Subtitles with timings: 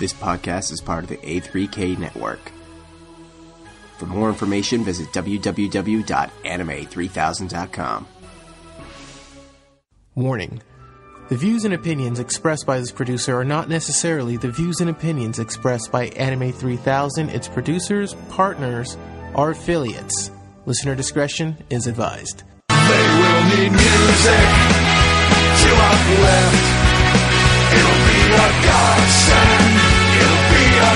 [0.00, 2.40] This podcast is part of the A3K network.
[3.98, 8.06] For more information, visit www.anime3000.com.
[10.14, 10.62] Warning.
[11.28, 15.38] The views and opinions expressed by this producer are not necessarily the views and opinions
[15.38, 18.96] expressed by Anime 3000, its producers, partners,
[19.34, 20.30] or affiliates.
[20.64, 22.44] Listener discretion is advised.
[22.70, 24.48] They will need music
[25.60, 26.78] to uplift.
[27.72, 29.76] It'll be a godsend.
[29.76, 29.79] It'll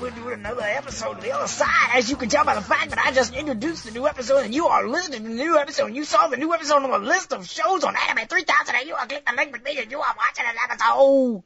[0.00, 1.90] We're doing another episode of The Other Side.
[1.94, 4.54] As you can tell by the fact that I just introduced the new episode and
[4.54, 6.98] you are listening to the new episode and you saw the new episode on the
[6.98, 9.90] list of shows on Anime 3000 and you are clicking the link with me and
[9.90, 10.92] you are watching an episode.
[10.92, 11.42] Or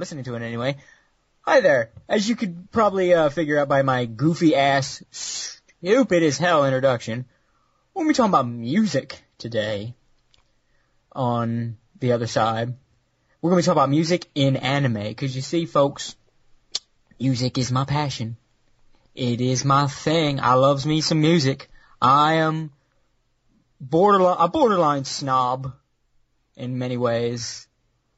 [0.00, 0.76] listening to it anyway.
[1.42, 1.92] Hi there.
[2.10, 7.24] As you could probably uh, figure out by my goofy ass, stupid as hell introduction,
[7.94, 9.94] we're gonna be talking about music today
[11.12, 12.74] on the other side.
[13.40, 16.16] We're gonna be talking about music in anime, cause you see folks,
[17.18, 18.36] music is my passion.
[19.14, 20.40] It is my thing.
[20.40, 21.68] I loves me some music.
[22.00, 22.70] I am
[23.80, 25.72] borderline, a borderline snob
[26.56, 27.66] in many ways.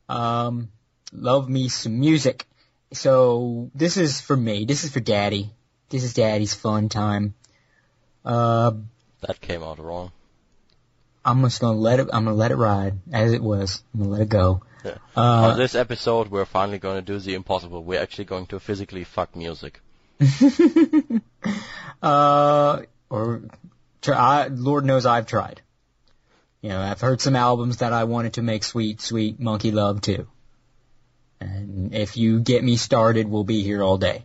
[0.08, 0.70] Um,
[1.12, 2.46] love me some music.
[2.92, 4.64] So this is for me.
[4.64, 5.50] This is for daddy.
[5.88, 7.34] This is daddy's fun time.
[8.24, 8.72] Uh,
[9.22, 10.12] That came out wrong.
[11.24, 13.82] I'm just gonna let it, I'm gonna let it ride as it was.
[13.94, 14.62] I'm gonna let it go.
[14.84, 14.98] Yeah.
[15.16, 17.82] Uh, On this episode, we're finally going to do the impossible.
[17.82, 19.80] We're actually going to physically fuck music.
[22.02, 23.42] uh, or
[24.02, 25.60] try, I, Lord knows I've tried.
[26.62, 30.02] You know, I've heard some albums that I wanted to make sweet, sweet monkey love
[30.02, 30.26] to.
[31.40, 34.24] And if you get me started, we'll be here all day.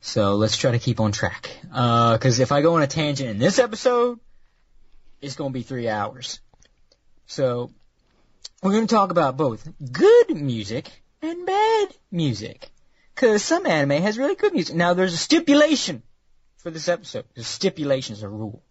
[0.00, 1.56] So let's try to keep on track.
[1.72, 4.18] Uh, cause if I go on a tangent in this episode,
[5.20, 6.40] it's gonna be three hours.
[7.26, 7.70] So,
[8.62, 10.90] we're gonna talk about both good music
[11.20, 12.70] and bad music.
[13.16, 14.76] Cause some anime has really good music.
[14.76, 16.02] Now there's a stipulation
[16.58, 17.24] for this episode.
[17.34, 18.62] There's stipulations, a rule.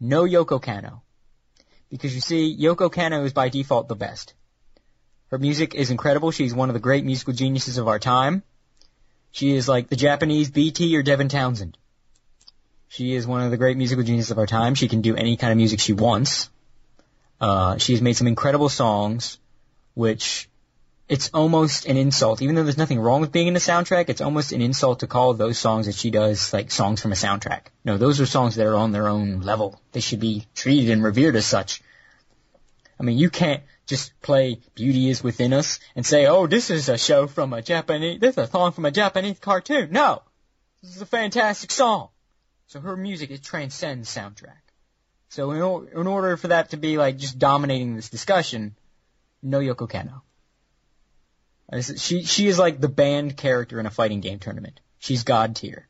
[0.00, 1.00] No Yoko Kanno.
[1.90, 4.34] Because you see, Yoko Kanno is by default the best.
[5.28, 6.30] Her music is incredible.
[6.30, 8.42] She's one of the great musical geniuses of our time.
[9.30, 11.78] She is like the Japanese BT or Devin Townsend.
[12.88, 14.74] She is one of the great musical geniuses of our time.
[14.74, 16.50] She can do any kind of music she wants.
[17.42, 19.40] Uh, she's made some incredible songs,
[19.94, 20.48] which
[21.08, 22.40] it's almost an insult.
[22.40, 25.08] Even though there's nothing wrong with being in a soundtrack, it's almost an insult to
[25.08, 27.62] call those songs that she does like songs from a soundtrack.
[27.84, 29.80] No, those are songs that are on their own level.
[29.90, 31.82] They should be treated and revered as such.
[33.00, 36.88] I mean, you can't just play Beauty is Within Us and say, oh, this is
[36.88, 39.90] a show from a Japanese, this is a song from a Japanese cartoon.
[39.90, 40.22] No!
[40.80, 42.10] This is a fantastic song.
[42.68, 44.61] So her music, it transcends soundtrack.
[45.32, 48.76] So in, or- in order for that to be like just dominating this discussion,
[49.42, 50.20] no Yoko Kanno.
[51.98, 54.80] She, she is like the banned character in a fighting game tournament.
[54.98, 55.88] She's god tier.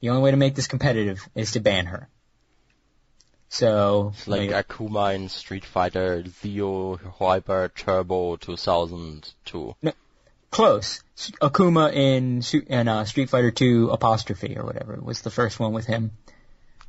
[0.00, 2.10] The only way to make this competitive is to ban her.
[3.48, 9.76] So, It's like maybe- Akuma in Street Fighter Zero Hyper Turbo 2002.
[9.80, 9.92] No,
[10.50, 11.02] Close.
[11.40, 15.86] Akuma in in uh, Street Fighter 2 apostrophe or whatever was the first one with
[15.86, 16.10] him,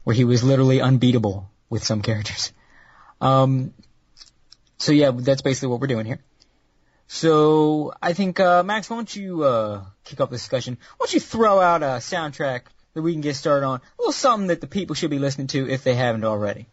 [0.03, 2.53] where he was literally unbeatable with some characters.
[3.21, 3.73] Um,
[4.77, 6.19] so yeah, that's basically what we're doing here.
[7.07, 10.77] So I think uh, Max, why don't you uh, kick off the discussion?
[10.97, 12.61] Why don't you throw out a soundtrack
[12.93, 13.79] that we can get started on?
[13.79, 16.67] A little something that the people should be listening to if they haven't already.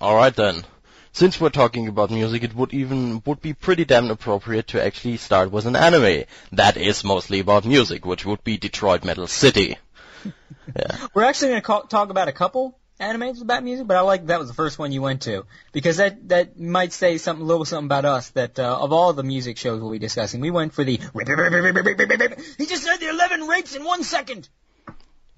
[0.00, 0.64] Alright then.
[1.12, 5.16] Since we're talking about music, it would even would be pretty damn appropriate to actually
[5.16, 9.78] start with an anime that is mostly about music, which would be Detroit Metal City.
[10.24, 11.06] yeah.
[11.14, 14.38] We're actually going to talk about a couple animes about music, but I like that
[14.38, 17.64] was the first one you went to because that that might say something a little
[17.64, 20.72] something about us that uh, of all the music shows we'll be discussing, we went
[20.72, 20.96] for the
[22.58, 24.48] he just said the eleven rapes in one second.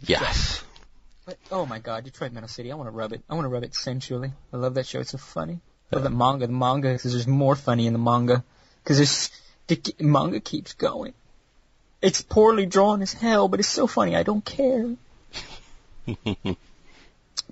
[0.01, 0.63] Yes.
[1.25, 3.23] But oh my god, Detroit Metal City, I want to rub it.
[3.29, 4.33] I want to rub it sensually.
[4.53, 5.01] I love that show.
[5.01, 5.61] It's so funny.
[5.91, 6.47] I love that manga.
[6.47, 8.45] The manga because there's more funny in the manga
[8.85, 9.31] because there's
[9.67, 11.15] the manga keeps going.
[12.03, 14.15] It's poorly drawn as hell, but it's so funny.
[14.15, 14.95] I don't care.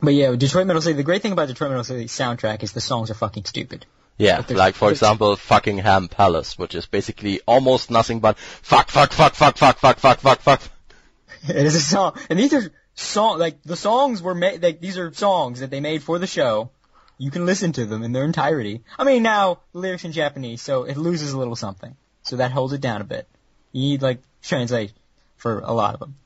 [0.05, 0.97] But yeah, Detroit Metal City.
[0.97, 3.87] The great thing about Detroit Metal City soundtrack is the songs are fucking stupid.
[4.19, 9.13] Yeah, like for example, fucking Ham Palace, which is basically almost nothing but fuck, fuck,
[9.13, 10.63] fuck, fuck, fuck, fuck, fuck, fuck, fuck.
[11.49, 14.99] It is a song, and these are song like the songs were made like these
[14.99, 16.71] are songs that they made for the show.
[17.19, 18.85] You can listen to them in their entirety.
[18.99, 21.97] I mean now the lyrics in Japanese, so it loses a little something.
[22.23, 23.29] So that holds it down a bit.
[23.73, 24.93] You need like translate
[25.37, 26.17] for a lot of them.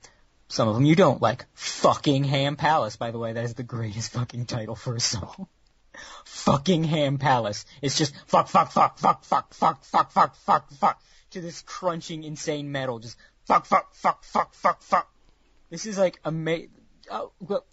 [0.48, 1.46] Some of them you don't like.
[1.54, 5.46] Fucking Ham Palace, by the way, that is the greatest fucking title for a song.
[6.24, 7.66] Fucking Ham Palace.
[7.82, 12.24] It's just fuck, fuck, fuck, fuck, fuck, fuck, fuck, fuck, fuck, fuck, to this crunching,
[12.24, 12.98] insane metal.
[12.98, 13.16] Just
[13.46, 15.10] fuck, fuck, fuck, fuck, fuck, fuck.
[15.70, 16.70] This is like amazing.
[17.10, 17.64] Oh, well,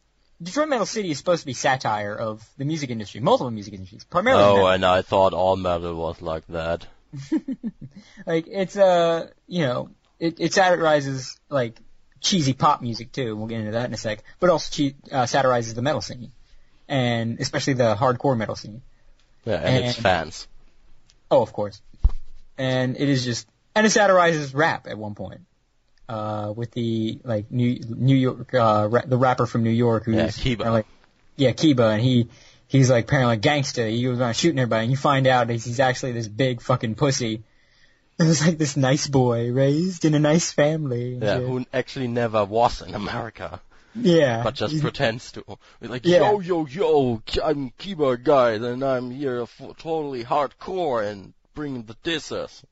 [0.42, 4.04] Detroit Metal City is supposed to be satire of the music industry, multiple music industries,
[4.04, 4.44] primarily.
[4.44, 4.68] Oh, metal.
[4.70, 6.88] and I thought all metal was like that.
[8.26, 9.90] like it's uh you know
[10.20, 11.80] it, it satirizes like
[12.22, 13.36] cheesy pop music too.
[13.36, 14.24] We'll get into that in a sec.
[14.40, 16.32] But also che- uh, satirizes the metal scene,
[16.88, 18.82] and especially the hardcore metal scene.
[19.46, 20.48] Yeah, and, its fans.
[21.30, 21.82] Oh, of course.
[22.58, 25.42] And it is just and it satirizes rap at one point.
[26.08, 30.16] Uh, with the like New New York uh ra- the rapper from New York who's
[30.16, 30.72] Yeah, Kiba.
[30.72, 30.86] like
[31.36, 32.30] yeah Kiba and he
[32.68, 33.88] he's like apparently a gangster.
[33.88, 36.96] He was around shooting everybody, and you find out he's, he's actually this big fucking
[36.96, 37.44] pussy.
[38.20, 41.20] It was like this nice boy raised in a nice family.
[41.22, 41.48] Yeah, shit.
[41.48, 43.60] who actually never was in America,
[43.94, 45.44] yeah, but just pretends to.
[45.82, 46.32] Like, Yeah.
[46.32, 51.98] yo, yo, yo, I'm keyboard guy, and I'm here f- totally hardcore and bringing the
[52.04, 52.64] disses.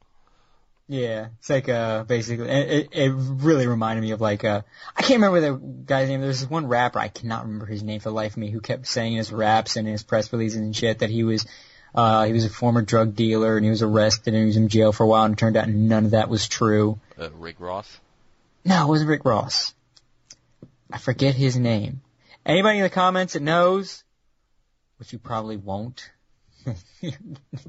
[0.88, 4.62] Yeah, it's like uh basically it, it, it really reminded me of like uh
[4.96, 5.56] I can't remember the
[5.86, 6.20] guy's name.
[6.22, 8.60] There's this one rapper I cannot remember his name for the life of me who
[8.60, 11.46] kept saying in his raps and his press releases and shit that he was
[11.96, 14.70] uh he was a former drug dealer and he was arrested and he was in
[14.70, 17.00] jail for a while and it turned out none of that was true.
[17.20, 18.00] Uh, Rick Ross.
[18.66, 19.74] No, it wasn't Rick Ross.
[20.92, 22.02] I forget his name.
[22.46, 24.04] Anybody in the comments that knows,
[24.98, 26.10] which you probably won't.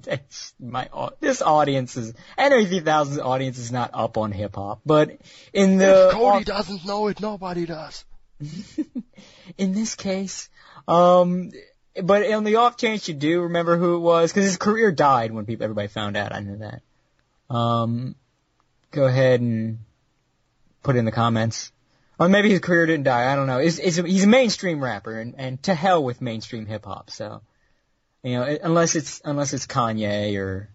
[0.02, 0.88] That's my
[1.20, 5.18] this audience is Anime 3000's audience is not up on hip hop, but
[5.52, 8.04] in the if Cody doesn't know it, nobody does.
[9.58, 10.48] in this case,
[10.86, 11.50] um,
[12.02, 15.32] but on the off chance you do remember who it was, because his career died
[15.32, 16.32] when people everybody found out.
[16.32, 16.82] I knew that.
[17.54, 18.14] Um,
[18.90, 19.78] go ahead and
[20.82, 21.72] put in the comments.
[22.18, 23.32] Or maybe his career didn't die.
[23.32, 23.58] I don't know.
[23.58, 27.10] It's, it's, he's a mainstream rapper, and, and to hell with mainstream hip hop.
[27.10, 27.42] So,
[28.22, 30.68] you know, unless it's unless it's Kanye or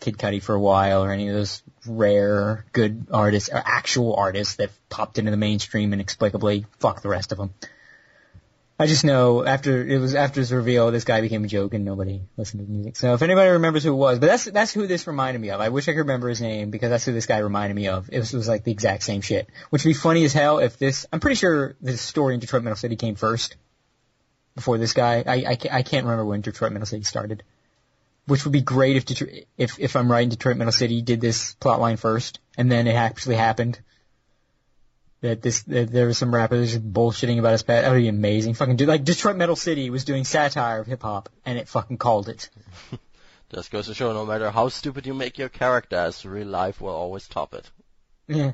[0.00, 4.56] Kid Cudi for a while, or any of those rare good artists or actual artists
[4.56, 7.54] that popped into the mainstream inexplicably, fuck the rest of them.
[8.80, 11.84] I just know after it was after his reveal, this guy became a joke and
[11.84, 12.94] nobody listened to the music.
[12.94, 15.60] So if anybody remembers who it was, but that's that's who this reminded me of.
[15.60, 18.08] I wish I could remember his name because that's who this guy reminded me of.
[18.12, 20.60] It was, it was like the exact same shit, which would be funny as hell
[20.60, 21.06] if this.
[21.12, 23.56] I'm pretty sure this story in Detroit Metal City came first
[24.54, 25.24] before this guy.
[25.26, 27.42] I I, I can't remember when Detroit Metal City started.
[28.26, 31.56] Which would be great if Detroit, if if I'm right, Detroit Metal City did this
[31.60, 33.80] plotline first and then it actually happened
[35.20, 37.82] that this that there was some rapper just bullshitting about his past.
[37.82, 38.54] That would be amazing.
[38.54, 41.98] Fucking do like Detroit Metal City was doing satire of hip hop and it fucking
[41.98, 42.48] called it.
[43.50, 46.94] Just goes to show, no matter how stupid you make your characters, real life will
[46.94, 47.70] always top it.
[48.26, 48.52] Yeah.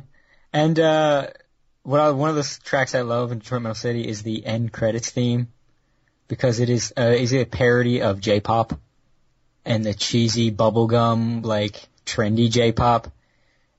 [0.53, 1.29] And uh
[1.83, 4.73] what I, one of the tracks I love in Detroit Metal City is the end
[4.73, 5.49] credits theme
[6.29, 8.79] because it is uh, is it a parody of J-pop
[9.65, 13.09] and the cheesy bubblegum like trendy J-pop.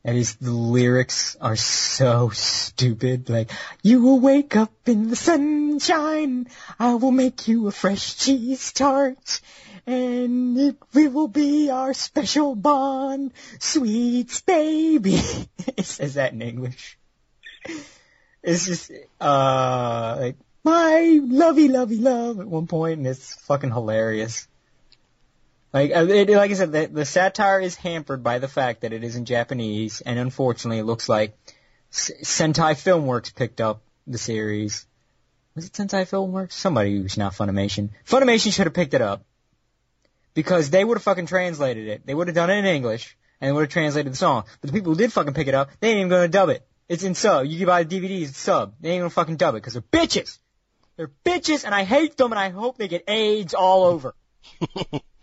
[0.05, 3.27] And his the lyrics are so stupid.
[3.27, 3.49] Like,
[3.81, 6.45] you will wake up in the sunshine.
[6.77, 9.41] I will make you a fresh cheese tart.
[9.88, 13.33] And it we will be our special bond.
[13.57, 15.19] Sweets baby.
[15.75, 17.00] it says that in English.
[18.43, 24.47] It's just, uh, like, my lovey lovey love at one point and it's fucking hilarious.
[25.75, 28.94] Like, uh, it, like I said, the, the satire is hampered by the fact that
[28.94, 31.38] it is in Japanese, and unfortunately, it looks like
[31.91, 34.86] Sentai Filmworks picked up the series.
[35.53, 36.53] Was it Sentai Filmworks?
[36.53, 37.89] Somebody who's not Funimation.
[38.05, 39.25] Funimation should have picked it up
[40.34, 42.05] because they would have fucking translated it.
[42.05, 44.46] They would have done it in English and they would have translated the song.
[44.62, 46.65] But the people who did fucking pick it up, they ain't even gonna dub it.
[46.88, 47.48] It's in sub.
[47.48, 48.75] You can buy the DVDs, it's sub.
[48.79, 50.39] They ain't gonna fucking dub it because they're bitches.
[50.96, 54.15] They're bitches, and I hate them, and I hope they get AIDS all over.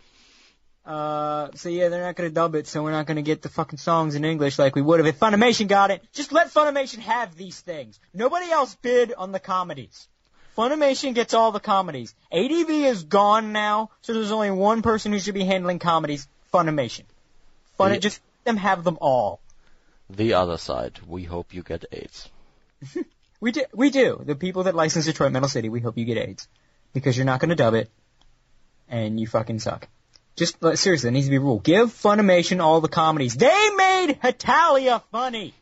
[0.85, 3.79] Uh, so yeah, they're not gonna dub it, so we're not gonna get the fucking
[3.79, 6.03] songs in English like we would have if Funimation got it.
[6.11, 7.99] Just let Funimation have these things.
[8.13, 10.07] Nobody else bid on the comedies.
[10.57, 12.13] Funimation gets all the comedies.
[12.31, 16.27] ADV is gone now, so there's only one person who should be handling comedies.
[16.53, 17.03] Funimation.
[17.77, 17.99] Fun, Yeah.
[17.99, 19.39] just let them have them all.
[20.09, 22.29] The other side, we hope you get AIDS.
[23.43, 23.65] We do.
[23.73, 24.21] We do.
[24.23, 26.47] The people that license Detroit Metal City, we hope you get AIDS.
[26.93, 27.89] Because you're not gonna dub it.
[28.87, 29.89] And you fucking suck.
[30.35, 31.59] Just, like, seriously, that needs to be a rule.
[31.59, 33.35] Give Funimation all the comedies.
[33.35, 35.53] They made Hetalia funny!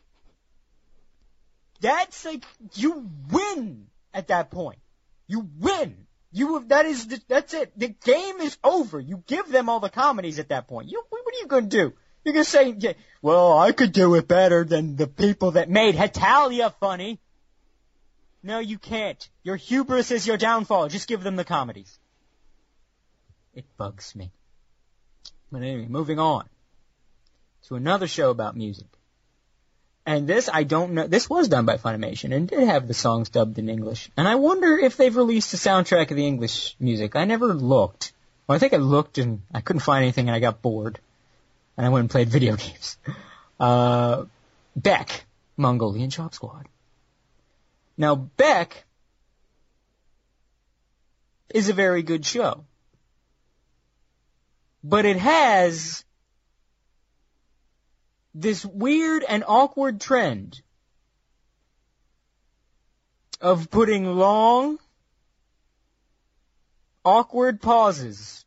[1.82, 4.78] that's like you win at that point.
[5.26, 6.06] You win.
[6.30, 7.78] You have, that is the, that's it.
[7.78, 8.98] The game is over.
[8.98, 10.90] You give them all the comedies at that point.
[10.90, 11.92] You what are you to do?
[12.24, 15.96] You're to say, yeah, well, I could do it better than the people that made
[15.96, 17.18] Hetalia funny.
[18.44, 19.28] No, you can't.
[19.42, 20.88] Your hubris is your downfall.
[20.88, 21.98] Just give them the comedies.
[23.54, 24.30] It bugs me.
[25.52, 26.48] But anyway, moving on
[27.68, 28.86] to another show about music.
[30.04, 33.28] And this, I don't know, this was done by Funimation and did have the songs
[33.28, 34.10] dubbed in English.
[34.16, 37.14] And I wonder if they've released the soundtrack of the English music.
[37.14, 38.12] I never looked.
[38.46, 40.98] Well, I think I looked and I couldn't find anything and I got bored.
[41.76, 42.96] And I went and played video games.
[43.60, 44.24] Uh,
[44.74, 45.24] Beck,
[45.56, 46.66] Mongolian Chop Squad.
[47.96, 48.84] Now, Beck
[51.50, 52.64] is a very good show.
[54.84, 56.04] But it has
[58.34, 60.60] this weird and awkward trend
[63.40, 64.78] of putting long,
[67.04, 68.44] awkward pauses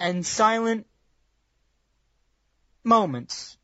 [0.00, 0.86] and silent
[2.82, 3.56] moments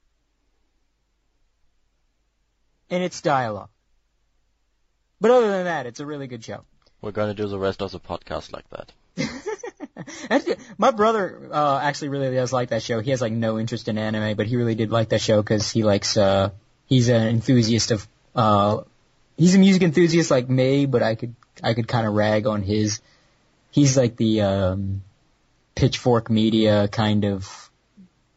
[2.89, 3.71] in its dialogue.
[5.21, 6.65] But other than that, it's a really good show.
[7.01, 8.93] We're gonna do the rest of the podcast like that.
[10.79, 13.01] My brother uh, actually really does like that show.
[13.01, 15.71] He has like no interest in anime, but he really did like that show because
[15.71, 16.17] he likes.
[16.17, 16.51] Uh,
[16.87, 18.07] he's an enthusiast of.
[18.35, 18.83] Uh,
[19.37, 22.63] he's a music enthusiast like me, but I could I could kind of rag on
[22.63, 23.01] his.
[23.71, 25.03] He's like the um,
[25.75, 27.71] pitchfork media kind of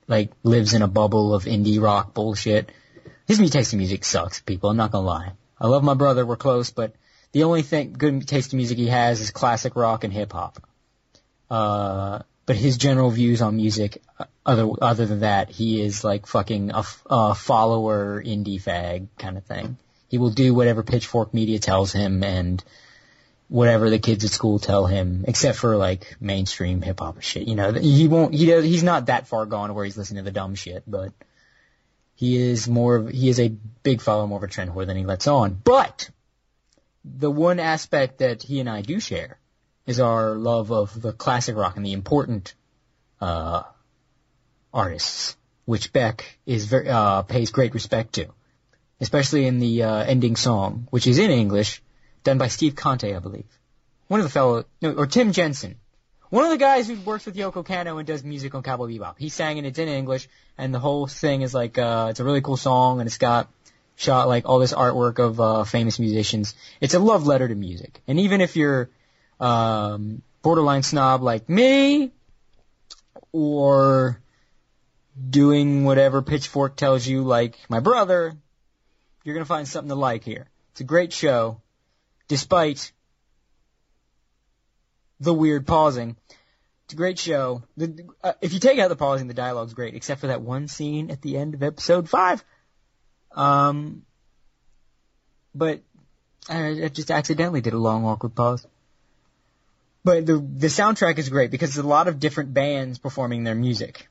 [0.07, 2.71] like lives in a bubble of indie rock bullshit.
[3.27, 4.69] His taste in music sucks, people.
[4.69, 5.31] I'm not gonna lie.
[5.59, 6.25] I love my brother.
[6.25, 6.93] We're close, but
[7.31, 10.61] the only thing good taste in music he has is classic rock and hip hop.
[11.49, 14.01] Uh, but his general views on music,
[14.45, 19.45] other other than that, he is like fucking a, a follower indie fag kind of
[19.45, 19.77] thing.
[20.09, 22.63] He will do whatever Pitchfork Media tells him and
[23.47, 27.47] whatever the kids at school tell him, except for like mainstream hip hop shit.
[27.47, 28.33] You know, he won't.
[28.33, 31.11] He does, he's not that far gone where he's listening to the dumb shit, but
[32.15, 32.97] he is more.
[32.97, 35.59] Of, he is a big follower, more of a trend whore than he lets on.
[35.63, 36.09] But
[37.03, 39.39] the one aspect that he and I do share
[39.85, 42.53] is our love of the classic rock and the important
[43.21, 43.63] uh,
[44.73, 48.27] artists, which Beck is very uh, pays great respect to,
[48.99, 51.81] especially in the uh, ending song, which is in English,
[52.23, 53.45] done by Steve Conte, I believe.
[54.07, 55.75] One of the fellow, no, or Tim Jensen.
[56.29, 59.15] One of the guys who works with Yoko Kanno and does music on Cowboy Bebop.
[59.17, 60.27] He sang it, it's in English,
[60.57, 63.49] and the whole thing is like, uh, it's a really cool song, and it's got
[63.95, 66.55] shot like all this artwork of uh, famous musicians.
[66.81, 68.01] It's a love letter to music.
[68.07, 68.89] And even if you're
[69.39, 72.11] um, borderline snob like me,
[73.31, 74.21] or
[75.29, 78.33] doing whatever Pitchfork tells you like my brother,
[79.23, 80.49] you're gonna find something to like here.
[80.71, 81.61] It's a great show,
[82.27, 82.91] despite
[85.19, 86.15] the weird pausing.
[86.85, 87.63] It's a great show.
[87.77, 90.67] The, uh, if you take out the pausing, the dialogue's great, except for that one
[90.67, 92.43] scene at the end of episode five.
[93.31, 94.03] Um,
[95.55, 95.81] but
[96.47, 98.67] I, I just accidentally did a long awkward pause.
[100.05, 103.55] But the the soundtrack is great because there's a lot of different bands performing their
[103.55, 104.07] music.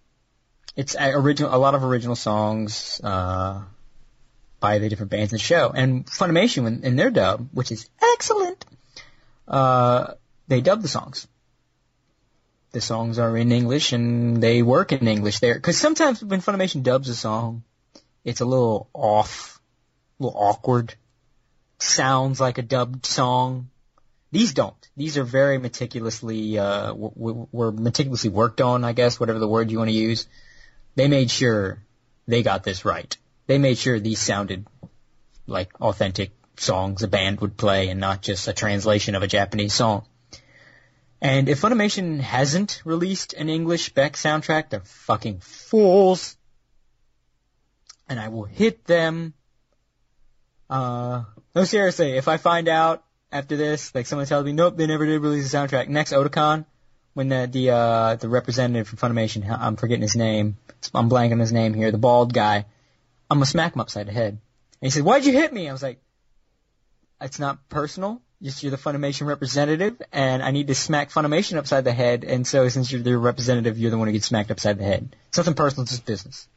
[0.75, 3.63] It's a original, a lot of original songs uh,
[4.59, 5.71] by the different bands in the show.
[5.73, 8.67] And Funimation, in their dub, which is excellent,
[9.47, 10.15] uh,
[10.49, 11.29] they dub the songs.
[12.73, 15.55] The songs are in English and they work in English there.
[15.55, 17.63] Because sometimes when Funimation dubs a song,
[18.25, 19.61] it's a little off,
[20.19, 20.95] a little awkward.
[21.79, 23.71] Sounds like a dubbed song,
[24.35, 24.88] these don't.
[24.97, 29.71] These are very meticulously, uh, w- were meticulously worked on, I guess, whatever the word
[29.71, 30.26] you want to use.
[30.97, 31.79] They made sure
[32.26, 33.17] they got this right.
[33.47, 34.67] They made sure these sounded
[35.47, 39.73] like authentic songs a band would play and not just a translation of a Japanese
[39.73, 40.05] song.
[41.21, 46.37] And if Funimation hasn't released an English Beck soundtrack, they're fucking fools.
[48.09, 49.33] And I will hit them.
[50.69, 51.23] Uh,
[51.55, 53.04] no, seriously, if I find out
[53.35, 53.95] after this.
[53.95, 55.88] Like someone tells me, nope, they never did release a soundtrack.
[55.88, 56.64] Next Otakon,
[57.12, 60.57] when the the uh, the representative from Funimation, I'm forgetting his name.
[60.95, 61.91] I'm blanking his name here.
[61.91, 62.64] The bald guy.
[63.31, 64.38] I'm gonna smack him upside the head.
[64.81, 66.00] And he said, "Why'd you hit me?" I was like,
[67.21, 68.23] "It's not personal.
[68.43, 72.25] Just you're the Funimation representative, and I need to smack Funimation upside the head.
[72.25, 75.17] And so since you're the representative, you're the one who gets smacked upside the head.
[75.29, 76.49] It's nothing personal, it's just business."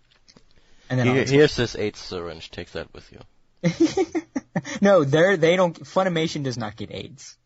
[0.89, 2.49] And then Here, here's this AIDS syringe.
[2.49, 3.19] Take that with you.
[4.81, 7.37] no, they're, they don't, Funimation does not get AIDS.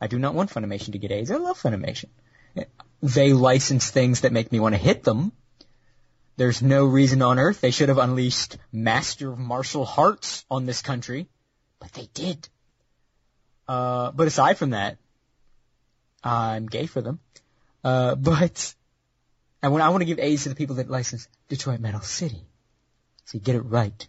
[0.00, 1.30] I do not want Funimation to get AIDS.
[1.30, 2.06] I love Funimation.
[3.02, 5.32] They license things that make me want to hit them.
[6.36, 10.82] There's no reason on earth they should have unleashed Master of Martial Hearts on this
[10.82, 11.28] country,
[11.78, 12.48] but they did.
[13.68, 14.98] Uh, but aside from that,
[16.24, 17.20] I'm gay for them.
[17.84, 18.74] Uh, but
[19.62, 22.42] I want, I want to give AIDS to the people that license Detroit Metal City.
[23.26, 24.06] So you get it right.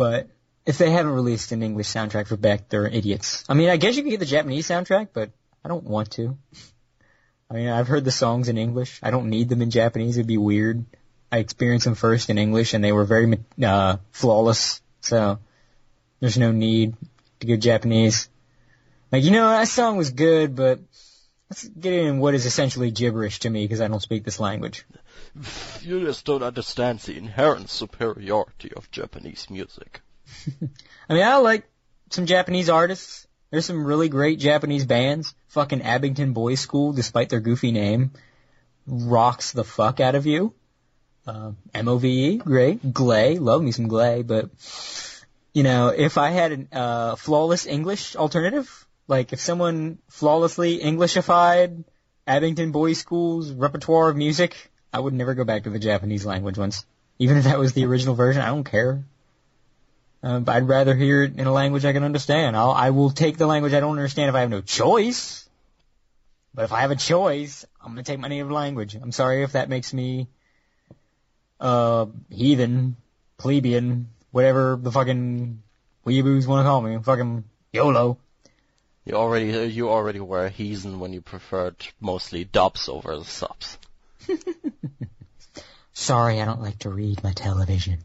[0.00, 0.30] But
[0.64, 3.44] if they haven't released an English soundtrack for Beck, they're idiots.
[3.50, 5.30] I mean, I guess you can get the Japanese soundtrack, but
[5.62, 6.38] I don't want to.
[7.50, 8.98] I mean, I've heard the songs in English.
[9.02, 10.16] I don't need them in Japanese.
[10.16, 10.86] It'd be weird.
[11.30, 14.80] I experienced them first in English, and they were very uh, flawless.
[15.02, 15.38] So
[16.20, 16.96] there's no need
[17.40, 18.30] to go Japanese.
[19.12, 20.80] Like, you know, that song was good, but
[21.50, 24.86] let's get in what is essentially gibberish to me because I don't speak this language.
[25.82, 30.00] You just don't understand the inherent superiority of Japanese music.
[31.08, 31.68] I mean, I like
[32.10, 33.26] some Japanese artists.
[33.50, 35.34] There's some really great Japanese bands.
[35.48, 38.12] Fucking Abingdon Boys School, despite their goofy name,
[38.86, 40.54] rocks the fuck out of you.
[41.26, 42.92] Uh, MOVE, great.
[42.92, 44.50] Glay, love me some Glay, but,
[45.52, 51.84] you know, if I had a uh, flawless English alternative, like if someone flawlessly Englishified
[52.26, 56.56] Abingdon Boys School's repertoire of music, I would never go back to the Japanese language
[56.56, 56.86] once.
[57.18, 59.04] Even if that was the original version, I don't care.
[60.22, 62.56] Uh, but I'd rather hear it in a language I can understand.
[62.56, 65.48] I'll, I will take the language I don't understand if I have no choice.
[66.54, 68.94] But if I have a choice, I'm gonna take my native language.
[68.94, 70.28] I'm sorry if that makes me,
[71.58, 72.96] uh, heathen,
[73.38, 75.62] plebeian, whatever the fucking
[76.06, 76.98] weeaboos wanna call me.
[77.02, 78.18] Fucking YOLO.
[79.04, 83.78] You already you already were a heathen when you preferred mostly dubs over subs.
[85.92, 87.98] Sorry, I don't like to read my television.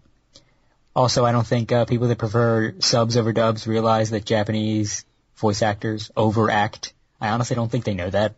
[0.96, 5.62] Also, I don't think uh, people that prefer subs over dubs realize that Japanese voice
[5.62, 6.94] actors overact.
[7.20, 8.36] I honestly don't think they know that.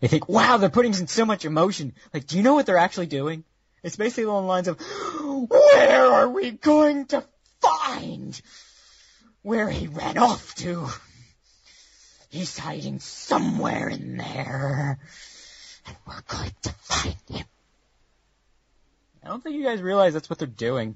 [0.00, 1.92] They think, wow, they're putting in so much emotion.
[2.12, 3.44] Like, do you know what they're actually doing?
[3.82, 4.80] It's basically along the lines of,
[5.48, 7.24] where are we going to
[7.60, 8.40] find
[9.42, 10.88] where he ran off to?
[12.28, 14.98] He's hiding somewhere in there,
[15.86, 17.46] and we're going to find him.
[19.24, 20.94] I don't think you guys realize that's what they're doing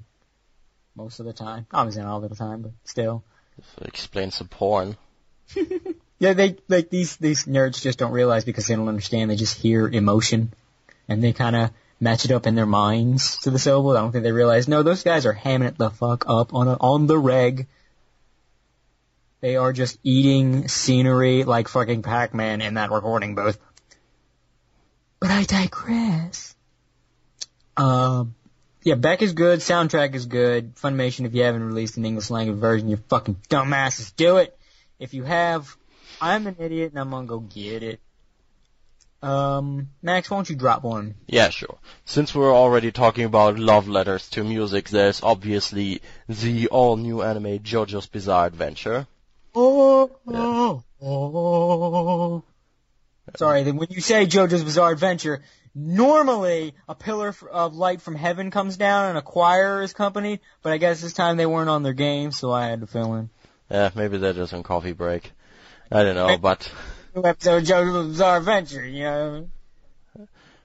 [0.95, 1.65] most of the time.
[1.71, 3.23] Obviously not all the time, but still.
[3.75, 4.97] So explains the porn.
[6.23, 9.29] Yeah, they like these these nerds just don't realize because they don't understand.
[9.29, 10.53] They just hear emotion,
[11.09, 13.91] and they kind of match it up in their minds to the syllable.
[13.91, 14.69] I don't think they realize.
[14.69, 17.67] No, those guys are hamming it the fuck up on a, on the reg.
[19.43, 23.59] They are just eating scenery like fucking Pac-Man in that recording booth.
[25.19, 26.55] But I digress.
[27.75, 28.35] Um,
[28.83, 29.59] yeah, Beck is good.
[29.59, 30.75] Soundtrack is good.
[30.77, 34.57] Funimation, if you haven't released an English language version, you fucking dumbasses, do it.
[34.97, 35.75] If you have,
[36.21, 37.99] I'm an idiot and I'm gonna go get it.
[39.21, 41.15] Um, Max, why don't you drop one?
[41.27, 41.79] Yeah, sure.
[42.05, 48.07] Since we're already talking about love letters to music, there's obviously the all-new anime JoJo's
[48.07, 49.05] Bizarre Adventure.
[49.55, 52.43] Oh, oh, oh.
[53.35, 58.51] Sorry, then when you say JoJo's Bizarre Adventure, normally a pillar of light from heaven
[58.51, 61.83] comes down and a choir is accompanied, but I guess this time they weren't on
[61.83, 63.29] their game, so I had to fill in.
[63.69, 65.31] Yeah, maybe they're just on coffee break.
[65.91, 66.69] I don't know, but
[67.15, 69.49] New episode of JoJo's Bizarre Adventure, you know?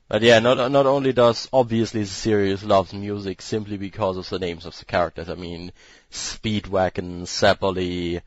[0.09, 4.39] but yeah, not not only does obviously the series loves music simply because of the
[4.39, 5.29] names of the characters.
[5.29, 5.73] I mean,
[6.11, 8.23] Speedwagon, Zeppeli,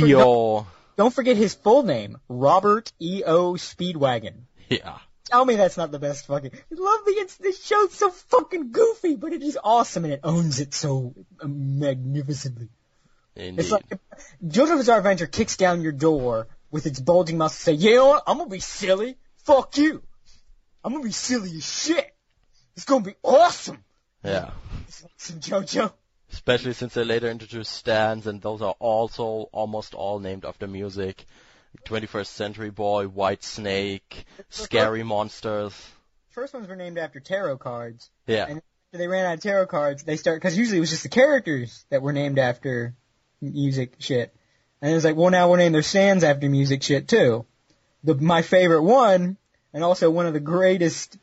[0.00, 3.54] Forgot- Don't forget his full name, Robert E.O.
[3.54, 4.42] Speedwagon.
[4.68, 4.98] Yeah.
[5.24, 6.52] Tell me that's not the best fucking.
[6.54, 10.20] I love the it's this show's so fucking goofy, but it is awesome and it
[10.22, 12.68] owns it so magnificently.
[13.34, 13.60] Indeed.
[13.62, 13.84] It's like
[14.46, 18.06] JoJo's Bizarre Adventure kicks down your door with its bulging mouth and say, "You know
[18.08, 18.22] what?
[18.26, 19.16] I'm gonna be silly.
[19.38, 20.02] Fuck you.
[20.84, 22.14] I'm gonna be silly as shit.
[22.76, 23.82] It's gonna be awesome."
[24.22, 24.50] yeah.
[25.16, 25.92] Some JoJo.
[26.34, 31.24] Especially since they later introduced stands, and those are also almost all named after music.
[31.84, 35.72] 21st Century Boy, White Snake, Scary Monsters.
[36.30, 38.10] First ones were named after tarot cards.
[38.26, 38.46] Yeah.
[38.48, 41.04] And after they ran out of tarot cards, they start because usually it was just
[41.04, 42.96] the characters that were named after
[43.40, 44.34] music shit.
[44.82, 47.46] And it was like, well, now we'll name their stands after music shit too.
[48.02, 49.36] The my favorite one,
[49.72, 51.16] and also one of the greatest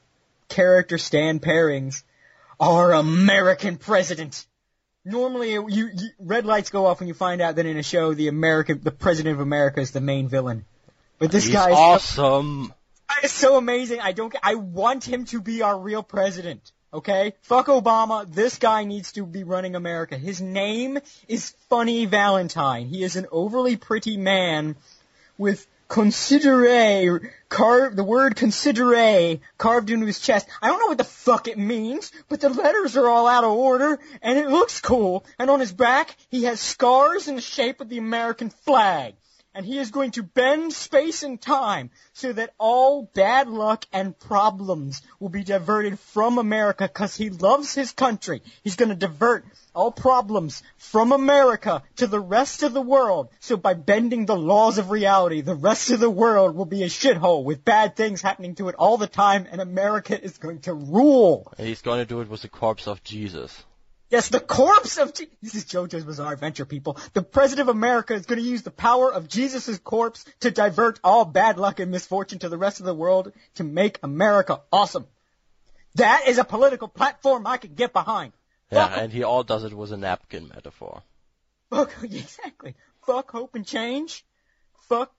[0.47, 2.03] character stand pairings,
[2.61, 4.45] are American President.
[5.03, 8.13] Normally, you, you red lights go off when you find out that in a show
[8.13, 10.65] the American, the President of America is the main villain.
[11.17, 12.73] But this He's guy is awesome.
[13.23, 13.99] is so amazing.
[13.99, 14.35] I don't.
[14.43, 16.71] I want him to be our real president.
[16.93, 18.31] Okay, fuck Obama.
[18.31, 20.17] This guy needs to be running America.
[20.17, 22.87] His name is Funny Valentine.
[22.87, 24.75] He is an overly pretty man
[25.37, 30.47] with considere carved the word considere carved into his chest.
[30.61, 33.51] I don't know what the fuck it means, but the letters are all out of
[33.51, 35.25] order and it looks cool.
[35.37, 39.15] And on his back, he has scars in the shape of the American flag.
[39.53, 44.17] And he is going to bend space and time so that all bad luck and
[44.17, 48.41] problems will be diverted from America because he loves his country.
[48.63, 49.43] He's going to divert
[49.75, 53.29] all problems from America to the rest of the world.
[53.41, 56.87] So by bending the laws of reality, the rest of the world will be a
[56.87, 60.73] shithole with bad things happening to it all the time and America is going to
[60.73, 61.51] rule.
[61.57, 63.65] He's going to do it with the corpse of Jesus.
[64.11, 66.97] Yes, the corpse of Je- this is JoJo's Bizarre Adventure, people.
[67.13, 70.99] The President of America is going to use the power of Jesus' corpse to divert
[71.01, 75.07] all bad luck and misfortune to the rest of the world to make America awesome.
[75.95, 78.33] That is a political platform I can get behind.
[78.69, 81.03] Yeah, Fuck, and he all does it with a napkin metaphor.
[81.69, 82.75] fuck, exactly.
[83.05, 84.25] Fuck hope and change.
[84.89, 85.13] Fuck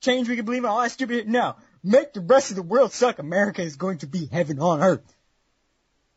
[0.00, 1.28] change we can believe in all that stupid.
[1.28, 3.18] No, make the rest of the world suck.
[3.18, 5.14] America is going to be heaven on earth.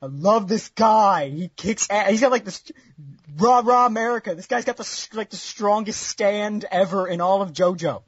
[0.02, 1.30] I love this guy.
[1.30, 2.10] He kicks ass.
[2.10, 2.72] He's got like this
[3.38, 4.34] rah rah America.
[4.34, 8.02] This guy's got the like the strongest stand ever in all of JoJo.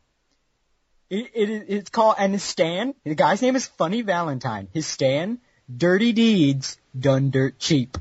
[1.09, 2.95] It, it it's called and his stand.
[3.03, 4.69] The guy's name is Funny Valentine.
[4.73, 5.39] His stand,
[5.75, 7.97] Dirty Deeds Done Dirt Cheap.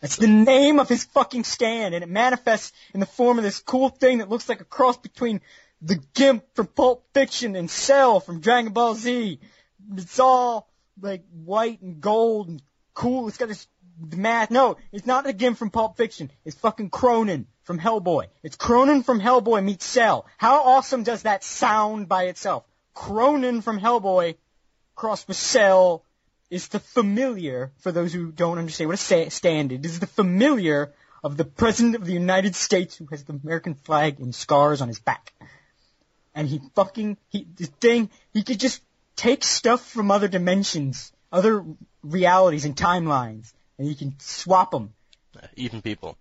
[0.00, 3.58] That's the name of his fucking stand, and it manifests in the form of this
[3.58, 5.40] cool thing that looks like a cross between
[5.80, 9.40] the Gimp from Pulp Fiction and Cell from Dragon Ball Z.
[9.96, 10.68] It's all
[11.00, 12.62] like white and gold and
[12.94, 13.28] cool.
[13.28, 13.66] It's got this
[13.98, 14.50] math.
[14.50, 16.30] No, it's not the Gimp from Pulp Fiction.
[16.44, 18.26] It's fucking Kroenen from Hellboy.
[18.42, 20.26] It's Kroenen from Hellboy meets Cell.
[20.38, 22.64] How awesome does that sound by itself?
[22.94, 24.36] Kroenen from Hellboy
[24.94, 26.04] crossed with Cell
[26.50, 30.92] is the familiar, for those who don't understand what a stand is, is the familiar
[31.22, 34.88] of the President of the United States who has the American flag in scars on
[34.88, 35.32] his back.
[36.34, 38.82] And he fucking, he, the thing, he could just
[39.16, 41.64] take stuff from other dimensions, other
[42.02, 44.94] realities and timelines, and you can swap them.
[45.56, 46.16] Even people.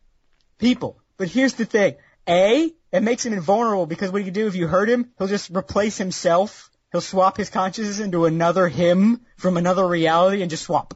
[0.57, 0.97] People.
[1.17, 1.95] But here's the thing.
[2.27, 5.27] A, it makes him invulnerable because what he can do if you hurt him, he'll
[5.27, 6.71] just replace himself.
[6.91, 10.95] He'll swap his consciousness into another him from another reality and just swap.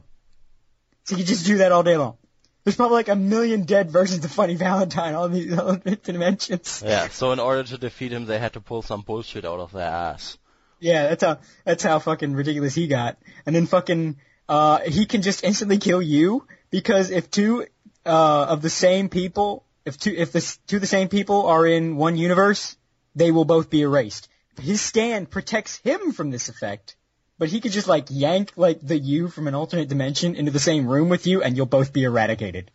[1.04, 2.16] So you can just do that all day long.
[2.64, 6.82] There's probably like a million dead versions of Funny Valentine on these dimensions.
[6.84, 9.72] Yeah, so in order to defeat him, they had to pull some bullshit out of
[9.72, 10.38] their ass.
[10.80, 13.18] Yeah, that's how that's how fucking ridiculous he got.
[13.46, 14.16] And then fucking
[14.48, 17.66] uh he can just instantly kill you because if two
[18.06, 21.66] uh of the same people, if two if the two of the same people are
[21.66, 22.76] in one universe,
[23.14, 24.28] they will both be erased.
[24.60, 26.96] His stand protects him from this effect.
[27.38, 30.58] But he could just like yank like the you from an alternate dimension into the
[30.58, 32.70] same room with you and you'll both be eradicated.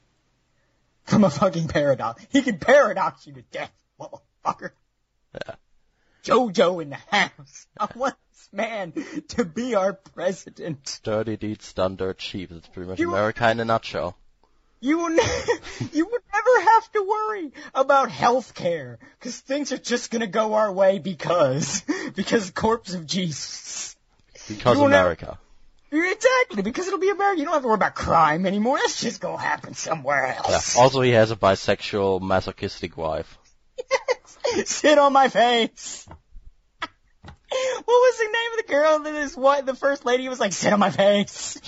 [1.03, 2.25] From a fucking paradox.
[2.29, 4.71] He could paradox you to death, motherfucker.
[5.35, 5.55] Yeah.
[6.23, 7.67] Jojo in the house.
[7.79, 8.93] I want this man
[9.29, 10.99] to be our president.
[11.03, 12.49] Dirty deeds done dirt cheap.
[12.51, 14.17] That's pretty much You- America in a nutshell.
[14.79, 15.23] You will, ne-
[15.93, 20.55] you would never have to worry about health care, because things are just gonna go
[20.55, 21.83] our way because,
[22.15, 23.95] because corpse of Jesus.
[24.49, 25.39] Because will never- America.
[25.89, 27.37] Exactly, because it'll be America.
[27.39, 28.77] You don't have to worry about crime anymore.
[28.79, 30.53] That's just gonna happen somewhere Yeah.
[30.53, 30.75] else.
[30.75, 33.37] Also, he has a bisexual, masochistic wife.
[34.65, 36.07] Sit on my face.
[37.75, 40.53] What was the name of the girl that is what the first lady was like,
[40.53, 41.59] sit on my face?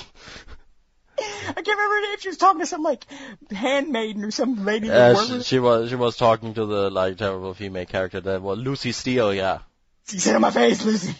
[1.19, 3.05] I can't remember if she was talking to some like
[3.51, 7.17] handmaiden or some lady that Uh, she, she was she was talking to the like
[7.17, 9.33] terrible female character that was Lucy Steel.
[9.33, 9.59] Yeah.
[10.07, 11.15] She sit on my face, Lucy.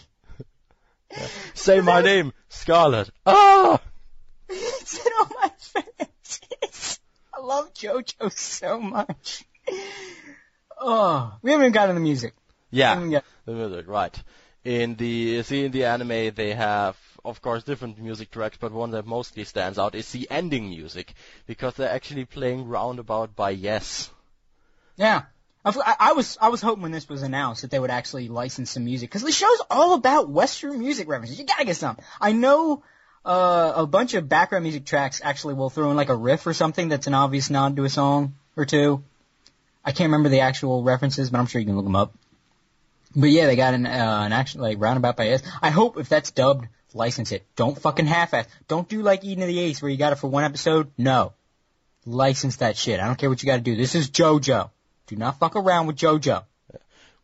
[1.54, 3.08] Say my name, Scarlet.
[3.24, 3.80] Ah.
[4.50, 7.00] sit on my face.
[7.32, 9.44] I love JoJo so much.
[10.78, 12.34] Oh, we haven't even gotten the music.
[12.70, 12.94] Yeah.
[13.08, 14.22] got- The music, right.
[14.64, 18.90] In the see in the anime they have of course different music tracks, but one
[18.92, 21.14] that mostly stands out is the ending music
[21.46, 24.10] because they're actually playing Roundabout by Yes.
[24.96, 25.22] Yeah.
[25.64, 28.28] I, I- I was I was hoping when this was announced that they would actually
[28.28, 31.38] license some music because the show's all about Western music references.
[31.38, 31.96] You gotta get some.
[32.20, 32.82] I know
[33.24, 36.54] uh, a bunch of background music tracks actually will throw in like a riff or
[36.54, 39.02] something that's an obvious nod to a song or two.
[39.86, 42.12] I can't remember the actual references, but I'm sure you can look them up.
[43.14, 45.42] But yeah, they got an uh, an action like roundabout by S.
[45.62, 47.46] I hope if that's dubbed, license it.
[47.54, 48.46] Don't fucking half-ass.
[48.66, 50.90] Don't do like Eden of the East where you got it for one episode.
[50.98, 51.32] No,
[52.04, 52.98] license that shit.
[52.98, 53.76] I don't care what you got to do.
[53.76, 54.70] This is JoJo.
[55.06, 56.42] Do not fuck around with JoJo.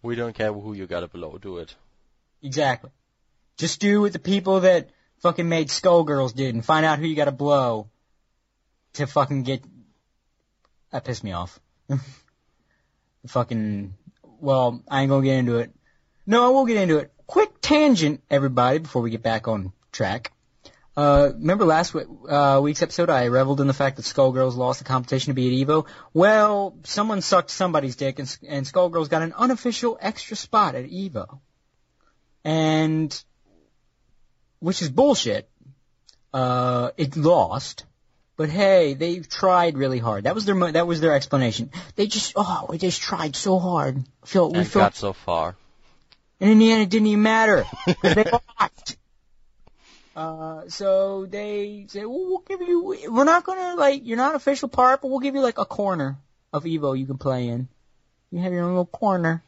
[0.02, 1.74] We don't care who you got it below, do it.
[2.42, 2.90] Exactly.
[3.56, 7.16] Just do what the people that fucking made Skullgirls did and find out who you
[7.16, 7.88] got to blow
[8.94, 9.62] to fucking get.
[10.90, 11.58] That pissed me off.
[13.26, 13.94] fucking.
[14.40, 15.72] Well, I ain't gonna get into it.
[16.26, 17.12] No, I will get into it.
[17.26, 20.32] Quick tangent, everybody, before we get back on track.
[20.94, 24.78] Uh, remember last week, uh, week's episode, I reveled in the fact that Skullgirls lost
[24.78, 25.86] the competition to be at Evo?
[26.12, 31.40] Well, someone sucked somebody's dick and, and Skullgirls got an unofficial extra spot at Evo.
[32.44, 33.24] And,
[34.58, 35.48] which is bullshit.
[36.34, 37.86] Uh, it lost.
[38.42, 40.24] But hey, they've tried really hard.
[40.24, 41.70] That was their that was their explanation.
[41.94, 44.02] They just oh, we just tried so hard.
[44.24, 45.54] Feel we felt got so far.
[46.40, 47.64] and in the end, it didn't even matter
[48.02, 48.24] they
[48.58, 48.96] lost.
[50.16, 54.36] Uh, so they said, well, we'll give you, we're not gonna, like, you're not an
[54.36, 56.18] official part, but we'll give you, like, a corner
[56.52, 57.68] of Evo you can play in.
[58.32, 59.44] You have your own little corner.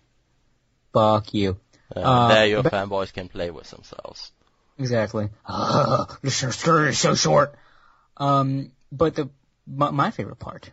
[0.93, 1.59] Fuck you.
[1.95, 4.31] Uh, Uh, there your but- fanboys can play with themselves.
[4.79, 5.31] Exactly.
[6.23, 7.57] this skirt is so short.
[8.17, 9.31] Um, but the,
[9.67, 10.71] my, my favorite part,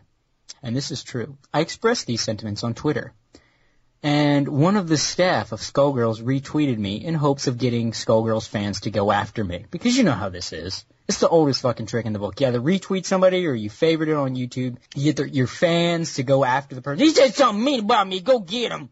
[0.62, 3.12] and this is true, I expressed these sentiments on Twitter.
[4.02, 8.80] And one of the staff of Skullgirls retweeted me in hopes of getting Skullgirls fans
[8.80, 9.66] to go after me.
[9.70, 10.84] Because you know how this is.
[11.08, 12.40] It's the oldest fucking trick in the book.
[12.40, 14.78] You either retweet somebody or you favorite it on YouTube.
[14.96, 17.04] You get your fans to go after the person.
[17.04, 18.20] He said something mean about me.
[18.20, 18.90] Go get him.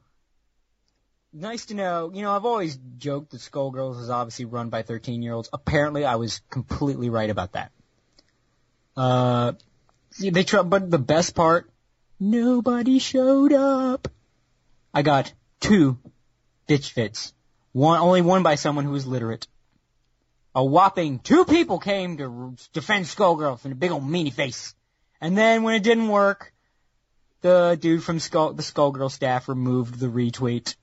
[1.33, 2.11] Nice to know.
[2.13, 5.49] You know, I've always joked that Skullgirls is obviously run by 13 year olds.
[5.53, 7.73] Apparently, I was completely right about that.
[8.97, 9.53] Uh,
[10.19, 11.71] they try, but the best part,
[12.19, 14.09] nobody showed up.
[14.93, 15.99] I got two
[16.69, 17.33] bitch fits.
[17.73, 19.47] One, only one by someone who was literate.
[20.55, 24.75] A whopping two people came to defend Skullgirl from the big old meanie face.
[25.21, 26.53] And then when it didn't work,
[27.43, 30.75] the dude from Skull, the Skullgirl staff removed the retweet.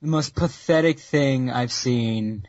[0.00, 2.46] The most pathetic thing I've seen,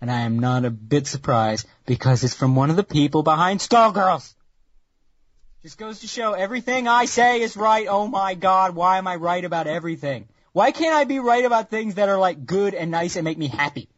[0.00, 3.60] and I am not a bit surprised because it's from one of the people behind
[3.60, 4.34] Skullgirls.
[5.62, 7.86] Just goes to show everything I say is right.
[7.88, 10.28] Oh my god, why am I right about everything?
[10.52, 13.38] Why can't I be right about things that are like good and nice and make
[13.38, 13.88] me happy?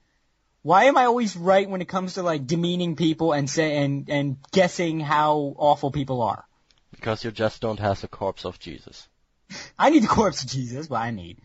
[0.62, 4.08] Why am I always right when it comes to like demeaning people and say and
[4.10, 6.44] and guessing how awful people are?
[6.90, 9.08] Because you just don't have the corpse of Jesus.
[9.78, 10.88] I need the corpse of Jesus.
[10.88, 11.40] What I need.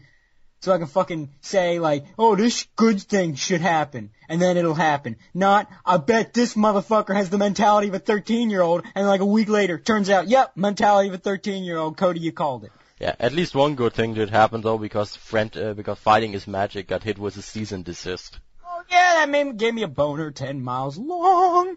[0.66, 4.74] So I can fucking say like, oh, this good thing should happen, and then it'll
[4.74, 5.18] happen.
[5.32, 9.22] Not, I bet this motherfucker has the mentality of a 13 year old, and like
[9.22, 11.98] a week later, turns out, yep, mentality of a 13 year old.
[11.98, 12.72] Cody, you called it.
[13.00, 16.48] Yeah, at least one good thing did happen though, because friend, uh, because fighting is
[16.48, 18.40] magic got hit with a cease and desist.
[18.66, 21.76] Oh yeah, that made, gave me a boner 10 miles long.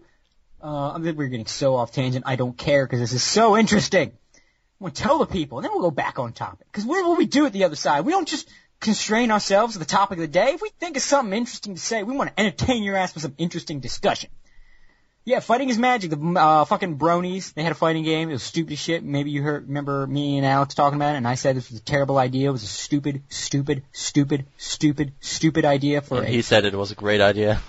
[0.64, 2.24] Uh, I mean, we're getting so off tangent.
[2.26, 4.12] I don't care because this is so interesting.
[4.80, 6.68] We'll tell the people, and then we'll go back on topic.
[6.70, 8.04] Because what will we do at the other side?
[8.06, 8.48] We don't just
[8.80, 10.52] constrain ourselves to the topic of the day.
[10.54, 13.22] If we think of something interesting to say, we want to entertain your ass with
[13.22, 14.30] some interesting discussion.
[15.24, 16.10] Yeah, fighting is magic.
[16.10, 18.30] The uh, fucking bronies, they had a fighting game.
[18.30, 19.04] It was stupid as shit.
[19.04, 21.80] Maybe you heard, remember me and Alex talking about it, and I said this was
[21.80, 22.48] a terrible idea.
[22.48, 26.74] It was a stupid, stupid, stupid, stupid, stupid idea for And a he said it
[26.74, 27.60] was a great idea.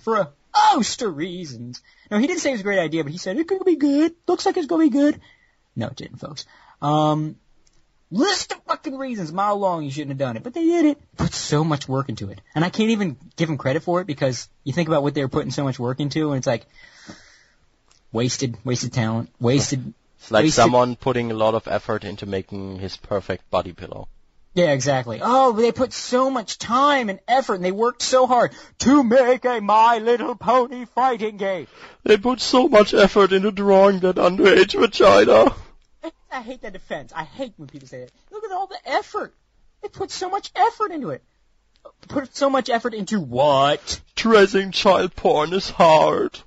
[0.00, 1.82] for a host of reasons.
[2.12, 3.76] No, he didn't say it was a great idea, but he said it could be
[3.76, 4.14] good.
[4.28, 5.20] Looks like it's gonna be good.
[5.74, 6.46] No, it didn't, folks.
[6.80, 7.36] Um,
[8.10, 10.98] list of fucking reasons, mile long, you shouldn't have done it, but they did it.
[11.16, 14.06] Put so much work into it, and I can't even give them credit for it
[14.06, 16.66] because you think about what they were putting so much work into, and it's like
[18.12, 19.92] wasted, wasted talent, wasted.
[20.20, 24.08] It's like Wasted- someone putting a lot of effort into making his perfect body pillow.
[24.54, 25.20] Yeah, exactly.
[25.22, 29.44] Oh, they put so much time and effort, and they worked so hard to make
[29.44, 31.68] a My Little Pony fighting game.
[32.02, 35.54] They put so much effort into drawing that underage vagina.
[36.30, 37.12] I hate that defense.
[37.14, 38.12] I hate when people say that.
[38.30, 39.34] Look at all the effort.
[39.82, 41.22] They put so much effort into it.
[42.08, 44.00] Put so much effort into what?
[44.14, 46.38] Dressing child porn is hard.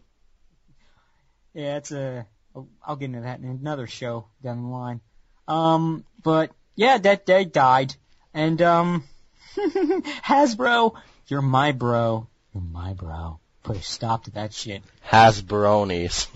[1.53, 2.25] Yeah, it's a.
[2.55, 4.99] I'll- I'll get into that in another show down the line.
[5.47, 7.95] Um, but yeah, that day died,
[8.33, 9.03] and um,
[9.57, 10.93] Hasbro,
[11.27, 12.27] you're my bro.
[12.53, 13.39] You're my bro.
[13.63, 14.83] Put a stop to that shit.
[15.07, 16.27] Hasbronies.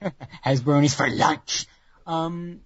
[0.44, 1.66] Hasbronies for lunch.
[2.06, 2.60] Um,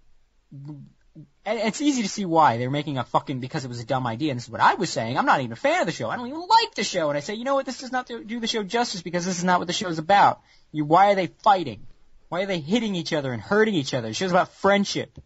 [1.46, 4.30] it's easy to see why they're making a fucking because it was a dumb idea.
[4.30, 5.18] And this is what I was saying.
[5.18, 6.08] I'm not even a fan of the show.
[6.08, 7.08] I don't even like the show.
[7.08, 7.66] And I say, you know what?
[7.66, 9.98] This does not do the show justice because this is not what the show is
[9.98, 10.40] about.
[10.72, 11.86] You, why are they fighting?
[12.28, 14.08] Why are they hitting each other and hurting each other?
[14.08, 15.18] The show's about friendship.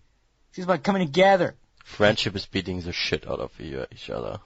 [0.53, 1.55] Show's about coming together.
[1.85, 4.41] Friendship is beating the shit out of each other.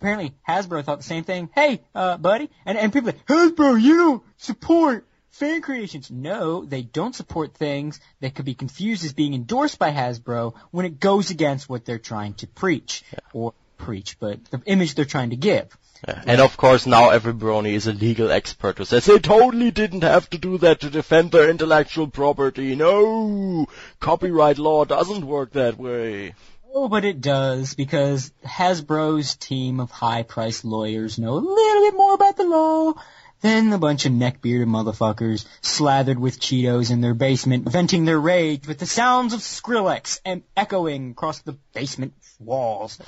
[0.00, 1.50] Apparently, Hasbro thought the same thing.
[1.54, 2.50] Hey, uh, buddy.
[2.64, 6.10] And, and people like, Hasbro, you don't support fan creations.
[6.10, 10.86] No, they don't support things that could be confused as being endorsed by Hasbro when
[10.86, 13.04] it goes against what they're trying to preach.
[13.32, 15.76] Or preach, but the image they're trying to give.
[16.06, 16.22] Yeah.
[16.26, 20.02] And of course now every brony is a legal expert who says they totally didn't
[20.02, 22.76] have to do that to defend their intellectual property.
[22.76, 23.66] No!
[23.98, 26.34] Copyright law doesn't work that way.
[26.72, 32.14] Oh, but it does because Hasbro's team of high-priced lawyers know a little bit more
[32.14, 32.94] about the law
[33.40, 38.66] than a bunch of neck-bearded motherfuckers slathered with Cheetos in their basement, venting their rage
[38.66, 42.94] with the sounds of Skrillex and echoing across the basement walls.
[42.94, 43.04] So,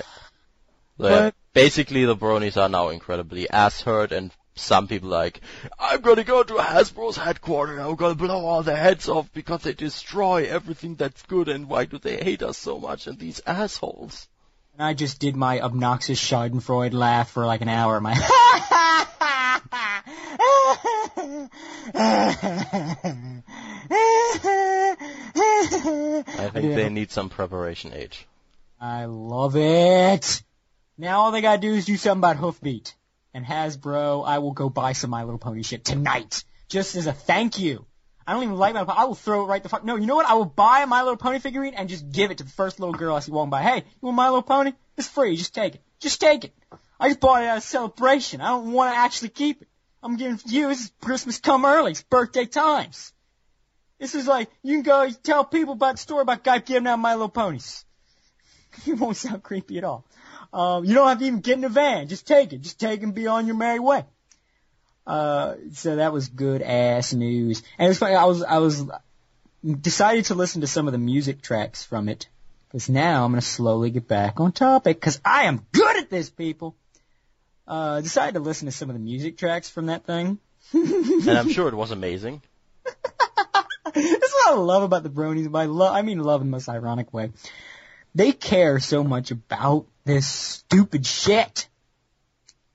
[0.97, 5.41] yeah, But- basically, the bronies are now incredibly ass hurt, and some people like,
[5.79, 9.63] I'm gonna go to Hasbro's headquarters, and I'm gonna blow all their heads off because
[9.63, 13.41] they destroy everything that's good, and why do they hate us so much, and these
[13.45, 14.27] assholes.
[14.73, 17.99] And I just did my obnoxious Schadenfreude laugh for like an hour.
[17.99, 18.13] My
[19.71, 20.01] I
[26.51, 28.27] think they need some preparation age.
[28.79, 30.43] I love it.
[30.97, 32.95] Now all they gotta do is do something about Hoofbeat.
[33.33, 36.43] And Hasbro, I will go buy some My Little Pony shit tonight.
[36.67, 37.85] Just as a thank you.
[38.27, 39.03] I don't even like My Little Pony.
[39.03, 39.85] I will throw it right the fuck.
[39.85, 40.25] No, you know what?
[40.25, 42.79] I will buy a My Little Pony figurine and just give it to the first
[42.79, 43.61] little girl I see walking by.
[43.61, 44.73] Hey, you want My Little Pony?
[44.97, 45.37] It's free.
[45.37, 45.81] Just take it.
[45.99, 46.53] Just take it.
[47.01, 48.41] I just bought it out of celebration.
[48.41, 49.67] I don't want to actually keep it.
[50.03, 50.67] I'm giving you.
[50.67, 51.91] This is Christmas come early.
[51.91, 53.11] It's birthday times.
[53.99, 56.99] This is like, you can go tell people about the story about guy giving out
[56.99, 57.85] My Little Ponies.
[58.87, 60.05] It won't sound creepy at all.
[60.53, 62.07] Um, you don't have to even get in a van.
[62.07, 62.61] Just take it.
[62.61, 64.05] Just take it and be on your merry way.
[65.05, 67.63] Uh, so that was good ass news.
[67.79, 68.15] And it was funny.
[68.15, 68.85] I was, I was
[69.63, 72.29] decided to listen to some of the music tracks from it.
[72.71, 75.01] Cause now I'm gonna slowly get back on topic.
[75.01, 76.77] Cause I am good at this, people.
[77.71, 80.37] Uh, decided to listen to some of the music tracks from that thing.
[80.73, 82.41] And I'm sure it was amazing.
[82.83, 85.49] That's what I love about the Bronies.
[85.49, 87.31] By love, I mean love in the most ironic way.
[88.13, 91.69] They care so much about this stupid shit.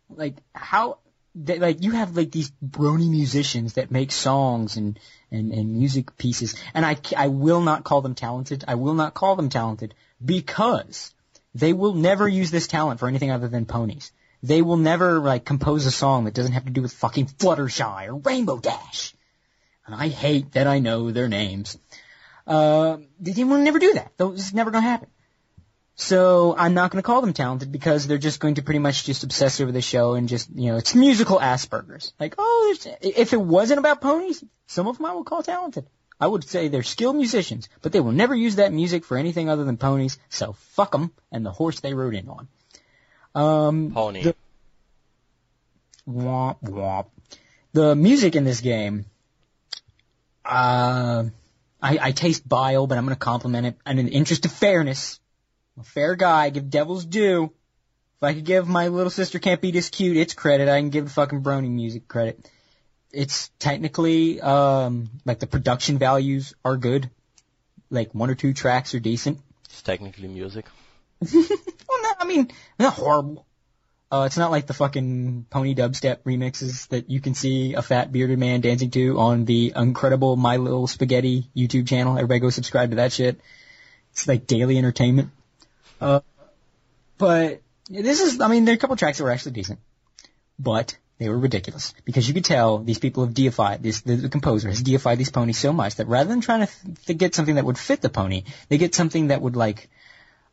[0.09, 1.00] Like how,
[1.35, 4.98] they, like you have like these Brony musicians that make songs and
[5.30, 8.64] and and music pieces, and I I will not call them talented.
[8.66, 11.12] I will not call them talented because
[11.54, 14.11] they will never use this talent for anything other than ponies.
[14.42, 18.09] They will never like compose a song that doesn't have to do with fucking Fluttershy
[18.09, 19.14] or Rainbow Dash
[19.87, 21.79] and I hate that I know their names.
[22.46, 24.12] Uh, they will never do that.
[24.18, 25.09] It's never to happen.
[25.99, 29.05] So I'm not going to call them talented because they're just going to pretty much
[29.05, 32.12] just obsess over the show and just, you know, it's musical Asperger's.
[32.20, 35.87] Like, oh, if it wasn't about ponies, some of them I would call talented.
[36.20, 39.49] I would say they're skilled musicians, but they will never use that music for anything
[39.49, 42.49] other than ponies, so fuck them and the horse they rode in on.
[43.37, 44.22] Um, Pony.
[44.22, 44.35] the-
[46.09, 47.07] womp womp.
[47.75, 49.05] The music in this game,
[50.42, 51.25] uh,
[51.83, 53.77] I, I taste bile, but I'm gonna compliment it.
[53.85, 55.20] And in the interest of fairness,
[55.77, 57.53] I'm a fair guy, give devils due.
[58.16, 60.88] If I could give my little sister can't be this cute its credit, I can
[60.88, 62.51] give the fucking Brony music credit.
[63.12, 67.11] It's technically, um, like the production values are good.
[67.90, 69.40] Like one or two tracks are decent.
[69.66, 70.64] It's technically music.
[72.26, 73.46] I mean, not horrible.
[74.10, 78.12] Uh, it's not like the fucking pony dubstep remixes that you can see a fat
[78.12, 82.16] bearded man dancing to on the incredible My Little Spaghetti YouTube channel.
[82.16, 83.40] Everybody go subscribe to that shit.
[84.12, 85.30] It's like daily entertainment.
[86.00, 86.20] Uh,
[87.18, 89.78] but this is, I mean, there are a couple tracks that were actually decent,
[90.58, 94.00] but they were ridiculous because you could tell these people have deified this.
[94.00, 97.06] The, the composer has deified these ponies so much that rather than trying to, th-
[97.06, 99.88] to get something that would fit the pony, they get something that would like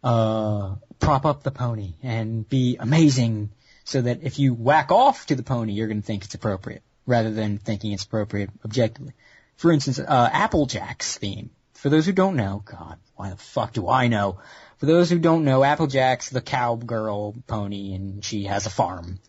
[0.04, 3.52] uh, prop up the pony and be amazing
[3.84, 6.84] so that if you whack off to the pony, you're going to think it's appropriate
[7.06, 9.14] rather than thinking it's appropriate objectively.
[9.56, 11.52] For instance, uh, Applejack's theme.
[11.74, 14.40] For those who don't know, God, why the fuck do I know?
[14.78, 19.20] For those who don't know, Applejack's the cowgirl pony and she has a farm.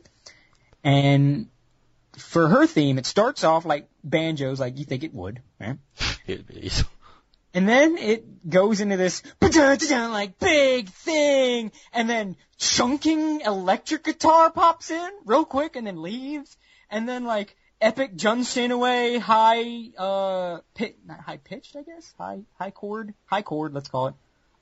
[0.84, 1.48] And
[2.16, 5.78] for her theme, it starts off like banjos, like you think it would, right?
[6.28, 6.84] Hillbillies.
[7.54, 14.90] And then it goes into this like big thing, and then chunking electric guitar pops
[14.90, 16.56] in real quick and then leaves,
[16.90, 22.12] and then like epic Jun Senoue high uh pit not high pitched I guess?
[22.18, 23.14] High high chord?
[23.26, 24.14] High chord let's call it.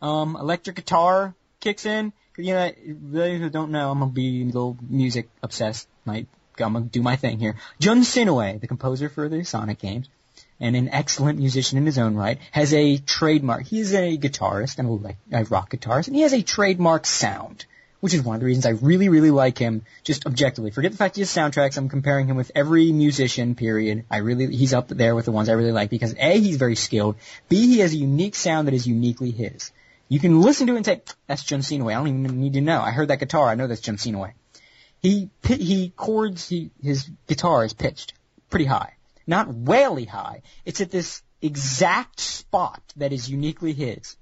[0.03, 2.13] Um electric guitar kicks in.
[2.37, 5.89] You know, really who don't know, I'm gonna be a little music obsessed.
[6.05, 6.27] Like
[6.59, 7.57] I'm gonna do my thing here.
[7.81, 10.11] Jun Senoue, the composer for the Sonic games
[10.63, 13.65] and an excellent musician in his own right, has a trademark.
[13.65, 17.67] He is a guitarist and a, rock guitarist, and he has a trademark sound,
[17.99, 20.71] which is one of the reasons I really, really like him, just objectively.
[20.71, 24.05] Forget the fact he has soundtracks, I'm comparing him with every musician, period.
[24.09, 26.77] I really, he's up there with the ones I really like, because A, he's very
[26.77, 27.17] skilled,
[27.49, 29.73] B, he has a unique sound that is uniquely his.
[30.09, 31.95] You can listen to it and say, that's John Way.
[31.95, 32.81] I don't even need to know.
[32.81, 34.35] I heard that guitar, I know that's John Way.
[35.01, 38.15] He, he chords, he, his guitar is pitched
[38.49, 38.95] pretty high
[39.27, 40.43] not whaley high.
[40.65, 44.17] It's at this exact spot that is uniquely his.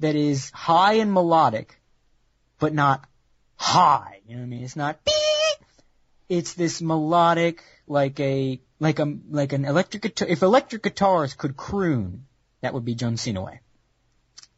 [0.00, 1.80] that is high and melodic,
[2.58, 3.04] but not
[3.56, 4.20] high.
[4.26, 4.64] You know what I mean?
[4.64, 5.66] It's not beep.
[6.28, 10.28] It's this melodic, like a like a like an electric guitar.
[10.28, 12.26] If electric guitars could croon,
[12.60, 13.58] that would be Jun Sinoe.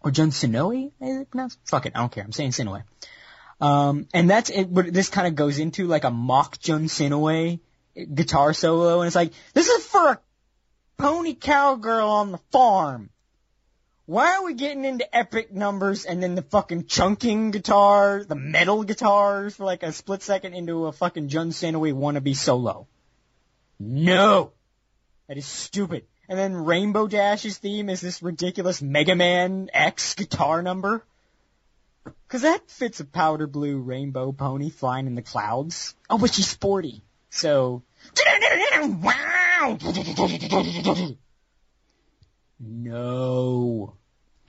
[0.02, 1.58] Or Jun Sinoe, is it pronounced?
[1.64, 2.24] Fuck it, I don't care.
[2.24, 2.82] I'm saying Sinoe.
[3.60, 4.72] Um, and that's it.
[4.72, 7.60] But this kind of goes into like a mock Jun Sinoe
[7.94, 10.20] guitar solo, and it's like this is for a
[10.96, 13.10] pony cowgirl on the farm.
[14.06, 18.82] Why are we getting into epic numbers and then the fucking chunking guitar, the metal
[18.82, 22.88] guitars for like a split second into a fucking Jun Sinoe wannabe solo?
[23.78, 24.50] No!
[25.28, 26.06] That is stupid.
[26.28, 31.04] And then Rainbow Dash's theme is this ridiculous Mega Man X guitar number.
[32.28, 35.94] Cause that fits a powder blue rainbow pony flying in the clouds.
[36.08, 37.02] Oh, but she's sporty.
[37.30, 37.82] So,
[39.02, 39.78] wow!
[42.58, 43.94] No.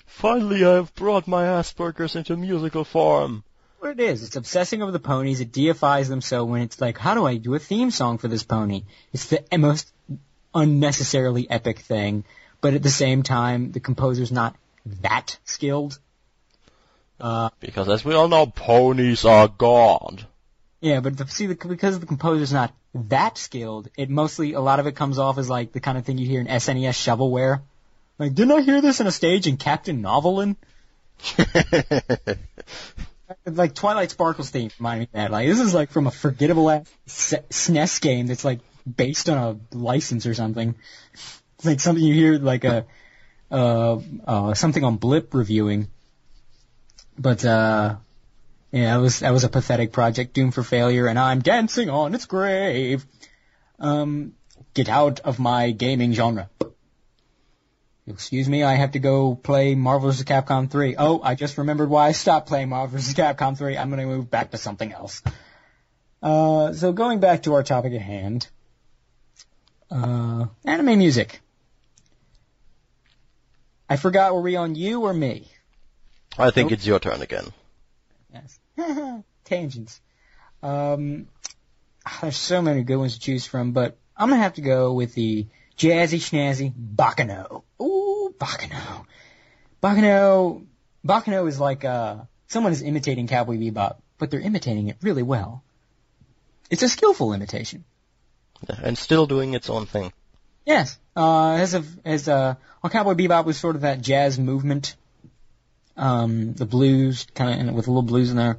[0.06, 3.44] Finally, I have brought my Asperger's into musical form.
[3.80, 6.98] What it is, it's obsessing over the ponies, it deifies them so when it's like,
[6.98, 8.84] how do I do a theme song for this pony?
[9.12, 9.92] It's the most
[10.54, 12.24] unnecessarily epic thing,
[12.60, 14.56] but at the same time, the composer's not
[15.02, 15.98] that skilled.
[17.20, 20.28] Uh, Because as we all know, ponies are God.
[20.82, 24.80] Yeah, but the, see, the, because the composer's not that skilled, it mostly, a lot
[24.80, 27.62] of it comes off as like the kind of thing you hear in SNES shovelware.
[28.18, 30.56] Like, didn't I hear this in a stage in Captain Novolin?
[33.46, 35.32] like Twilight Sparkle's theme reminded me of that.
[35.32, 38.62] Like, this is like from a forgettable ass SNES game that's like
[38.96, 40.74] based on a license or something.
[41.14, 42.88] It's like something you hear like a,
[43.52, 45.90] uh, uh, something on Blip reviewing.
[47.20, 47.98] But, uh,
[48.72, 52.16] yeah, that was, that was a pathetic project doomed for failure and I'm dancing on
[52.16, 53.06] its grave.
[53.80, 54.34] Um,
[54.74, 56.50] get out of my gaming genre.
[58.08, 60.26] Excuse me, I have to go play Marvel vs.
[60.26, 60.96] Capcom 3.
[60.98, 63.14] Oh, I just remembered why I stopped playing Marvel vs.
[63.14, 63.78] Capcom 3.
[63.78, 65.22] I'm gonna move back to something else.
[66.22, 68.48] Uh, so going back to our topic at hand.
[69.90, 71.42] Uh, anime music.
[73.90, 75.48] I forgot, were we on you or me?
[76.38, 77.52] I think it's your turn again.
[78.34, 78.58] Yes.
[79.46, 80.02] Tangents.
[80.64, 81.28] Um,
[82.22, 85.14] there's so many good ones to choose from, but I'm gonna have to go with
[85.14, 85.48] the
[85.78, 87.64] jazzy schnazzy Baccano.
[87.82, 89.06] Ooh, Baccano.
[89.82, 90.66] Baccano,
[91.06, 92.18] Baccano is like, uh,
[92.48, 95.64] someone is imitating Cowboy Bebop, but they're imitating it really well.
[96.70, 97.84] It's a skillful imitation.
[98.68, 100.14] And still doing its own thing.
[100.66, 101.00] Yes.
[101.16, 104.96] Uh, as of, as, uh, well, Cowboy Bebop was sort of that jazz movement.
[105.98, 108.58] Um, the blues, kind of, with a little blues in there.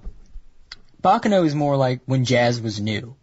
[1.03, 3.17] Baccano is more like when jazz was new.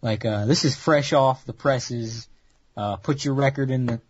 [0.00, 2.28] Like, uh, this is fresh off the presses.
[2.76, 4.00] Uh, put your record in the,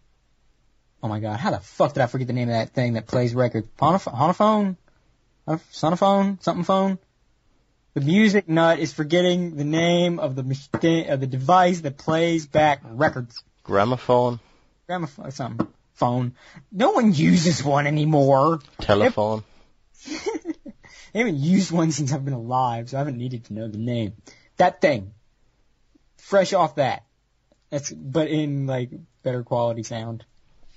[1.03, 3.07] oh my god, how the fuck did I forget the name of that thing that
[3.07, 3.67] plays records?
[3.79, 4.77] Honoph- Honophone?
[5.73, 6.43] Sonophone?
[6.43, 6.99] Something phone?
[7.95, 12.47] The music nut is forgetting the name of the machine, of the device that plays
[12.47, 13.43] back records.
[13.65, 14.41] Gramophone,
[14.89, 15.67] Gramophone, something.
[15.95, 16.35] Phone.
[16.71, 18.61] No one uses one anymore.
[18.81, 19.45] telephone.
[21.15, 23.79] I haven't used one since I've been alive, so I haven't needed to know the
[23.79, 24.15] name.
[24.57, 25.13] That thing.
[26.17, 27.05] Fresh off that.
[27.71, 28.91] That's, but in like
[29.23, 30.25] better quality sound.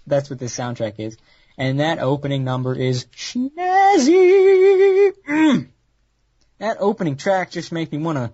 [0.08, 1.18] That's what this soundtrack is.
[1.58, 3.52] And that opening number is snazzy.
[5.28, 5.68] Mm.
[6.60, 8.32] That opening track just makes me want to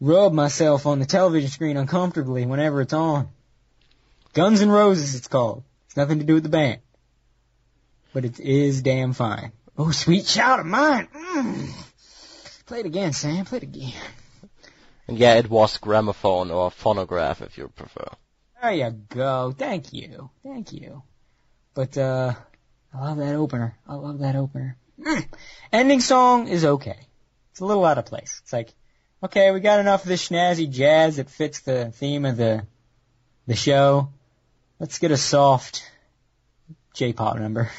[0.00, 3.28] rub myself on the television screen uncomfortably whenever it's on.
[4.32, 5.62] Guns N' Roses, it's called.
[5.86, 6.80] It's nothing to do with the band.
[8.14, 9.52] But it is damn fine.
[9.76, 11.08] Oh, sweet child of mine.
[11.14, 11.70] Mm.
[12.66, 13.44] Play it again, Sam.
[13.44, 13.92] Play it again.
[15.08, 18.06] And yeah, it was gramophone or phonograph if you prefer.
[18.60, 19.52] There you go.
[19.56, 20.30] Thank you.
[20.42, 21.02] Thank you.
[21.74, 22.34] But, uh,
[22.94, 23.76] I love that opener.
[23.88, 24.76] I love that opener.
[25.00, 25.26] Mm.
[25.72, 27.06] Ending song is okay.
[27.50, 28.40] It's a little out of place.
[28.42, 28.72] It's like,
[29.22, 32.66] okay, we got enough of this snazzy jazz that fits the theme of the,
[33.46, 34.10] the show.
[34.82, 35.88] Let's get a soft
[36.94, 37.70] J-pop number.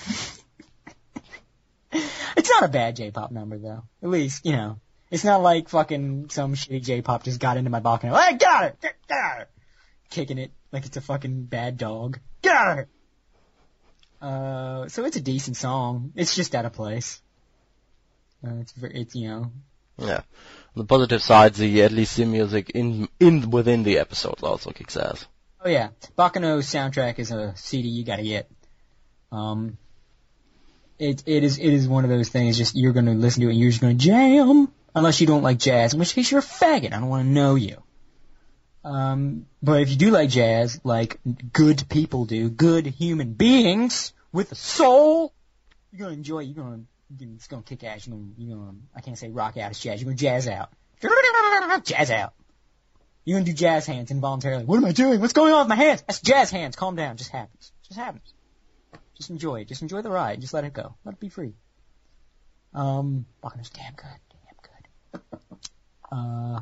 [1.91, 3.84] it's not a bad J-pop number though.
[4.01, 4.80] At least, you know,
[5.12, 8.16] it's not like fucking some shitty J-pop just got into my balcony.
[8.16, 8.82] Hey, get out of it!
[8.82, 9.49] Get, get out of it!
[10.12, 12.20] Kicking it like it's a fucking bad dog.
[12.41, 12.89] Get out of it!
[14.22, 16.14] Uh, so it's a decent song.
[16.16, 17.22] It's just out of place.
[18.47, 19.51] Uh, it's, it's, you know,
[19.97, 20.22] Yeah.
[20.74, 24.95] The positive side, the at least the music in in within the episodes also kicks
[24.95, 25.28] ass.
[25.66, 28.49] Oh yeah, Baccano's soundtrack is a CD you gotta get.
[29.32, 29.78] Um,
[30.99, 32.57] it it is it is one of those things.
[32.57, 35.59] Just you're gonna listen to it, and you're just gonna jam, unless you don't like
[35.59, 36.93] jazz, in which case you're a faggot.
[36.93, 37.82] I don't want to know you.
[38.84, 41.20] Um, but if you do like jazz, like
[41.53, 45.34] good people do, good human beings with a soul,
[45.91, 46.39] You're gonna enjoy.
[46.39, 46.82] You're gonna.
[47.36, 48.05] It's gonna kick ass.
[48.05, 48.32] You're gonna.
[48.38, 48.78] You're gonna.
[48.93, 49.72] I can't say rock out.
[49.72, 50.01] It's jazz.
[50.01, 50.72] You're gonna jazz out.
[51.84, 52.34] Jazz out.
[53.26, 54.65] You're gonna do jazz hands involuntarily.
[54.65, 55.21] What am I doing?
[55.21, 56.01] What's going on with my hands?
[56.01, 56.76] That's jazz hands.
[56.76, 57.17] Calm down.
[57.17, 57.71] Just happens.
[57.88, 58.34] Just happens.
[59.15, 59.67] Just enjoy it.
[59.67, 60.41] Just enjoy the ride.
[60.41, 60.95] Just let it go.
[61.05, 61.53] Let it be free.
[62.74, 64.07] Um, Wagner's damn good.
[65.11, 65.41] Damn good.
[66.11, 66.61] Uh,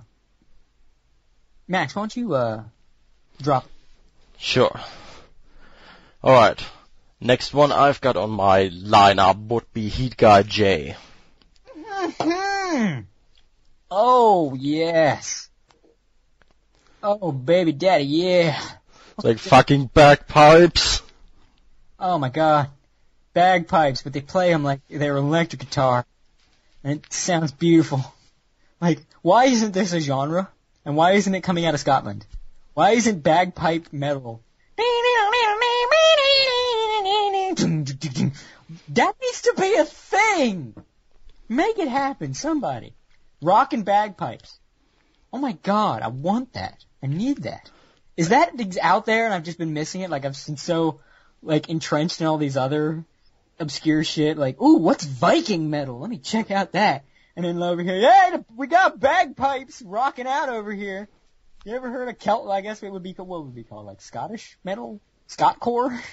[1.68, 2.64] Max, why don't you, uh,
[3.42, 3.66] drop
[4.38, 4.80] Sure.
[6.24, 6.66] Alright.
[7.20, 10.96] Next one I've got on my lineup would be Heat Guy J.
[11.78, 13.02] Hmm.
[13.92, 15.51] Oh, yes.
[17.04, 18.62] Oh, baby daddy, yeah.
[19.24, 21.02] Like fucking bagpipes.
[22.00, 22.70] Oh my god.
[23.34, 26.06] Bagpipes, but they play them like they're electric guitar.
[26.84, 28.04] And it sounds beautiful.
[28.80, 30.50] Like, why isn't this a genre?
[30.86, 32.26] And why isn't it coming out of Scotland?
[32.74, 34.42] Why isn't bagpipe metal?
[38.90, 40.74] That needs to be a thing!
[41.50, 42.94] Make it happen, somebody.
[43.42, 44.60] Rock and bagpipes.
[45.34, 46.84] Oh my god, I want that.
[47.04, 47.70] I need that.
[48.18, 50.10] Is that out there and I've just been missing it?
[50.10, 51.00] Like I've been so,
[51.42, 53.04] like, entrenched in all these other
[53.60, 56.00] obscure shit, like, ooh, what's Viking metal?
[56.00, 57.06] Let me check out that.
[57.36, 61.08] And then over here, yeah, we got bagpipes rocking out over here.
[61.64, 62.50] You ever heard of Celt?
[62.50, 63.86] I guess it would be, what would it be called?
[63.86, 65.00] Like Scottish metal?
[65.30, 65.98] Scottcore?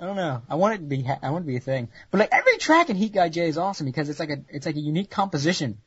[0.00, 0.42] I don't know.
[0.48, 1.88] I want it to be, I want it to be a thing.
[2.10, 4.66] But like every track in Heat Guy J is awesome because it's like a, it's
[4.66, 5.78] like a unique composition.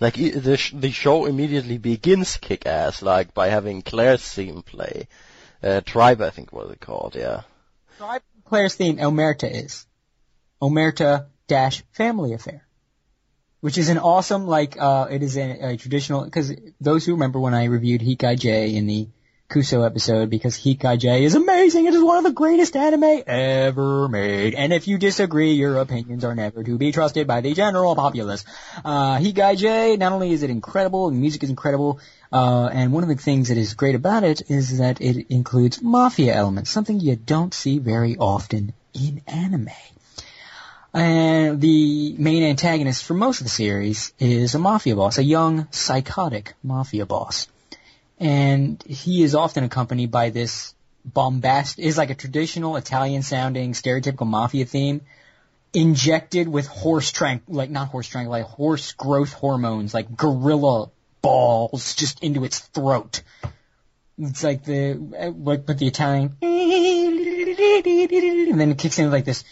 [0.00, 5.08] Like the sh- the show immediately begins kick ass, like by having Claire's theme play.
[5.62, 7.42] Uh, Tribe, I think was it called, yeah.
[7.98, 9.86] Tribe Claire's theme, Omerta is.
[10.60, 12.66] Omerta dash family affair.
[13.60, 17.38] Which is an awesome, like, uh, it is a, a traditional, cause those who remember
[17.38, 19.08] when I reviewed Heat Guy J in the
[19.52, 23.22] Kuso episode, because Heat Guy J is amazing, it is one of the greatest anime
[23.26, 24.54] ever made.
[24.54, 28.46] And if you disagree, your opinions are never to be trusted by the general populace.
[28.82, 32.00] Uh, J, not only is it incredible, the music is incredible,
[32.32, 35.82] uh, and one of the things that is great about it is that it includes
[35.82, 39.68] mafia elements, something you don't see very often in anime.
[40.94, 45.68] And the main antagonist for most of the series is a mafia boss, a young,
[45.72, 47.48] psychotic mafia boss.
[48.22, 54.28] And he is often accompanied by this bombast, is like a traditional Italian sounding stereotypical
[54.28, 55.00] mafia theme,
[55.74, 61.96] injected with horse trank, like not horse trank, like horse growth hormones, like gorilla balls
[61.96, 63.22] just into its throat.
[64.16, 69.42] It's like the, eh, like, but the Italian, and then it kicks in like this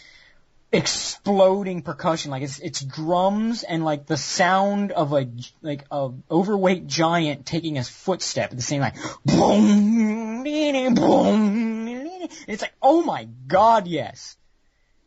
[0.73, 5.29] exploding percussion, like it's it's drums and like the sound of a
[5.62, 10.45] like a overweight giant taking a footstep at the same like boom,
[10.95, 12.29] boom.
[12.47, 14.37] It's like oh my god, yes,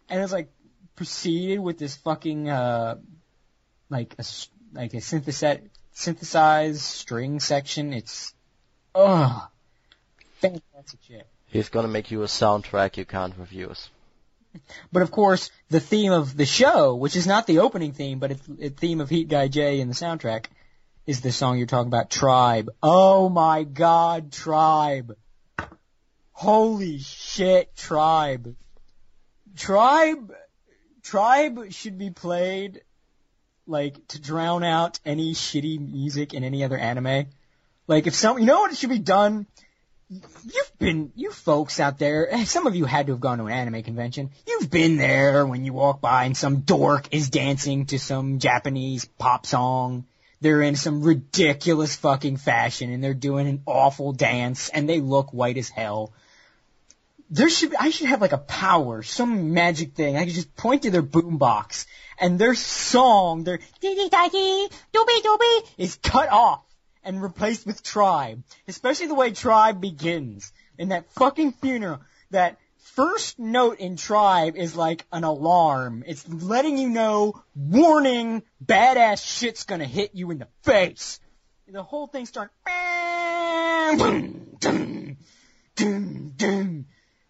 [0.09, 0.49] and it's like
[0.95, 2.97] preceded with this fucking uh
[3.89, 4.23] like a
[4.73, 5.61] like a syntheset
[5.93, 7.93] synthesized string section.
[7.93, 8.33] It's
[8.95, 9.49] ugh
[10.43, 11.27] fantastic shit.
[11.47, 13.89] He's gonna make you a soundtrack you can't refuse.
[14.91, 18.31] But of course, the theme of the show, which is not the opening theme, but
[18.31, 20.45] it's the theme of Heat Guy J in the soundtrack,
[21.05, 22.69] is the song you're talking about, Tribe.
[22.81, 25.15] Oh my god, Tribe.
[26.31, 28.55] Holy shit, Tribe.
[29.55, 30.33] Tribe,
[31.01, 32.81] Tribe should be played,
[33.67, 37.27] like, to drown out any shitty music in any other anime.
[37.87, 39.45] Like, if some, you know what it should be done?
[40.43, 43.53] You've been, you folks out there, some of you had to have gone to an
[43.53, 44.31] anime convention.
[44.47, 49.05] You've been there when you walk by and some dork is dancing to some Japanese
[49.05, 50.05] pop song.
[50.41, 55.31] They're in some ridiculous fucking fashion and they're doing an awful dance and they look
[55.31, 56.13] white as hell.
[57.29, 60.17] There should, I should have like a power, some magic thing.
[60.17, 61.85] I could just point to their boombox
[62.19, 66.61] and their song, their dee dee da dee, doobie doobie, is cut off
[67.03, 68.43] and replaced with Tribe.
[68.67, 70.51] Especially the way Tribe begins.
[70.77, 71.99] In that fucking funeral.
[72.31, 72.57] That
[72.95, 76.03] first note in Tribe is like an alarm.
[76.05, 81.19] It's letting you know, warning, badass shit's gonna hit you in the face.
[81.67, 84.57] The whole thing starts, and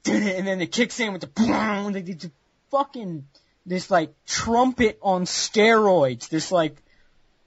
[0.05, 2.31] then it kicks in with the
[2.71, 3.27] fucking,
[3.65, 6.27] this like trumpet on steroids.
[6.27, 6.82] This like,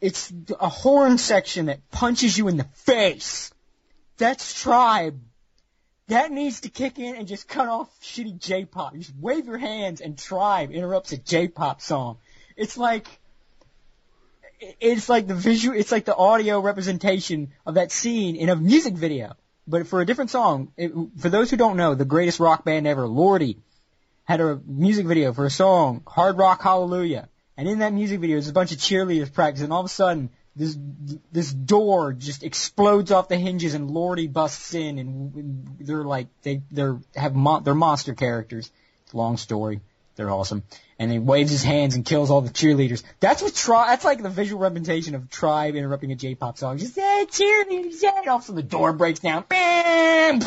[0.00, 3.52] it's a horn section that punches you in the face.
[4.18, 5.20] That's tribe.
[6.08, 8.94] That needs to kick in and just cut off shitty J-pop.
[8.94, 12.18] Just wave your hands and tribe interrupts a J-pop song.
[12.56, 13.08] It's like,
[14.80, 18.94] it's like the visual, it's like the audio representation of that scene in a music
[18.94, 19.34] video.
[19.66, 22.86] But for a different song, it, for those who don't know, the greatest rock band
[22.86, 23.56] ever, Lordi,
[24.24, 27.28] had a music video for a song, Hard Rock Hallelujah.
[27.56, 29.64] And in that music video, there's a bunch of cheerleaders practicing.
[29.64, 30.76] And all of a sudden, this
[31.32, 36.62] this door just explodes off the hinges, and Lordi busts in, and they're like they
[36.70, 38.70] they're have mon- they're monster characters.
[39.12, 39.80] Long story.
[40.16, 40.62] They're awesome.
[40.98, 43.02] And he waves his hands and kills all the cheerleaders.
[43.20, 46.78] That's what Tribe, that's like the visual representation of Tribe interrupting a J-pop song.
[46.78, 48.02] Just, hey, cheerleaders.
[48.02, 49.44] And all of a sudden the door breaks down.
[49.46, 50.40] Bam!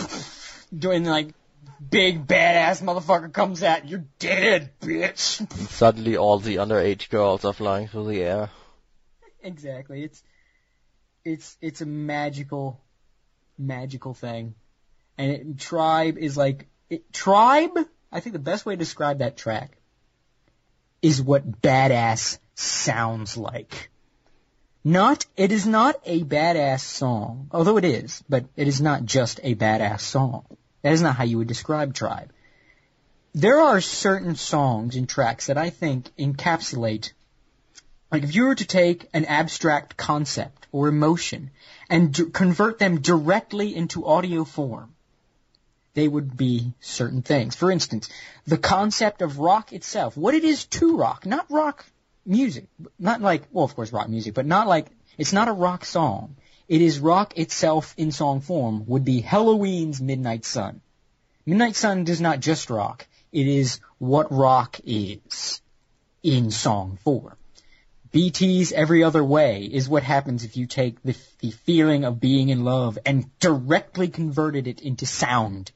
[0.76, 1.36] Doing like,
[1.80, 3.88] big badass motherfucker comes out.
[3.88, 5.52] You're dead, bitch.
[5.70, 8.50] Suddenly all the underage girls are flying through the air.
[9.42, 10.04] exactly.
[10.04, 10.24] It's,
[11.24, 12.80] it's, it's a magical,
[13.58, 14.56] magical thing.
[15.18, 17.78] And it, Tribe is like, it, Tribe,
[18.12, 19.78] I think the best way to describe that track
[21.02, 23.90] is what badass sounds like.
[24.84, 29.40] Not, it is not a badass song, although it is, but it is not just
[29.44, 30.46] a badass song.
[30.82, 32.32] That is not how you would describe Tribe.
[33.34, 37.12] There are certain songs and tracks that I think encapsulate,
[38.12, 41.52] like if you were to take an abstract concept or emotion
[41.90, 44.96] and d- convert them directly into audio form,
[45.94, 47.56] they would be certain things.
[47.56, 48.10] For instance,
[48.48, 51.86] the concept of rock itself, what it is to rock, not rock
[52.26, 52.68] music,
[52.98, 56.36] not like, well, of course, rock music, but not like, it's not a rock song.
[56.70, 60.82] It is rock itself in song form, would be Halloween's Midnight Sun.
[61.43, 65.61] Midnight Sun does not just rock, it is what rock is
[66.22, 67.36] in song form.
[68.13, 72.49] BT's Every Other Way is what happens if you take the, the feeling of being
[72.49, 75.72] in love and directly converted it into sound.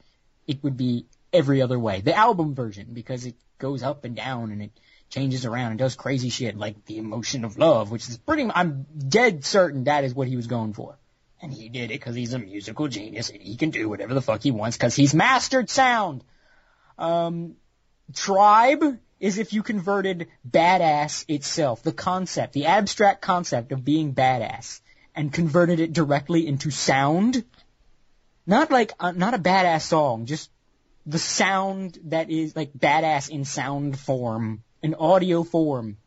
[0.45, 2.01] It would be every other way.
[2.01, 4.79] The album version, because it goes up and down and it
[5.13, 8.85] changes around and does crazy shit like the emotion of love, which is pretty, I'm
[9.07, 10.97] dead certain that is what he was going for.
[11.41, 14.21] And he did it because he's a musical genius and he can do whatever the
[14.21, 16.23] fuck he wants because he's mastered sound.
[16.97, 17.55] Um,
[18.13, 24.81] tribe is if you converted badass itself, the concept, the abstract concept of being badass,
[25.15, 27.43] and converted it directly into sound.
[28.47, 30.49] Not like, uh, not a badass song, just
[31.05, 35.97] the sound that is like badass in sound form, in audio form.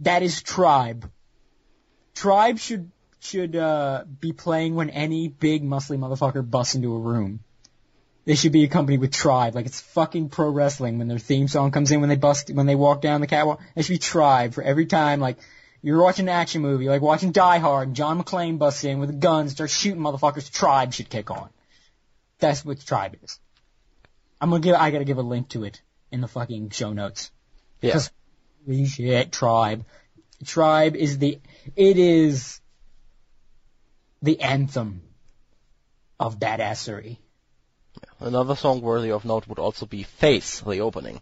[0.00, 1.10] That is Tribe.
[2.14, 2.90] Tribe should,
[3.20, 7.40] should, uh, be playing when any big muscly motherfucker busts into a room.
[8.26, 11.70] They should be accompanied with Tribe, like it's fucking pro wrestling when their theme song
[11.70, 13.60] comes in when they bust, when they walk down the catwalk.
[13.74, 15.38] It should be Tribe for every time, like,
[15.82, 19.08] you're watching an action movie, like watching Die Hard, and John McClane busts in with
[19.08, 21.48] a gun, starts shooting motherfuckers, Tribe should kick on.
[22.38, 23.38] That's what Tribe is.
[24.40, 25.80] I'm gonna give, I gotta give a link to it
[26.10, 27.30] in the fucking show notes.
[27.80, 27.98] Yeah.
[28.86, 29.84] shit, Tribe.
[30.44, 31.38] Tribe is the,
[31.76, 32.60] it is
[34.22, 35.02] the anthem
[36.18, 37.18] of badassery.
[38.18, 41.20] Another song worthy of note would also be Face, the opening.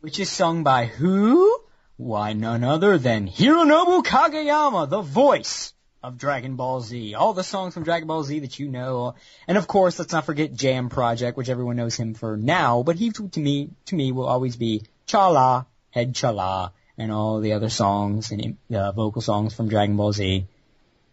[0.00, 1.60] which is sung by who?
[1.96, 7.14] Why, none other than Hironobu Kageyama, the voice of Dragon Ball Z.
[7.14, 9.14] All the songs from Dragon Ball Z that you know.
[9.48, 12.96] And of course, let's not forget Jam Project, which everyone knows him for now, but
[12.96, 15.66] he, to me, to me, will always be Chala,
[15.98, 20.46] Head Chala, and all the other songs and uh, vocal songs from Dragon Ball Z.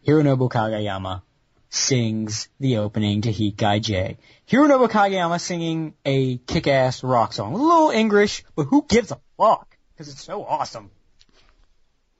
[0.06, 1.24] Hironobu Kageyama
[1.70, 4.20] sings the opening to Heat Guy J.
[4.48, 7.54] Hironobu Kageyama singing a kick-ass rock song.
[7.54, 9.76] A little English, but who gives a fuck?
[9.96, 10.92] Because it's so awesome.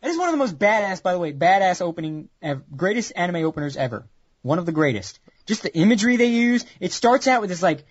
[0.02, 2.30] It is one of the most badass, by the way, badass opening,
[2.76, 4.08] greatest anime openers ever.
[4.42, 5.20] One of the greatest.
[5.46, 6.66] Just the imagery they use.
[6.80, 7.86] It starts out with this like,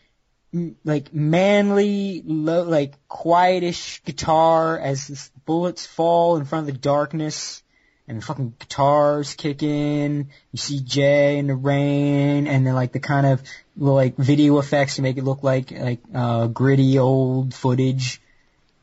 [0.85, 7.63] like manly, low, like quietish guitar as bullets fall in front of the darkness
[8.07, 10.29] and fucking guitars kick in.
[10.53, 13.43] You see Jay in the rain, and then like the kind of
[13.77, 18.21] like video effects to make it look like like uh, gritty old footage.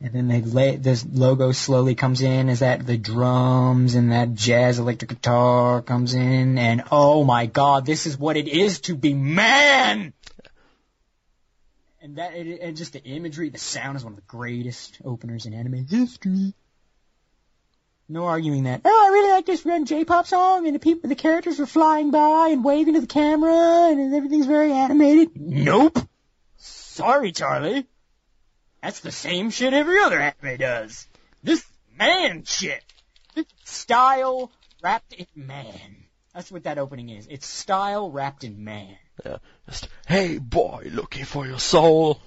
[0.04, 4.34] And then they lay, this logo slowly comes in as that the drums and that
[4.34, 8.96] jazz electric guitar comes in, and oh my god, this is what it is to
[8.96, 10.12] be man.
[12.02, 15.46] And that it, and just the imagery, the sound is one of the greatest openers
[15.46, 16.52] in anime history.
[18.08, 18.80] No arguing that.
[18.84, 22.10] Oh, I really like this run J-pop song, and the people, the characters are flying
[22.10, 25.30] by and waving to the camera, and everything's very animated.
[25.36, 25.96] Nope.
[26.56, 27.86] Sorry, Charlie.
[28.82, 31.06] That's the same shit every other anime does.
[31.44, 31.64] This
[31.96, 32.82] man shit.
[33.64, 34.50] Style
[34.82, 36.06] wrapped in man.
[36.34, 37.28] That's what that opening is.
[37.30, 38.96] It's style wrapped in man.
[39.24, 39.38] Yeah.
[39.68, 42.20] Just, hey boy, looking for your soul.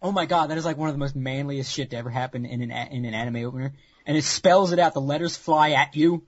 [0.00, 2.46] Oh my god, that is like one of the most manliest shit to ever happen
[2.46, 3.74] in an in an anime opener.
[4.06, 4.94] And it spells it out.
[4.94, 6.24] The letters fly at you,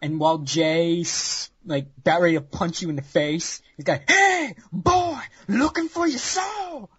[0.00, 4.54] and while Jay's like about ready to punch you in the face, he's like, "Hey,
[4.72, 6.90] boy, looking for your soul."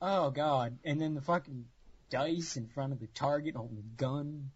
[0.00, 0.78] Oh god.
[0.84, 1.66] And then the fucking
[2.10, 4.50] dice in front of the target holding the gun.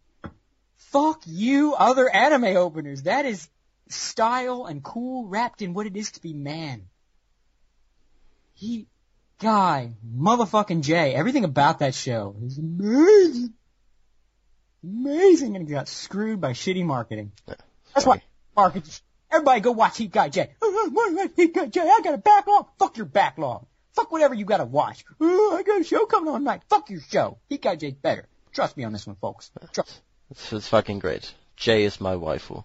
[0.77, 3.03] Fuck you, other anime openers.
[3.03, 3.49] That is
[3.89, 6.87] style and cool wrapped in what it is to be man.
[8.55, 8.87] He,
[9.41, 13.55] guy, motherfucking Jay, everything about that show is amazing.
[14.83, 15.57] Amazing.
[15.57, 17.33] And he got screwed by shitty marketing.
[17.95, 18.23] That's why
[18.57, 19.01] market.
[19.31, 20.51] Everybody go watch Heat Guy J.
[21.37, 22.69] Heat Guy J, I got a backlog.
[22.79, 23.67] Fuck your backlog.
[23.95, 25.05] Fuck whatever you gotta watch.
[25.21, 26.63] Oh, I got a show coming on tonight.
[26.69, 27.39] Fuck your show.
[27.49, 28.29] Heat Guy J's better.
[28.53, 29.51] Trust me on this one, folks.
[29.73, 30.01] Trust.
[30.31, 31.33] It's, it's fucking great.
[31.57, 32.65] Jay is my waifu.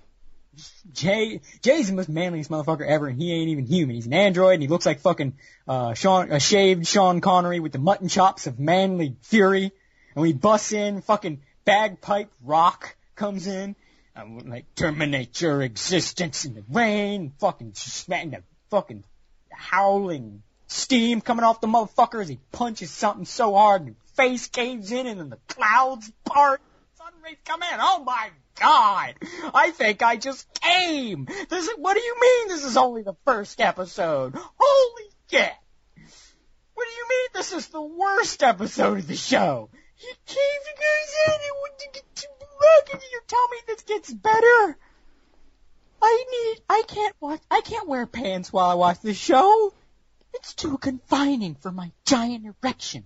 [0.93, 3.95] Jay Jay's the most manliest motherfucker ever, and he ain't even human.
[3.95, 5.33] He's an android, and he looks like fucking
[5.67, 9.71] uh, Sean, uh, shaved Sean Connery with the mutton chops of manly fury.
[10.15, 13.75] And we he busts in, fucking bagpipe rock comes in,
[14.15, 19.03] and like terminate your existence in the rain, fucking smacking the fucking
[19.51, 24.91] howling steam coming off the motherfucker as he punches something so hard, and face caves
[24.91, 26.61] in, and then the clouds part,
[26.97, 27.79] sun rays come in.
[27.79, 28.29] Oh my
[28.59, 29.15] god!
[29.53, 31.25] I think I just came.
[31.49, 32.47] This is, what do you mean?
[32.49, 34.35] This is only the first episode.
[34.35, 35.53] Holy shit!
[36.73, 37.27] What do you mean?
[37.33, 39.69] This is the worst episode of the show.
[39.95, 41.39] He caved you guys in.
[42.15, 44.77] Too black, and you tell me this gets better.
[46.01, 46.63] I need.
[46.69, 47.41] I can't watch.
[47.51, 49.73] I can't wear pants while I watch the show.
[50.33, 53.05] It's too confining for my giant erection.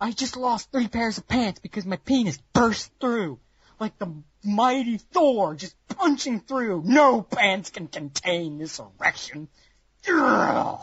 [0.00, 3.38] I just lost three pairs of pants because my penis burst through
[3.80, 6.82] like the mighty Thor just punching through.
[6.84, 9.48] No pants can contain this erection.
[10.08, 10.80] Ugh.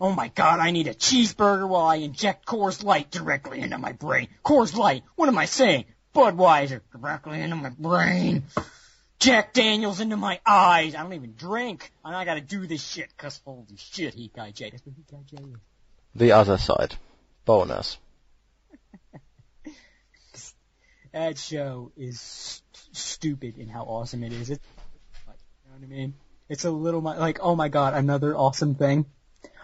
[0.00, 3.92] Oh my god, I need a cheeseburger while I inject Coors Light directly into my
[3.92, 4.28] brain.
[4.44, 5.86] Coors Light, what am I saying?
[6.14, 8.44] Budweiser directly into my brain.
[9.18, 10.94] Jack Daniels into my eyes.
[10.94, 11.92] I don't even drink.
[12.04, 14.70] And I gotta do this shit, cause holy shit, Heat Guy J.
[14.70, 15.58] That's what Heat Guy J is.
[16.14, 16.94] The other side.
[17.44, 17.98] Bonus.
[21.12, 22.67] That show is st-
[22.98, 24.50] stupid in how awesome it is.
[24.50, 24.62] It's
[25.26, 26.14] like, you know what I mean?
[26.48, 29.06] It's a little like, oh my god, another awesome thing.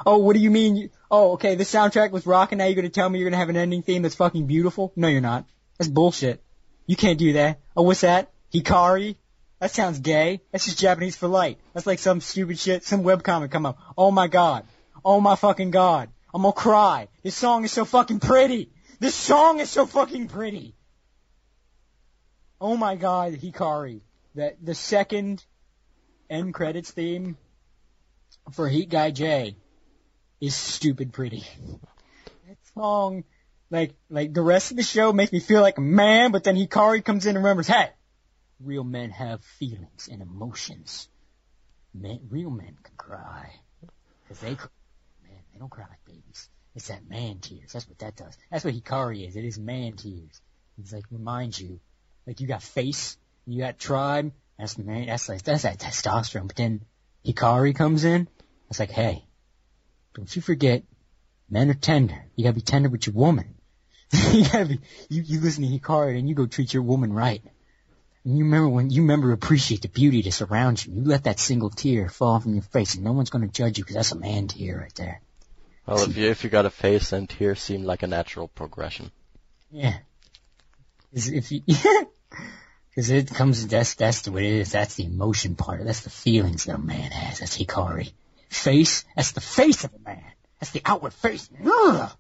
[0.05, 0.91] Oh, what do you mean?
[1.11, 2.59] Oh, okay, the soundtrack was rocking.
[2.59, 4.93] Now you're gonna tell me you're gonna have an ending theme that's fucking beautiful?
[4.97, 5.47] No, you're not.
[5.79, 6.43] That's bullshit.
[6.87, 7.61] You can't do that.
[7.77, 8.31] Oh, what's that?
[8.53, 9.17] Hikari?
[9.61, 10.43] That sounds gay.
[10.53, 11.59] That's just Japanese for light.
[11.73, 13.79] That's like some stupid shit, some webcomic come up.
[13.97, 14.67] Oh my god.
[15.05, 16.11] Oh my fucking god.
[16.35, 17.09] I'm gonna cry.
[17.23, 18.71] This song is so fucking pretty.
[19.01, 20.75] This song is so fucking pretty.
[22.61, 24.01] Oh my god, Hikari.
[24.35, 25.45] That the second
[26.29, 27.37] end credits theme
[28.53, 29.57] for Heat Guy J
[30.41, 31.45] is stupid pretty.
[32.49, 33.25] That song,
[33.71, 36.57] like, like the rest of the show makes me feel like a man, but then
[36.57, 37.91] Hikari comes in and remembers, hey,
[38.61, 41.09] real men have feelings and emotions.
[41.95, 43.53] Men, real men can cry.
[44.29, 46.49] Cause they, man, they don't cry like babies.
[46.75, 47.73] It's that man tears.
[47.73, 48.37] That's what that does.
[48.51, 49.37] That's what Hikari is.
[49.37, 50.41] It is man tears.
[50.79, 51.79] It's like reminds you,
[52.27, 53.17] like you got face,
[53.47, 54.33] you got tribe.
[54.59, 55.07] That's man.
[55.07, 56.47] That's like that's that testosterone.
[56.47, 56.83] But then
[57.27, 58.29] Hikari comes in.
[58.71, 59.25] It's like, hey,
[60.15, 60.85] don't you forget,
[61.51, 62.27] men are tender.
[62.37, 63.55] You gotta be tender with your woman.
[64.33, 64.81] you gotta be.
[65.09, 67.43] You you listen to Hikari and you go treat your woman right.
[68.25, 70.95] And you remember when you remember appreciate the beauty that surrounds you.
[70.95, 73.85] You let that single tear fall from your face, and no one's gonna judge you
[73.85, 75.21] because that's a man tear right there.
[75.87, 79.11] Well, if you, if you got a face, then tears seem like a natural progression.
[79.71, 79.99] Yeah.
[81.15, 84.73] 'Cause if you, because it comes, that's, that's the way it is.
[84.73, 85.85] That's the emotion part.
[85.85, 87.39] That's the feelings that a man has.
[87.39, 88.13] That's Hikari.
[88.49, 90.25] Face, that's the face of a man.
[90.61, 91.49] That's the outward face.
[91.65, 92.11] Ugh.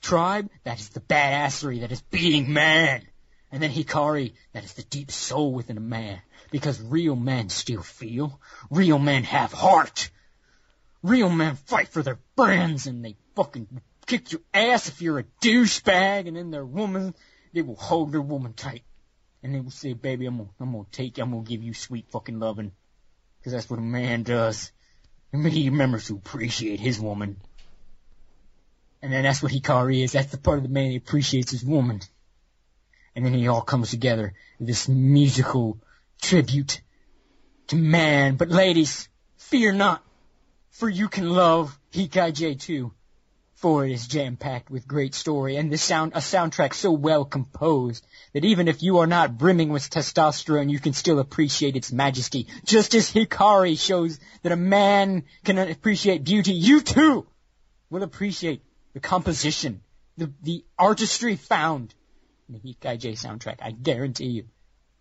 [0.00, 3.02] Tribe, that is the badassery that is being man.
[3.50, 6.20] And then Hikari, that is the deep soul within a man.
[6.50, 8.40] Because real men still feel.
[8.70, 10.10] Real men have heart.
[11.02, 15.24] Real men fight for their friends and they fucking kick your ass if you're a
[15.42, 17.14] douchebag and then their woman,
[17.52, 18.82] they will hold their woman tight.
[19.42, 21.74] And they will say, baby, I'm gonna, I'm gonna take you, I'm gonna give you
[21.74, 22.72] sweet fucking loving.
[23.44, 24.72] Cause that's what a man does.
[25.32, 27.40] And he remembers to appreciate his woman.
[29.00, 30.12] And then that's what Hikari is.
[30.12, 32.00] That's the part of the man that appreciates his woman.
[33.14, 34.34] And then it all comes together.
[34.58, 35.78] This musical
[36.20, 36.80] tribute
[37.68, 38.36] to man.
[38.36, 40.02] But ladies, fear not,
[40.70, 42.92] for you can love Heat Guy J too.
[43.58, 48.06] For it is jam-packed with great story and the sound, a soundtrack so well composed
[48.32, 52.46] that even if you are not brimming with testosterone, you can still appreciate its majesty.
[52.64, 57.26] Just as Hikari shows that a man can appreciate beauty, you too
[57.90, 58.62] will appreciate
[58.94, 59.80] the composition,
[60.16, 61.92] the, the artistry found
[62.46, 63.56] in the Heat Guy J soundtrack.
[63.60, 64.44] I guarantee you.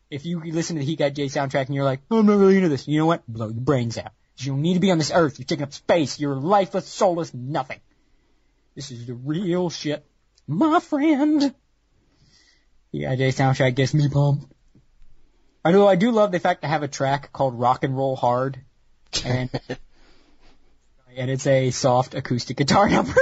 [0.09, 2.39] If you listen to the Heat Guy J soundtrack and you're like, oh, I'm not
[2.39, 3.21] really into this, you know what?
[3.27, 4.13] Blow your brains out.
[4.37, 5.37] You don't need to be on this earth.
[5.37, 6.19] You're taking up space.
[6.19, 7.81] You're lifeless, soulless, nothing.
[8.77, 10.05] This is the real shit.
[10.45, 11.41] My friend.
[12.91, 14.53] The IJ soundtrack gets me pumped.
[15.65, 18.15] I know I do love the fact to have a track called Rock and Roll
[18.15, 18.59] Hard.
[19.25, 19.49] And,
[21.17, 23.19] and it's a soft acoustic guitar number.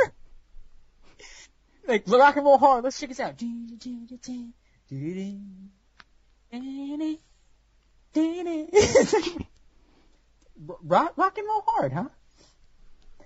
[1.87, 3.41] like, rock and roll hard, let's check this out.
[10.83, 12.09] rock, rock and roll hard, huh?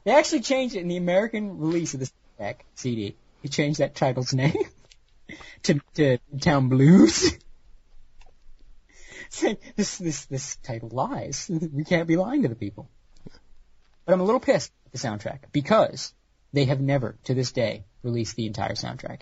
[0.03, 2.11] They actually changed it in the American release of this
[2.75, 3.15] CD.
[3.41, 4.65] He changed that title's name
[5.63, 7.37] to, to Town Blues.
[9.75, 11.49] This this this title lies.
[11.71, 12.89] We can't be lying to the people.
[14.05, 16.15] But I'm a little pissed at the soundtrack because
[16.51, 19.21] they have never, to this day, released the entire soundtrack.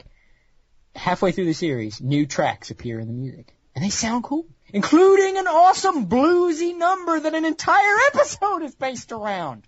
[0.95, 5.37] Halfway through the series, new tracks appear in the music, and they sound cool, including
[5.37, 9.67] an awesome bluesy number that an entire episode is based around.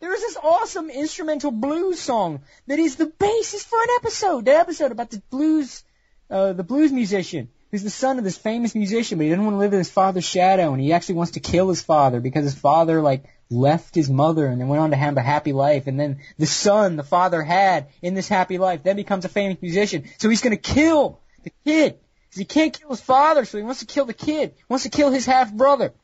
[0.00, 4.44] There is this awesome instrumental blues song that is the basis for an episode.
[4.44, 5.84] That episode about the blues,
[6.30, 9.54] uh, the blues musician who's the son of this famous musician, but he doesn't want
[9.54, 12.44] to live in his father's shadow, and he actually wants to kill his father because
[12.44, 15.86] his father like left his mother and then went on to have a happy life,
[15.86, 19.60] and then the son the father had in this happy life then becomes a famous
[19.60, 21.98] musician, so he's gonna kill the kid.
[22.30, 24.52] 'Cause He can't kill his father, so he wants to kill the kid.
[24.56, 25.94] He wants to kill his half brother.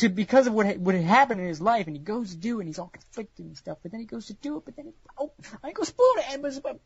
[0.00, 2.58] To because of what what had happened in his life, and he goes to do
[2.58, 3.78] it, and he's all conflicted and stuff.
[3.82, 5.30] But then he goes to do it, but then he, oh,
[5.62, 6.80] I ain't gonna spoil it, but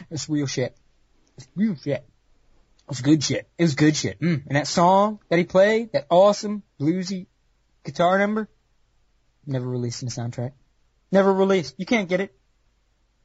[0.00, 0.74] it's, it's real shit.
[1.36, 2.02] It's real shit.
[2.02, 3.46] It was good shit.
[3.58, 4.20] It was good shit.
[4.20, 4.46] Mm.
[4.46, 7.26] And that song that he played, that awesome bluesy
[7.84, 8.48] guitar number,
[9.46, 10.52] never released in the soundtrack.
[11.12, 11.74] Never released.
[11.76, 12.34] You can't get it.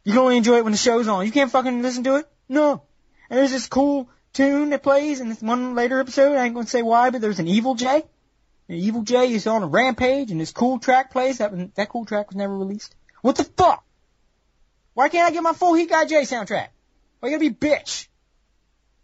[0.04, 1.26] You can only enjoy it when the show's on.
[1.26, 2.28] You can't fucking listen to it.
[2.50, 2.84] No.
[3.30, 6.36] And there's this cool tune that plays in this one later episode.
[6.36, 8.04] I ain't gonna say why, but there's an Evil J.
[8.68, 11.38] And Evil J is on a rampage, and this cool track plays.
[11.38, 12.96] That that cool track was never released.
[13.22, 13.84] What the fuck?
[14.94, 16.70] Why can't I get my full Heat Guy J soundtrack?
[17.20, 18.08] Why you gotta be bitch?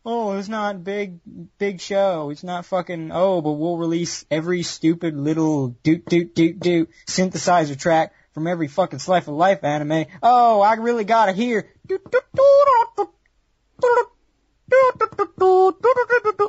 [0.03, 1.19] Oh, it's not big,
[1.59, 2.31] big show.
[2.31, 7.77] It's not fucking, oh, but we'll release every stupid little doot doot doot doot synthesizer
[7.77, 10.05] track from every fucking Slice of Life anime.
[10.23, 11.69] Oh, I really gotta hear.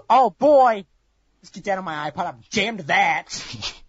[0.09, 0.87] Oh boy.
[1.43, 2.27] Let's get that on my iPod.
[2.27, 3.45] I've jammed that.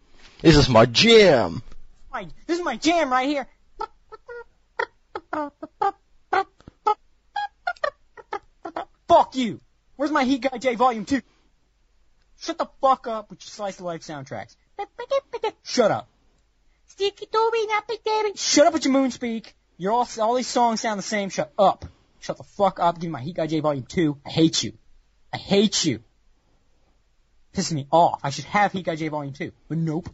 [0.44, 1.64] This is my jam.
[2.12, 3.48] My, this is my jam right here.
[9.08, 9.62] Fuck you.
[9.96, 11.22] Where's my Heat Guy J Volume 2?
[12.40, 14.58] Shut the fuck up with your Slice of Life soundtracks.
[15.64, 16.10] Shut up.
[18.36, 19.54] Shut up with your Moonspeak.
[19.78, 21.30] You're all, all these songs sound the same.
[21.30, 21.86] Shut up.
[22.20, 22.96] Shut the fuck up.
[22.96, 24.18] Give me my Heat Guy J Volume 2.
[24.26, 24.74] I hate you.
[25.32, 26.04] I hate you.
[27.54, 28.20] Pissing me off.
[28.24, 29.52] I should have J Volume 2.
[29.70, 30.10] But nope.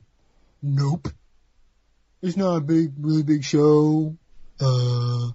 [0.62, 1.08] Nope.
[2.22, 4.16] It's not a big, really big show.
[4.60, 5.30] Uh,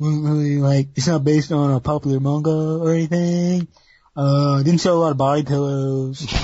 [0.00, 3.68] really like, it's not based on a popular manga or anything.
[4.16, 6.26] Uh, didn't sell a lot of body pillows.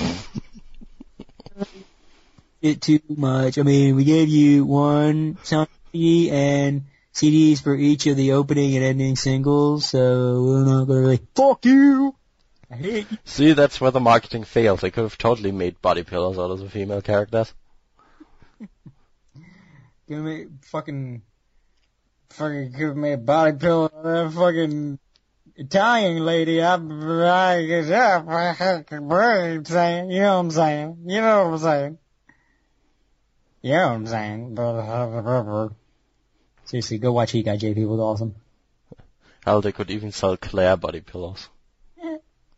[2.62, 3.58] it too much.
[3.58, 6.82] I mean, we gave you one sound CD and
[7.14, 11.64] CDs for each of the opening and ending singles, so we're not gonna really, fuck
[11.64, 12.14] you!
[12.70, 13.18] I hate you.
[13.24, 14.80] See, that's where the marketing failed.
[14.80, 17.52] They could have totally made body pillows out of the female characters.
[20.08, 21.22] Give me fucking,
[22.30, 24.98] fucking give me a body pillow, of that fucking
[25.60, 30.96] Italian lady, I, I get up, I fucking brain saying, you know what I'm saying,
[31.04, 31.98] you know what I'm saying.
[33.62, 35.68] You know what I'm saying, but, uh,
[36.64, 38.34] seriously, go watch Heat Guy J People, it's awesome.
[39.44, 41.48] Hell, they could even sell Claire body pillows.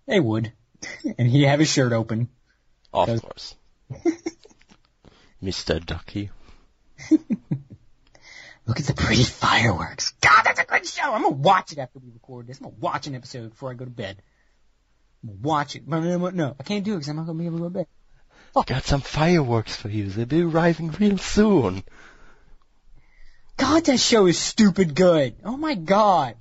[0.06, 0.52] They would.
[1.18, 2.28] and he'd have his shirt open.
[2.92, 3.54] Of Does- course.
[5.42, 5.84] Mr.
[5.84, 6.30] Ducky.
[7.10, 10.12] Look at the pretty fireworks.
[10.20, 11.12] God, that's a good show.
[11.12, 12.58] I'm gonna watch it after we record this.
[12.58, 14.22] I'm gonna watch an episode before I go to bed.
[15.24, 15.86] Watch it.
[15.86, 16.56] No.
[16.58, 17.86] I can't do it because I'm not gonna be able to go to bed.
[18.66, 20.06] Got some fireworks for you.
[20.10, 21.82] They'll be arriving real soon.
[23.56, 25.36] God, that show is stupid good.
[25.44, 26.36] Oh my god.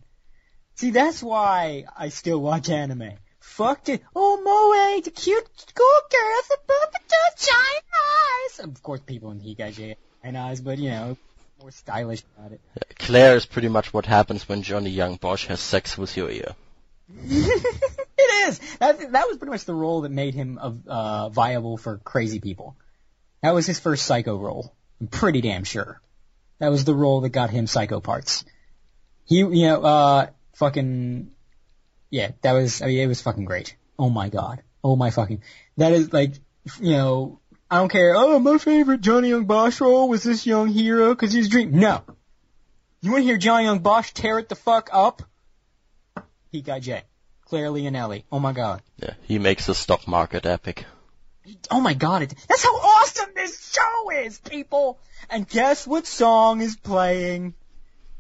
[0.76, 3.14] See, that's why I still watch anime.
[3.62, 4.01] Fucked it.
[4.16, 8.59] Oh, Moe, the cute schoolgirls about to do giant eyes.
[8.59, 11.16] Of course, people in Heat Guy J giant eyes, but you know,
[11.59, 12.62] more stylish about it.
[12.97, 16.55] Claire is pretty much what happens when Johnny Young Bosch has sex with your ear.
[17.24, 18.59] it is.
[18.80, 22.76] That that was pretty much the role that made him uh, viable for crazy people.
[23.43, 24.74] That was his first psycho role.
[24.99, 26.01] I'm pretty damn sure.
[26.57, 28.43] That was the role that got him psycho parts.
[29.26, 31.32] He, you know, uh, fucking,
[32.12, 32.82] yeah, that was.
[32.84, 33.76] I mean, it was fucking great.
[33.97, 34.62] Oh my god.
[34.84, 35.41] Oh my fucking.
[35.78, 36.34] That is like,
[36.80, 37.39] you know,
[37.72, 38.14] I don't care.
[38.16, 41.72] Oh, my favorite Johnny Young Bosch role was this young hero because he's dream.
[41.72, 42.03] No.
[43.01, 45.24] You want to hear Johnny Young Bosch tear it the fuck up?
[46.51, 47.03] Heat Guy J.
[47.45, 48.24] Claire Leonelli.
[48.32, 48.82] Oh my god.
[48.97, 50.86] Yeah, he makes the stock market epic.
[51.72, 54.99] Oh my god, it, that's how awesome this show is, people!
[55.30, 57.55] And guess what song is playing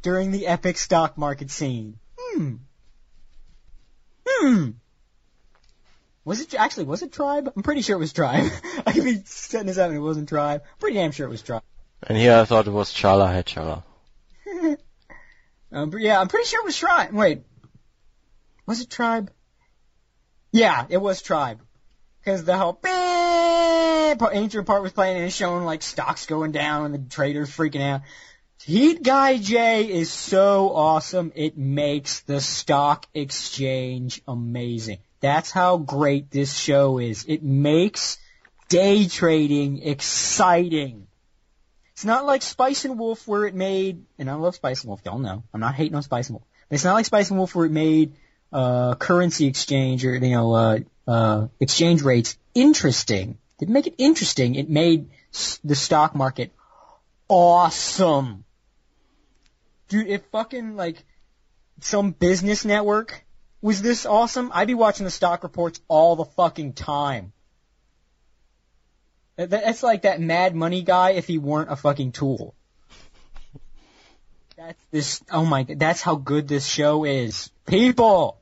[0.01, 1.99] during the epic stock market scene?
[2.17, 2.55] Hmm.
[4.27, 4.71] Hmm.
[6.23, 7.51] Was it, actually, was it Tribe?
[7.55, 8.51] I'm pretty sure it was Tribe.
[8.85, 10.63] I could be setting this up and it wasn't Tribe.
[10.79, 11.63] Pretty damn sure it was Tribe.
[12.03, 13.83] And here I thought it was Chala Hey Chala.
[15.73, 17.13] Um, but yeah, I'm pretty sure it was Tribe.
[17.13, 17.43] Wait.
[18.65, 19.31] Was it Tribe?
[20.51, 21.61] Yeah, it was Tribe.
[22.25, 26.85] Cause the whole part- intro part was playing and it's showing like stocks going down
[26.85, 28.01] and the traders freaking out.
[28.65, 31.31] Heat Guy J is so awesome.
[31.33, 34.99] It makes the stock exchange amazing.
[35.19, 37.25] That's how great this show is.
[37.27, 38.19] It makes
[38.69, 41.07] day trading exciting.
[41.93, 45.01] It's not like Spice and Wolf where it made, and I love Spice and Wolf,
[45.05, 45.43] y'all know.
[45.51, 46.47] I'm not hating on Spice and Wolf.
[46.69, 48.13] But it's not like Spice and Wolf where it made,
[48.53, 53.31] uh, currency exchange or, you know, uh, uh, exchange rates interesting.
[53.31, 54.53] It didn't make it interesting.
[54.53, 55.09] It made
[55.63, 56.51] the stock market
[57.27, 58.43] awesome.
[59.91, 61.03] Dude, if fucking like
[61.81, 63.25] some business network
[63.61, 67.33] was this awesome, I'd be watching the stock reports all the fucking time.
[69.35, 72.55] That- That's like that mad money guy if he weren't a fucking tool.
[74.55, 77.51] That's this, oh my, god, that's how good this show is.
[77.65, 78.39] People!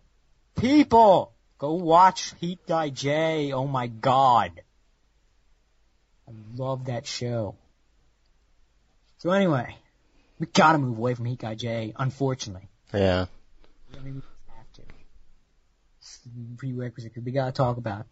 [0.56, 1.34] People!
[1.58, 3.54] Go watch Heat Guy J.
[3.54, 4.62] Oh my god.
[6.28, 7.56] I love that show.
[9.18, 9.76] So anyway,
[10.40, 12.70] we gotta move away from Heat Guy J, unfortunately.
[12.94, 13.26] Yeah.
[13.94, 14.22] I mean, we
[14.56, 14.82] have to.
[16.00, 16.20] It's
[16.58, 18.06] prerequisite, 'cause we gotta talk about it.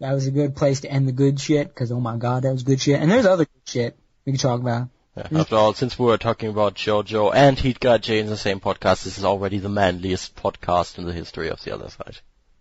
[0.00, 2.52] That was a good place to end the good shit, cause oh my god, that
[2.52, 3.00] was good shit.
[3.00, 4.88] And there's other good shit we can talk about.
[5.16, 5.40] yeah.
[5.40, 8.58] After all, since we were talking about JoJo and Heat Guy J in the same
[8.60, 12.18] podcast, this is already the manliest podcast in the history of the other side.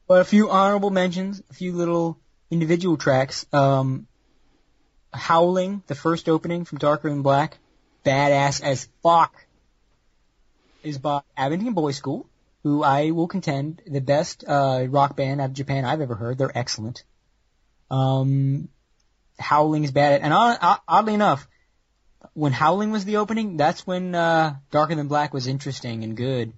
[0.07, 2.19] But a few honorable mentions, a few little
[2.51, 3.45] individual tracks.
[3.53, 4.07] Um,
[5.13, 7.57] Howling, the first opening from Darker Than Black,
[8.04, 9.45] badass as fuck,
[10.84, 12.28] is by Abingdon Boys School,
[12.64, 16.38] who I will contend the best uh, rock band out of Japan I've ever heard.
[16.38, 17.04] They're excellent.
[17.89, 18.70] Um,
[19.39, 21.47] Howling is bad, and odd- odd- oddly enough,
[22.34, 26.54] when Howling was the opening, that's when uh, Darker Than Black was interesting and good.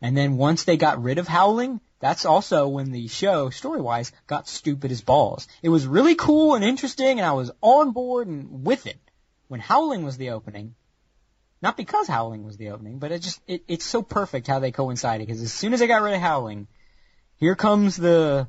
[0.00, 4.48] And then once they got rid of Howling, that's also when the show, story-wise, got
[4.48, 5.46] stupid as balls.
[5.62, 8.98] It was really cool and interesting, and I was on board and with it
[9.48, 10.74] when Howling was the opening.
[11.62, 14.72] Not because Howling was the opening, but it just it, it's so perfect how they
[14.72, 15.26] coincided.
[15.26, 16.68] Because as soon as they got rid of Howling,
[17.36, 18.48] here comes the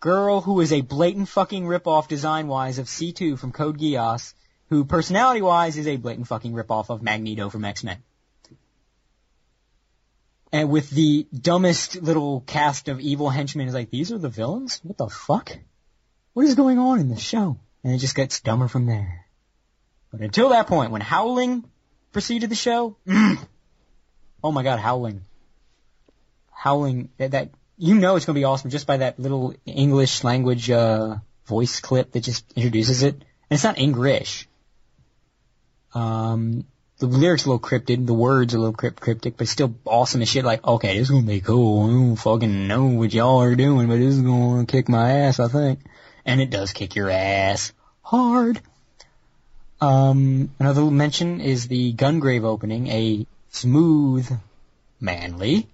[0.00, 4.32] girl who is a blatant fucking ripoff design-wise of C2 from Code Geass,
[4.68, 7.98] who personality-wise is a blatant fucking ripoff of Magneto from X-Men
[10.52, 14.80] and with the dumbest little cast of evil henchmen is like, these are the villains?
[14.82, 15.56] What the fuck?
[16.32, 17.58] What is going on in this show?
[17.84, 19.26] And it just gets dumber from there.
[20.10, 21.64] But until that point, when Howling
[22.18, 22.96] preceded the show,
[24.42, 25.20] oh my god, Howling.
[26.50, 30.68] Howling, that, that, you know it's gonna be awesome just by that little English language,
[30.68, 33.14] uh, voice clip that just introduces it.
[33.14, 34.48] And it's not English.
[35.94, 36.64] Um,
[36.98, 40.28] the lyrics a little cryptic, the words a little crypt- cryptic, but still awesome as
[40.28, 40.44] shit.
[40.44, 41.84] Like, okay, this is gonna be cool.
[41.84, 45.38] I don't fucking know what y'all are doing, but this is gonna kick my ass,
[45.38, 45.78] I think.
[46.24, 48.60] And it does kick your ass hard.
[49.80, 54.28] Um, another mention is the Gungrave opening, a smooth,
[55.00, 55.68] manly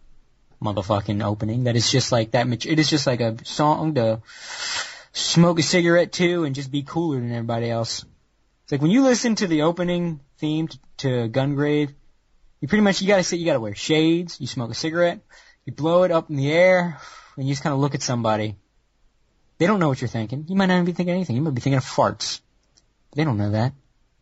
[0.62, 2.46] motherfucking opening that is just like that.
[2.66, 4.20] It is just like a song to
[5.12, 8.04] smoke a cigarette to and just be cooler than everybody else.
[8.64, 11.90] It's like when you listen to the opening theme to, to Gungrave,
[12.60, 15.20] you pretty much you gotta sit, you gotta wear shades, you smoke a cigarette,
[15.64, 16.98] you blow it up in the air,
[17.36, 18.56] and you just kind of look at somebody.
[19.58, 20.46] They don't know what you're thinking.
[20.48, 21.36] You might not even be thinking anything.
[21.36, 22.40] You might be thinking of farts.
[23.14, 23.72] They don't know that.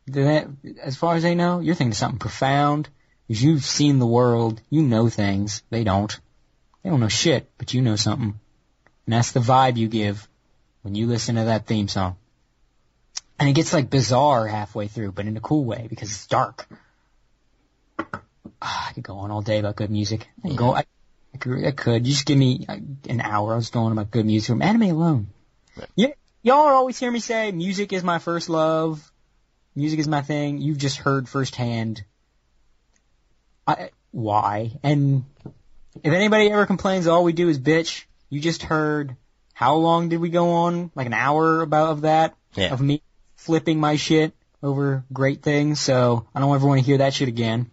[0.08, 2.88] As far as they know, you're thinking of something profound.
[3.28, 5.62] Because you've seen the world, you know things.
[5.70, 6.18] They don't.
[6.82, 8.38] They don't know shit, but you know something.
[9.06, 10.28] And that's the vibe you give
[10.82, 12.16] when you listen to that theme song.
[13.38, 16.66] And it gets like bizarre halfway through, but in a cool way because it's dark.
[18.60, 20.28] Ah, I could go on all day about good music.
[20.44, 20.74] I could go.
[20.74, 20.84] I,
[21.34, 21.64] I could.
[21.64, 22.06] I could.
[22.06, 22.76] You just give me uh,
[23.08, 23.52] an hour.
[23.52, 25.28] I was going about good music from anime alone.
[25.96, 26.08] Yeah,
[26.42, 29.11] y'all always hear me say music is my first love.
[29.74, 30.58] Music is my thing.
[30.58, 32.04] You've just heard firsthand.
[33.66, 34.72] I, why?
[34.82, 35.24] And
[36.02, 38.04] if anybody ever complains, all we do is bitch.
[38.28, 39.16] You just heard.
[39.54, 40.90] How long did we go on?
[40.94, 42.72] Like an hour about of that Yeah.
[42.72, 43.02] of me
[43.36, 45.80] flipping my shit over great things.
[45.80, 47.70] So I don't ever want to hear that shit again.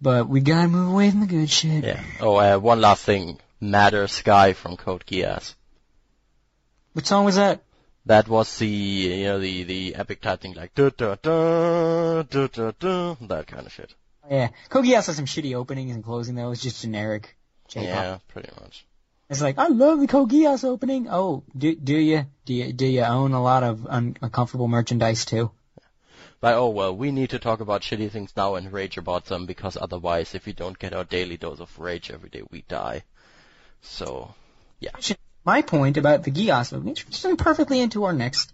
[0.00, 1.84] But we gotta move away from the good shit.
[1.84, 2.02] Yeah.
[2.20, 3.38] Oh, uh, one last thing.
[3.60, 5.54] Matter Sky from Code Geass.
[6.92, 7.62] What song was that?
[8.06, 12.46] That was the, you know, the, the epic type thing like, da da da, da
[12.48, 13.94] da da, that kind of shit.
[14.28, 14.48] Yeah.
[14.68, 16.50] Code Geass has some shitty openings and closing though.
[16.50, 17.36] It's just generic
[17.68, 17.86] J-pop.
[17.86, 18.84] Yeah, pretty much.
[19.30, 21.08] It's like, I love the Geass opening.
[21.08, 22.26] Oh, do, do you?
[22.44, 25.50] Do you, do you own a lot of un- uncomfortable merchandise too?
[26.40, 29.46] But oh well, we need to talk about shitty things now and rage about them
[29.46, 33.04] because otherwise, if we don't get our daily dose of rage every day, we die.
[33.80, 34.34] So,
[35.44, 38.52] my point about the Geass opening is perfectly into our next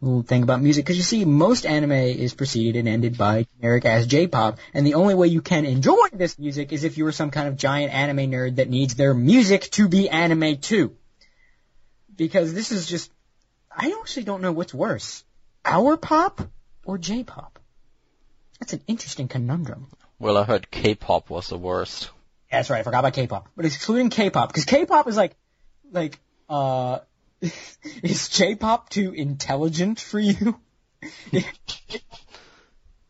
[0.00, 0.84] little thing about music.
[0.84, 4.94] Because you see, most anime is preceded and ended by generic ass J-pop, and the
[4.94, 7.94] only way you can enjoy this music is if you are some kind of giant
[7.94, 10.96] anime nerd that needs their music to be anime too.
[12.14, 13.10] Because this is just,
[13.70, 15.24] I actually don't know what's worse,
[15.64, 16.42] our pop
[16.84, 17.58] or J-pop.
[18.58, 19.88] That's an interesting conundrum.
[20.18, 22.10] well, I heard K-pop was the worst.
[22.50, 22.80] That's right.
[22.80, 25.34] I forgot about K-pop, but excluding K-pop because K-pop is like,
[25.92, 26.18] like,
[26.48, 27.00] uh,
[28.02, 30.58] is J-pop too intelligent for you?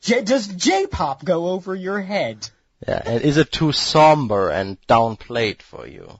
[0.00, 2.48] J- does J-pop go over your head?
[2.86, 6.18] Yeah, and is it too somber and downplayed for you?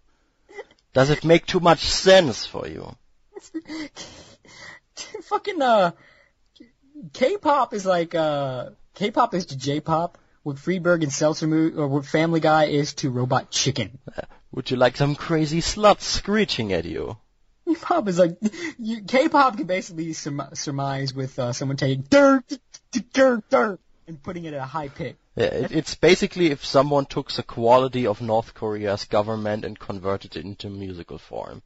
[0.93, 2.95] Does it make too much sense for you?
[5.23, 5.93] Fucking uh,
[7.13, 12.05] K-pop is like uh, K-pop is to J-pop what Friedberg and Seltzer mo- or what
[12.05, 13.99] Family Guy is to Robot Chicken.
[14.53, 17.17] Would you like some crazy slut screeching at you?
[17.67, 18.37] K-pop is like
[18.79, 22.45] you, K-pop can basically surm- surmise with uh, someone taking dirt,
[23.13, 25.17] dirt, dirt, and putting it at a high pitch.
[25.37, 30.37] Yeah, it, it's basically if someone took the quality of North Korea's government and converted
[30.37, 31.63] it into musical form.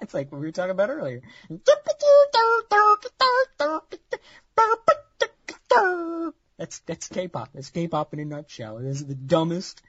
[0.00, 1.22] It's like what we were talking about earlier.
[6.58, 7.50] That's that's K-pop.
[7.54, 8.78] That's K-pop in a nutshell.
[8.78, 9.80] It is the dumbest,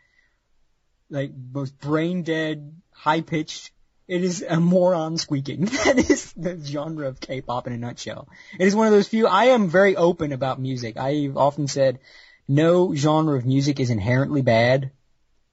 [1.11, 3.71] like most brain dead, high pitched.
[4.07, 5.65] It is a moron squeaking.
[5.85, 8.27] That is the genre of K-pop in a nutshell.
[8.59, 9.27] It is one of those few.
[9.27, 10.97] I am very open about music.
[10.97, 11.99] I've often said
[12.47, 14.91] no genre of music is inherently bad.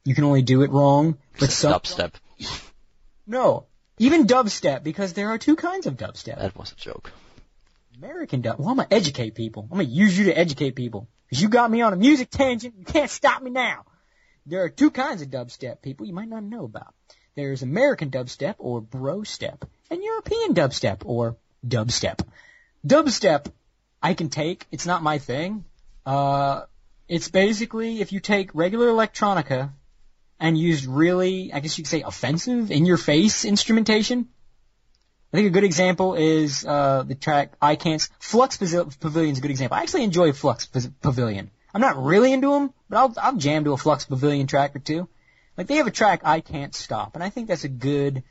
[0.04, 1.18] You can only do it wrong.
[1.38, 2.14] But some Dubstep.
[3.26, 3.66] no,
[3.98, 6.38] even dubstep because there are two kinds of dubstep.
[6.38, 7.12] That was a joke.
[7.96, 8.58] American dub.
[8.58, 9.68] Well, I'm gonna educate people.
[9.70, 11.08] I'm gonna use you to educate people.
[11.30, 12.74] Cause you got me on a music tangent.
[12.78, 13.84] You can't stop me now.
[14.48, 16.94] There are two kinds of dubstep people you might not know about.
[17.34, 21.36] There's American dubstep or bro step and European dubstep or
[21.66, 22.26] dubstep.
[22.86, 23.52] Dubstep
[24.02, 24.66] I can take.
[24.72, 25.64] It's not my thing.
[26.06, 26.62] Uh,
[27.08, 29.70] it's basically if you take regular electronica
[30.40, 34.28] and used really, I guess you could say offensive, in your face instrumentation.
[35.30, 38.08] I think a good example is uh, the track I Can't.
[38.18, 39.76] Flux Pavilion is a good example.
[39.76, 40.64] I actually enjoy Flux
[41.02, 41.50] Pavilion.
[41.74, 44.78] I'm not really into them, but I'll I'll jam to a Flux Pavilion track or
[44.78, 45.08] two.
[45.56, 48.22] Like they have a track I Can't Stop, and I think that's a good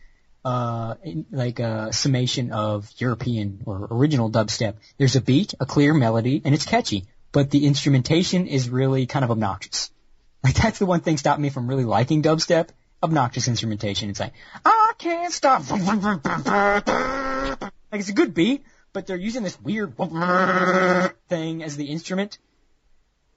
[0.45, 4.75] uh in, like uh, summation of European or original dubstep.
[4.97, 9.25] There's a beat, a clear melody, and it's catchy, but the instrumentation is really kind
[9.25, 9.91] of obnoxious.
[10.43, 12.69] Like that's the one thing stopped me from really liking dubstep.
[13.03, 14.09] Obnoxious instrumentation.
[14.09, 14.33] It's like
[14.63, 15.63] I can't stop.
[17.89, 18.63] Like it's a good beat,
[18.93, 19.95] but they're using this weird
[21.29, 22.37] thing as the instrument.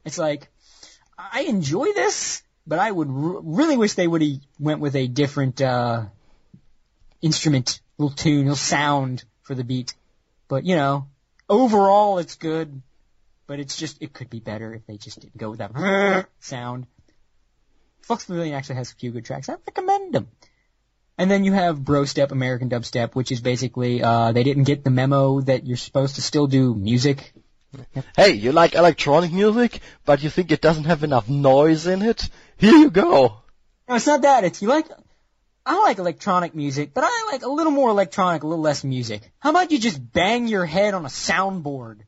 [0.05, 0.49] It's like
[1.19, 5.07] I enjoy this, but I would r- really wish they would have went with a
[5.07, 6.07] different uh,
[7.21, 9.95] instrument, little tune, little sound for the beat.
[10.49, 11.09] But you know,
[11.49, 12.83] overall it's good,
[13.47, 16.87] but it's just it could be better if they just didn't go with that sound.
[18.03, 19.49] Flux Pavilion actually has a few good tracks.
[19.49, 20.29] I recommend them.
[21.19, 24.85] And then you have Bro Step, American Dubstep, which is basically uh, they didn't get
[24.85, 27.35] the memo that you're supposed to still do music.
[28.17, 32.29] Hey, you like electronic music, but you think it doesn't have enough noise in it?
[32.59, 33.37] Here you go.
[33.89, 34.45] No, it's not that.
[34.45, 34.87] It's you like.
[35.65, 39.31] I like electronic music, but I like a little more electronic, a little less music.
[39.39, 42.01] How about you just bang your head on a soundboard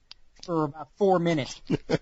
[0.45, 1.61] for about four minutes?
[1.69, 2.01] and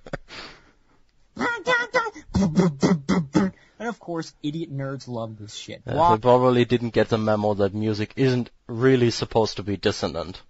[3.88, 5.82] of course, idiot nerds love this shit.
[5.86, 10.40] Uh, they probably didn't get the memo that music isn't really supposed to be dissonant.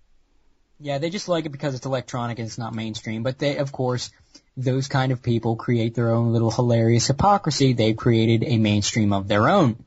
[0.81, 3.23] Yeah, they just like it because it's electronic and it's not mainstream.
[3.23, 4.11] But they, of course,
[4.57, 7.75] those kind of people create their own little hilarious hypocrisy.
[7.75, 9.85] They've created a mainstream of their own.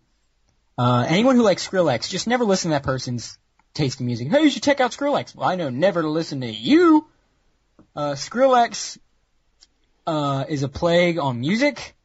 [0.78, 3.38] Uh, anyone who likes Skrillex, just never listen to that person's
[3.74, 4.30] taste in music.
[4.30, 5.36] Hey, you should check out Skrillex.
[5.36, 7.08] Well, I know never to listen to you.
[7.96, 8.98] Uh, Skrillex,
[10.06, 11.96] uh, is a plague on music.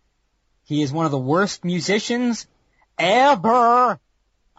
[0.64, 2.46] He is one of the worst musicians
[2.98, 3.98] ever.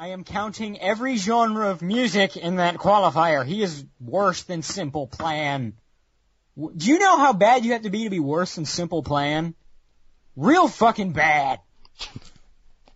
[0.01, 3.45] I am counting every genre of music in that qualifier.
[3.45, 5.73] He is worse than Simple Plan.
[6.57, 9.55] Do you know how bad you have to be to be worse than Simple Plan?
[10.37, 11.59] real fucking bad.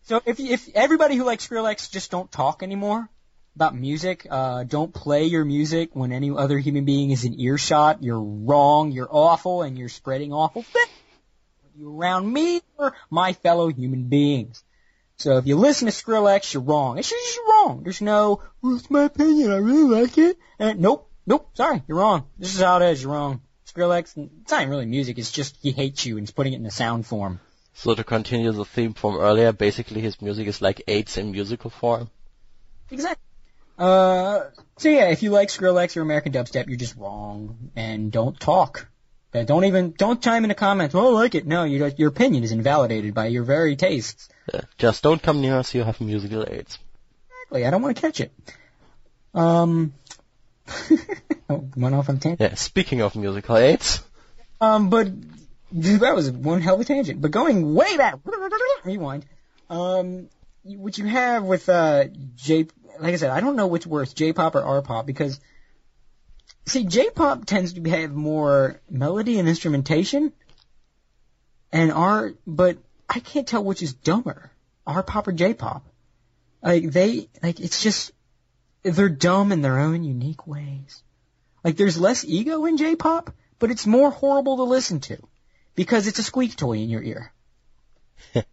[0.03, 3.09] so if if everybody who likes Skrillex just don't talk anymore
[3.57, 8.01] about music, uh, don't play your music when any other human being is in earshot,
[8.01, 10.89] you're wrong, you're awful, and you're spreading awful things.
[11.75, 14.63] You around me or my fellow human beings.
[15.17, 16.97] So if you listen to Skrillex, you're wrong.
[16.97, 17.81] It's just wrong.
[17.83, 20.37] There's no, well, it's my opinion, I really like it.
[20.59, 22.25] And nope, nope, sorry, you're wrong.
[22.37, 23.41] This is how it is, you're wrong.
[23.67, 26.57] Skrillex, it's not even really music, it's just he hates you and he's putting it
[26.57, 27.39] in a sound form.
[27.75, 31.69] So to continue the theme from earlier, basically his music is like AIDS in musical
[31.69, 32.09] form.
[32.91, 33.23] Exactly.
[33.77, 34.41] Uh,
[34.77, 38.87] so yeah, if you like Skrillex or American dubstep, you're just wrong, and don't talk.
[39.33, 41.47] Uh, Don't even, don't chime in the comments, oh, I like it.
[41.47, 44.29] No, you, your opinion is invalidated by your very tastes.
[44.53, 46.77] Uh, just don't come near us, you have musical AIDS.
[47.41, 48.31] Exactly, I don't want to catch it.
[49.33, 49.93] Um,
[51.49, 52.41] oh, went off on tangent.
[52.41, 54.01] Yeah, speaking of musical AIDS,
[54.61, 55.07] Um, but
[55.71, 57.19] that was one hell of a tangent.
[57.21, 58.19] But going way back,
[58.85, 59.25] rewind.
[59.69, 60.29] Um,
[60.63, 62.05] what you have with uh
[62.35, 62.67] J,
[62.99, 65.39] like I said, I don't know which worse, J-pop or R-pop, because
[66.65, 70.33] see, J-pop tends to have more melody and instrumentation,
[71.71, 72.77] and R, but
[73.09, 74.51] I can't tell which is dumber,
[74.85, 75.85] R-pop or J-pop.
[76.61, 78.11] Like they, like it's just
[78.83, 81.03] they're dumb in their own unique ways.
[81.63, 85.17] Like there's less ego in J-pop, but it's more horrible to listen to
[85.75, 87.33] because it's a squeak toy in your ear.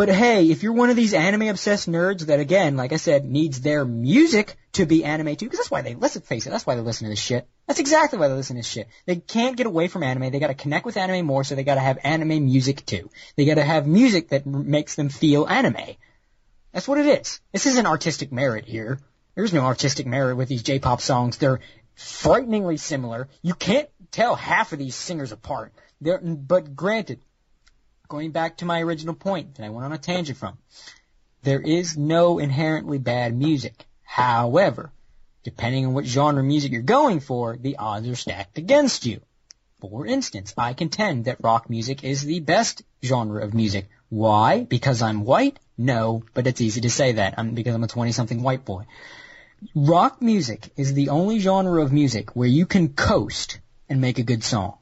[0.00, 3.26] but hey, if you're one of these anime obsessed nerds that again, like I said,
[3.26, 6.66] needs their music to be anime too, because that's why they let's face it, that's
[6.66, 7.46] why they listen to this shit.
[7.66, 8.88] That's exactly why they listen to this shit.
[9.04, 10.30] They can't get away from anime.
[10.30, 13.10] They got to connect with anime more, so they got to have anime music too.
[13.36, 15.96] They got to have music that makes them feel anime.
[16.72, 17.42] That's what it is.
[17.52, 19.00] This isn't artistic merit here.
[19.34, 21.36] There's no artistic merit with these J-pop songs.
[21.36, 21.60] They're
[21.94, 23.28] frighteningly similar.
[23.42, 25.74] You can't tell half of these singers apart.
[26.00, 27.20] They're, but granted,
[28.10, 30.58] going back to my original point that I went on a tangent from,
[31.42, 33.86] there is no inherently bad music.
[34.02, 34.92] However,
[35.44, 39.20] depending on what genre of music you're going for, the odds are stacked against you.
[39.80, 43.88] For instance, I contend that rock music is the best genre of music.
[44.10, 44.64] Why?
[44.64, 45.58] Because I'm white?
[45.78, 47.34] No, but it's easy to say that.
[47.38, 48.84] I'm, because I'm a 20 something white boy.
[49.74, 54.24] Rock music is the only genre of music where you can coast and make a
[54.24, 54.79] good song.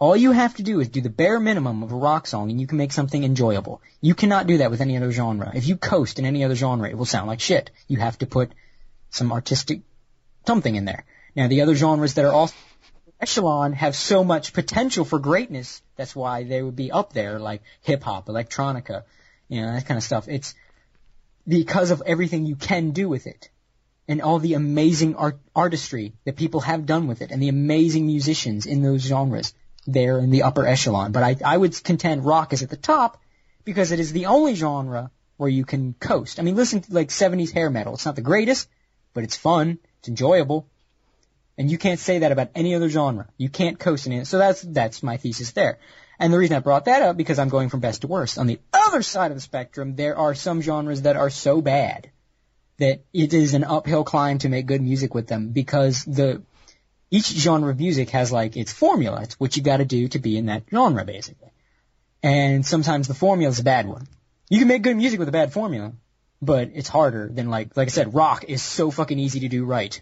[0.00, 2.60] All you have to do is do the bare minimum of a rock song and
[2.60, 3.80] you can make something enjoyable.
[4.00, 5.52] You cannot do that with any other genre.
[5.54, 7.70] If you coast in any other genre, it will sound like shit.
[7.86, 8.52] You have to put
[9.10, 9.82] some artistic
[10.46, 11.04] something in there.
[11.36, 12.54] Now the other genres that are also
[13.20, 15.80] echelon have so much potential for greatness.
[15.96, 19.04] That's why they would be up there, like hip hop, electronica,
[19.48, 20.26] you know, that kind of stuff.
[20.28, 20.54] It's
[21.46, 23.48] because of everything you can do with it
[24.08, 28.06] and all the amazing art, artistry that people have done with it and the amazing
[28.06, 29.54] musicians in those genres
[29.86, 31.12] there in the upper echelon.
[31.12, 33.20] But I, I would contend rock is at the top
[33.64, 36.38] because it is the only genre where you can coast.
[36.38, 37.94] I mean, listen to like 70s hair metal.
[37.94, 38.68] It's not the greatest,
[39.12, 39.78] but it's fun.
[39.98, 40.68] It's enjoyable.
[41.56, 43.28] And you can't say that about any other genre.
[43.36, 44.26] You can't coast in it.
[44.26, 45.78] So that's, that's my thesis there.
[46.18, 48.38] And the reason I brought that up because I'm going from best to worst.
[48.38, 52.10] On the other side of the spectrum, there are some genres that are so bad
[52.78, 56.42] that it is an uphill climb to make good music with them because the
[57.14, 59.20] each genre of music has like its formula.
[59.22, 61.50] It's what you got to do to be in that genre basically.
[62.24, 64.08] And sometimes the formula is a bad one.
[64.50, 65.92] You can make good music with a bad formula,
[66.42, 69.64] but it's harder than like like I said, rock is so fucking easy to do
[69.64, 70.00] right.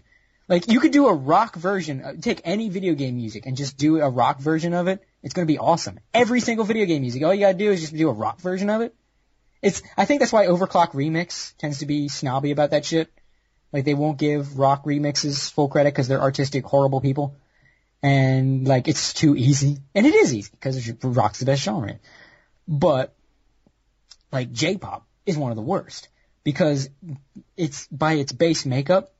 [0.49, 3.77] Like you could do a rock version, uh, take any video game music and just
[3.77, 5.03] do a rock version of it.
[5.21, 5.99] It's gonna be awesome.
[6.15, 8.71] Every single video game music, all you gotta do is just do a rock version
[8.71, 8.95] of it.
[9.61, 13.13] It's, I think that's why OverClocked ReMix tends to be snobby about that shit.
[13.73, 17.35] Like they won't give rock remixes full credit because they're artistic, horrible people.
[18.03, 19.79] And like it's too easy.
[19.95, 21.99] And it is easy because rock's the best genre.
[22.67, 23.15] But
[24.31, 26.07] like J-pop is one of the worst
[26.43, 26.89] because
[27.57, 29.13] it's by its base makeup,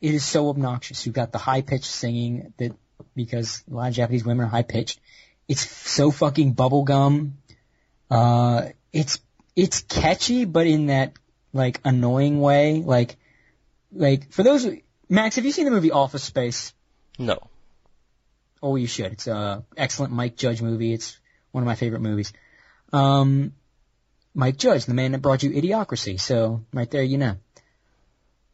[0.00, 1.06] it is so obnoxious.
[1.06, 2.72] You've got the high pitched singing that
[3.14, 5.00] because a lot of Japanese women are high pitched.
[5.48, 7.32] It's so fucking bubblegum.
[8.10, 9.20] Uh, it's
[9.54, 11.12] it's catchy, but in that
[11.52, 12.82] like annoying way.
[12.82, 13.16] Like,
[13.96, 14.66] like for those
[15.08, 16.74] Max, have you seen the movie Office Space?
[17.18, 17.38] no.
[18.62, 19.12] Oh, you should.
[19.12, 20.92] It's a excellent Mike Judge movie.
[20.94, 21.18] It's
[21.52, 22.32] one of my favorite movies.
[22.92, 23.52] Um,
[24.34, 26.18] Mike Judge, the man that brought you Idiocracy.
[26.18, 27.36] So right there, you know.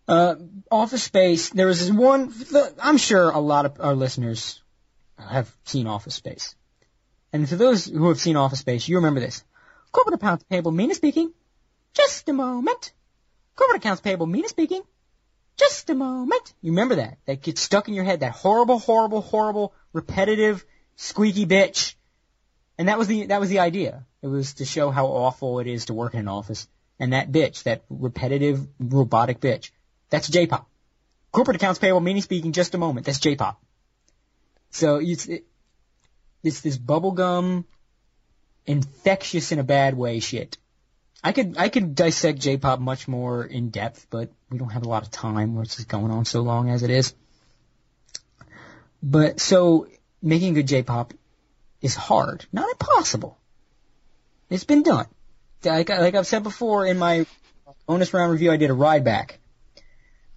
[0.09, 0.35] Uh,
[0.71, 1.51] Office Space.
[1.51, 2.35] There was this one.
[2.83, 4.61] I'm sure a lot of our listeners
[5.17, 6.57] have seen Office Space.
[7.33, 9.45] And for those who have seen Office Space, you remember this.
[9.93, 11.33] Corporate accounts payable, Nina speaking.
[11.95, 12.93] Just a moment.
[13.57, 14.83] Corporate accounts payable, Nina speaking.
[15.59, 16.55] Just a moment.
[16.61, 17.19] You remember that?
[17.27, 18.21] That gets stuck in your head.
[18.21, 20.65] That horrible, horrible, horrible, repetitive,
[20.97, 21.95] squeaky bitch.
[22.79, 24.07] And that was the that was the idea.
[24.23, 26.69] It was to show how awful it is to work in an office.
[26.99, 29.71] And that bitch, that repetitive robotic bitch,
[30.11, 30.69] that's J-pop.
[31.33, 33.07] Corporate accounts payable, meaning speaking, just a moment.
[33.07, 33.61] That's J-pop.
[34.71, 35.45] So it's it,
[36.43, 37.65] it's this bubblegum,
[38.67, 40.59] infectious in a bad way shit.
[41.25, 44.89] I could I could dissect J-pop much more in depth, but we don't have a
[44.89, 45.55] lot of time.
[45.55, 47.15] Where it's just going on so long as it is.
[49.03, 49.87] But so
[50.21, 51.15] making good J-pop
[51.81, 53.39] is hard, not impossible.
[54.51, 55.07] It's been done.
[55.65, 57.27] Like, like I've said before in my
[57.87, 59.39] bonus round review, I did a ride back.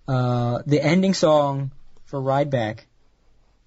[0.08, 1.72] Uh, the ending song
[2.06, 2.80] for Rideback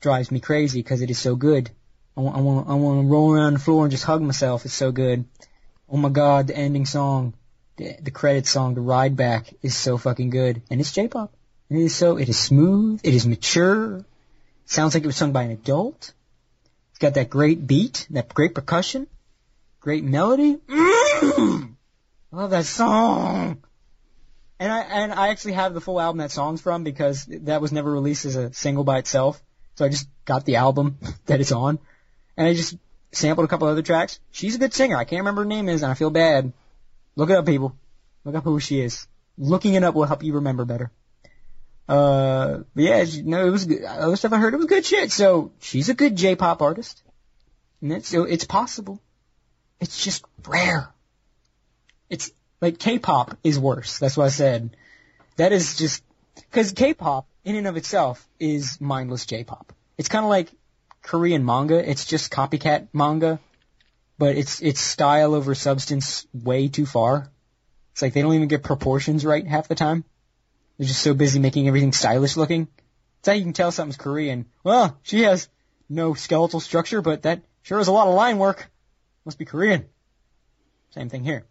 [0.01, 1.70] drives me crazy because it is so good.
[2.16, 4.65] I want, I want, I want to roll around the floor and just hug myself.
[4.65, 5.24] It's so good.
[5.89, 7.35] Oh my god, the ending song,
[7.77, 11.32] the, the credit song, the Rideback is so fucking good, and it's J-pop.
[11.70, 14.05] And it is so, it is smooth, it is mature.
[14.66, 16.12] Sounds like it was sung by an adult.
[16.90, 19.06] It's got that great beat, that great percussion,
[19.81, 20.56] great melody.
[20.56, 21.74] Mm!
[22.32, 23.62] I love that song.
[24.60, 27.73] And I and I actually have the full album that song's from because that was
[27.73, 29.40] never released as a single by itself.
[29.77, 31.78] So I just got the album that it's on,
[32.36, 32.77] and I just
[33.13, 34.21] sampled a couple other tracks.
[34.31, 34.97] She's a good singer.
[34.97, 36.53] I can't remember her name is, and I feel bad.
[37.17, 37.77] Look it up, people.
[38.25, 39.07] Look up who she is.
[39.37, 40.91] Looking it up will help you remember better.
[41.89, 43.83] Uh, but yeah, she- no, it was good.
[43.85, 45.11] Other stuff I heard, it was good shit.
[45.11, 47.03] So she's a good J-pop artist,
[47.81, 49.01] and it's so it's possible.
[49.81, 50.89] It's just rare.
[52.11, 52.31] It's
[52.61, 53.99] like K-pop is worse.
[53.99, 54.77] That's what I said.
[55.37, 56.03] That is just
[56.37, 59.73] because K-pop in and of itself is mindless J-pop.
[59.97, 60.51] It's kind of like
[61.09, 61.91] Korean manga.
[61.91, 63.41] It's just copycat manga,
[64.19, 67.31] but it's it's style over substance way too far.
[67.93, 70.05] It's like they don't even get proportions right half the time.
[70.77, 72.69] They're just so busy making everything stylish looking.
[73.17, 74.45] That's how you can tell something's Korean.
[74.63, 75.49] Well, she has
[75.89, 78.71] no skeletal structure, but that sure is a lot of line work.
[79.25, 79.87] Must be Korean.
[80.91, 81.47] Same thing here.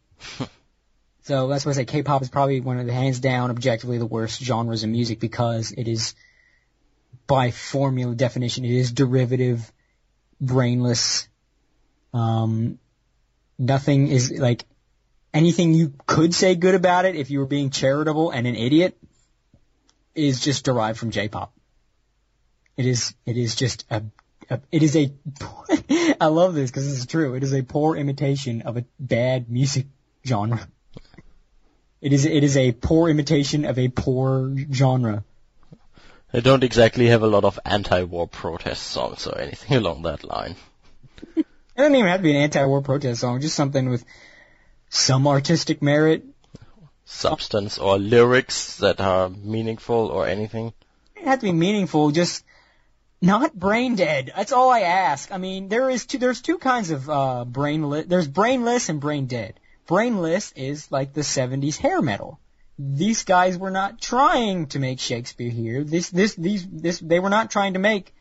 [1.23, 4.05] so that's why I say K-pop is probably one of the hands down objectively the
[4.05, 6.13] worst genres of music because it is
[7.27, 9.71] by formula definition, it is derivative,
[10.39, 11.27] brainless.
[12.13, 12.79] Um,
[13.59, 14.65] nothing is like
[15.33, 18.97] anything you could say good about it if you were being charitable and an idiot
[20.15, 21.53] is just derived from J-pop.
[22.75, 24.03] It is, it is just a,
[24.49, 25.11] a it is a,
[26.21, 27.35] I love this because this is true.
[27.35, 29.87] It is a poor imitation of a bad music
[30.25, 30.67] genre.
[32.01, 35.23] It is, it is a poor imitation of a poor genre.
[36.31, 40.55] They don't exactly have a lot of anti-war protest songs or anything along that line.
[41.35, 41.45] It
[41.75, 44.03] doesn't even have to be an anti-war protest song, just something with
[44.89, 46.25] some artistic merit.
[47.05, 50.67] Substance or lyrics that are meaningful or anything.
[50.67, 50.73] It
[51.15, 52.43] doesn't have to be meaningful, just
[53.21, 54.33] not brain dead.
[54.35, 55.31] That's all I ask.
[55.31, 59.27] I mean, there is two, there's two kinds of, uh, brainless, there's brainless and brain
[59.27, 59.59] dead.
[59.87, 62.39] Brainless is like the 70s hair metal.
[62.79, 65.83] These guys were not trying to make Shakespeare here.
[65.83, 68.13] This, this, these, this, they were not trying to make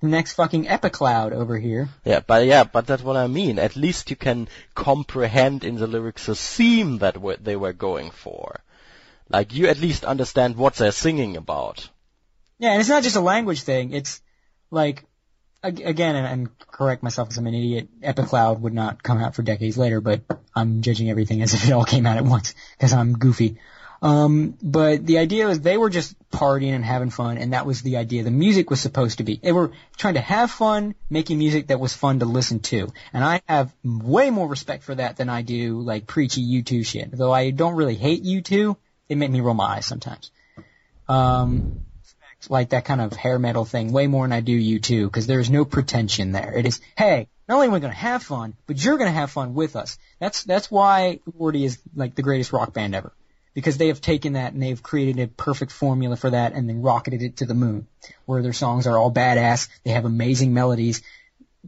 [0.00, 1.88] the next fucking Epicloud over here.
[2.04, 3.58] Yeah, but yeah, but that's what I mean.
[3.58, 8.60] At least you can comprehend in the lyrics the theme that they were going for.
[9.28, 11.88] Like you at least understand what they're singing about.
[12.58, 13.92] Yeah, and it's not just a language thing.
[13.92, 14.22] It's
[14.70, 15.04] like,
[15.62, 19.42] again, and, and correct myself as I'm an idiot, Epicloud would not come out for
[19.42, 20.22] decades later, but
[20.54, 23.58] I'm judging everything as if it all came out at once, because I'm goofy.
[24.00, 27.82] Um, but the idea was they were just partying and having fun, and that was
[27.82, 28.22] the idea.
[28.22, 29.40] The music was supposed to be.
[29.42, 32.92] They were trying to have fun, making music that was fun to listen to.
[33.12, 37.10] And I have way more respect for that than I do, like, preachy U2 shit.
[37.10, 38.76] Though I don't really hate U2,
[39.08, 40.30] they make me roll my eyes sometimes.
[41.08, 41.80] Um,
[42.48, 45.26] like that kind of hair metal thing way more than I do you too, because
[45.26, 46.52] there's no pretension there.
[46.56, 49.18] It is, hey, not only are we going to have fun, but you're going to
[49.18, 49.98] have fun with us.
[50.20, 53.12] That's that's why Lordi is like the greatest rock band ever,
[53.58, 56.80] because they have taken that and they've created a perfect formula for that and then
[56.80, 57.88] rocketed it to the moon,
[58.24, 61.02] where their songs are all badass, they have amazing melodies,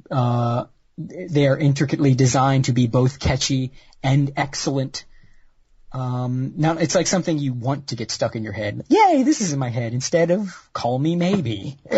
[0.09, 3.73] uh, they are intricately designed to be both catchy
[4.05, 5.05] and excellent.
[5.91, 8.85] Um, now it's like something you want to get stuck in your head.
[8.89, 11.77] Yay, this is in my head instead of call me maybe.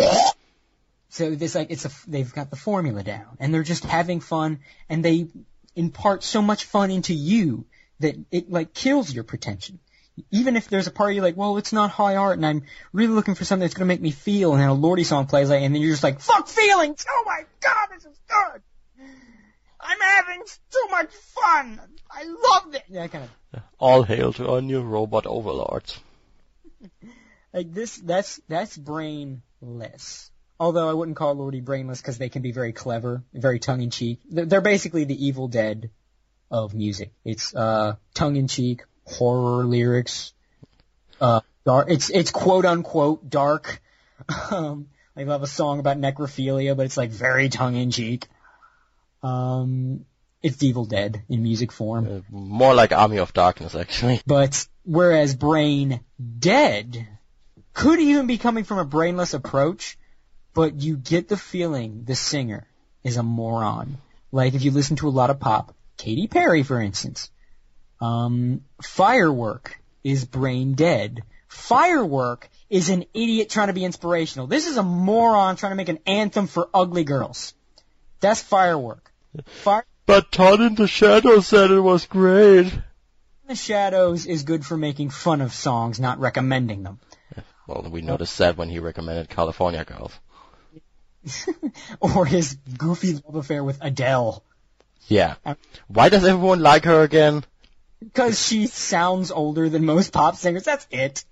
[1.09, 4.61] So this like it's a they've got the formula down and they're just having fun
[4.89, 5.27] and they
[5.75, 7.65] impart so much fun into you
[7.99, 9.79] that it like kills your pretension.
[10.31, 13.13] Even if there's a part you're like, well, it's not high art and I'm really
[13.13, 15.61] looking for something that's gonna make me feel and then a Lordi song plays like
[15.61, 17.05] and then you're just like, fuck feelings!
[17.09, 18.61] Oh my god, this is good!
[19.79, 21.81] I'm having too much fun!
[22.09, 22.83] I loved it!
[22.89, 25.99] Yeah, kind of All hail to our new robot overlords.
[27.53, 30.29] like this that's that's brainless
[30.59, 33.89] Although I wouldn't call Lordi brainless because they can be very clever, very tongue in
[33.89, 34.21] cheek.
[34.29, 35.89] They're, they're basically the Evil Dead
[36.49, 37.11] of music.
[37.25, 40.33] It's uh, tongue in cheek horror lyrics.
[41.19, 41.89] Uh, dark.
[41.89, 43.81] It's it's quote unquote dark.
[44.51, 48.27] Um, they have a song about necrophilia, but it's like very tongue in cheek.
[49.21, 50.05] Um,
[50.41, 52.07] it's Evil Dead in music form.
[52.07, 54.21] Uh, more like Army of Darkness, actually.
[54.25, 56.01] But whereas Brain
[56.39, 57.07] Dead
[57.73, 59.97] could even be coming from a brainless approach,
[60.53, 62.67] but you get the feeling the singer
[63.03, 63.97] is a moron.
[64.31, 67.31] Like if you listen to a lot of pop, Katy Perry, for instance.
[68.03, 71.23] Um, Firework is brain dead.
[71.47, 74.47] Firework is an idiot trying to be inspirational.
[74.47, 77.53] This is a moron trying to make an anthem for ugly girls.
[78.19, 79.09] That's Firework.
[79.45, 82.73] Fire But Todd in the Shadows said it was great.
[83.47, 86.99] the Shadows is good for making fun of songs, not recommending them.
[87.65, 90.11] Well, we noticed that when he recommended California Girls.
[92.01, 94.43] or his goofy love affair with Adele.
[95.07, 95.35] Yeah.
[95.87, 97.45] Why does everyone like her again?
[98.03, 100.63] Because she sounds older than most pop singers.
[100.63, 101.23] That's it.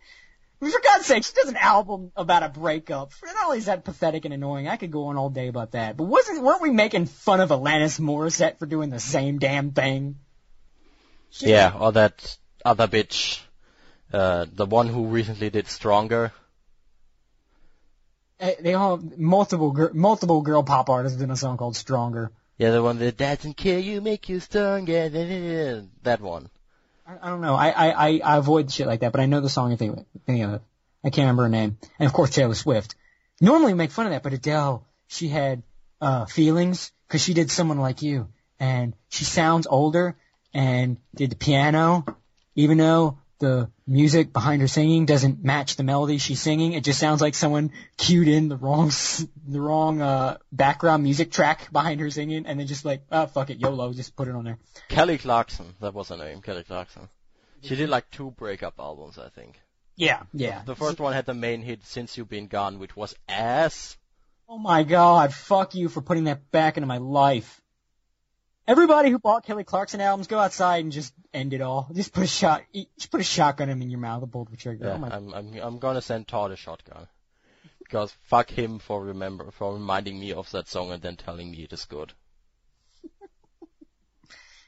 [0.59, 3.13] For God's sake, she does an album about a breakup.
[3.25, 5.97] Not only is that pathetic and annoying, I could go on all day about that.
[5.97, 10.17] But wasn't weren't we making fun of Alanis Morissette for doing the same damn thing?
[11.31, 13.39] She- Yeah, or that other bitch,
[14.13, 16.31] uh, the one who recently did Stronger.
[18.39, 22.31] Eh, They all multiple gir- multiple girl pop artists did a song called Stronger.
[22.57, 25.09] Yeah, the one that doesn't kill you, make you stronger.
[26.03, 26.49] That one.
[27.05, 27.55] I, I don't know.
[27.55, 30.45] I, I, I, avoid shit like that, but I know the song you're thinking, thinking
[30.45, 30.61] of.
[31.03, 31.77] I can't remember her name.
[31.99, 32.95] And of course Taylor Swift.
[33.39, 35.63] Normally we make fun of that, but Adele, she had,
[35.99, 38.27] uh, feelings, cause she did Someone Like You.
[38.59, 40.15] And she sounds older,
[40.53, 42.05] and did the piano,
[42.55, 46.71] even though the music behind her singing doesn't match the melody she's singing.
[46.71, 51.29] It just sounds like someone cued in the wrong, s- the wrong, uh, background music
[51.31, 54.35] track behind her singing, and then just like, oh fuck it, YOLO, just put it
[54.35, 54.57] on there.
[54.87, 57.09] Kelly Clarkson, that was her name, Kelly Clarkson.
[57.61, 59.59] She did like two breakup albums, I think.
[59.97, 60.61] Yeah, yeah.
[60.65, 63.97] The first one had the main hit, Since You've Been Gone, which was ass.
[64.49, 67.60] Oh my god, fuck you for putting that back into my life.
[68.67, 71.89] Everybody who bought Kelly Clarkson albums, go outside and just end it all.
[71.93, 74.85] Just put a shot, just put a shotgun in your mouth and pull the trigger.
[74.85, 77.07] Yeah, oh I'm, I'm, I'm gonna send Todd a shotgun.
[77.79, 81.63] Because fuck him for remember, for reminding me of that song and then telling me
[81.63, 82.13] it is good.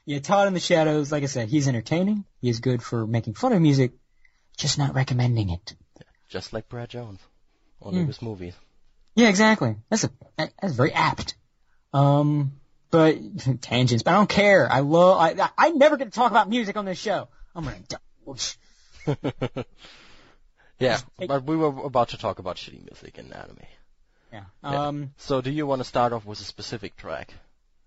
[0.06, 2.26] Yeah, Todd in the Shadows, like I said, he's entertaining.
[2.42, 3.92] He is good for making fun of music,
[4.58, 5.74] just not recommending it.
[6.28, 7.20] Just like Brad Jones.
[7.80, 8.54] Only with movies.
[9.14, 9.76] Yeah, exactly.
[9.88, 11.36] That's a that's very apt.
[11.94, 12.60] Um,
[12.94, 13.18] but
[13.60, 14.04] tangents.
[14.04, 14.70] But I don't care.
[14.70, 15.18] I love.
[15.18, 17.28] I I, never get to talk about music on this show.
[17.54, 17.76] I'm gonna.
[18.24, 18.56] indulge.
[20.78, 23.58] yeah, but we were about to talk about shitty music in anime.
[24.32, 24.44] Yeah.
[24.62, 24.86] Yeah.
[24.86, 25.10] Um.
[25.16, 27.34] So do you want to start off with a specific track?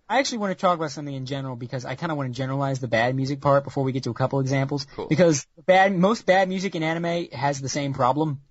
[0.10, 2.38] I actually want to talk about something in general because I kind of want to
[2.38, 4.88] generalize the bad music part before we get to a couple examples.
[4.96, 5.08] Cool.
[5.08, 8.42] Because bad, most bad music in anime has the same problem,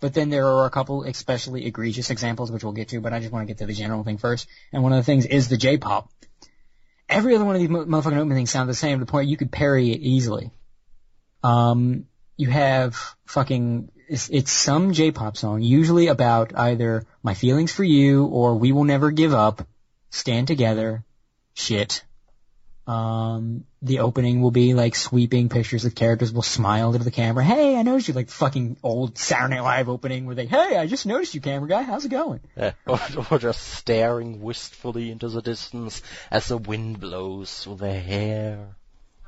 [0.00, 3.00] but then there are a couple especially egregious examples which we'll get to.
[3.00, 4.48] But I just want to get to the general thing first.
[4.72, 6.10] And one of the things is the J-pop.
[7.08, 9.28] Every other one of these mo- motherfucking opening things sound the same to the point
[9.28, 10.50] you could parry it easily.
[11.42, 12.06] Um,
[12.36, 12.96] you have
[13.26, 18.72] fucking it's, it's some J-pop song, usually about either my feelings for you or we
[18.72, 19.66] will never give up
[20.10, 21.04] stand together,
[21.54, 22.04] shit.
[22.86, 27.44] Um, the opening will be like sweeping pictures of characters will smile into the camera.
[27.44, 30.86] Hey, I noticed you like fucking old Saturday Night Live opening where they, hey, I
[30.86, 31.82] just noticed you camera guy.
[31.82, 32.40] How's it going?
[32.56, 32.98] Yeah, or,
[33.30, 38.76] or just staring wistfully into the distance as the wind blows through their hair.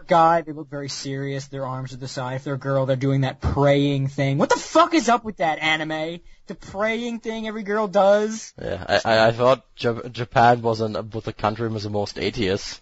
[0.09, 1.47] Guy, they look very serious.
[1.47, 2.35] Their arms to the side.
[2.35, 4.39] If they're a girl, they're doing that praying thing.
[4.39, 6.21] What the fuck is up with that anime?
[6.49, 8.53] The praying thing every girl does?
[8.61, 12.19] Yeah, I, I, I thought Jap- Japan was an, was the country with the most
[12.19, 12.81] atheists.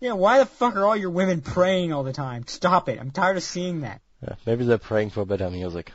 [0.00, 2.46] Yeah, why the fuck are all your women praying all the time?
[2.46, 3.00] Stop it.
[3.00, 4.00] I'm tired of seeing that.
[4.22, 5.92] Yeah, maybe they're praying for better music.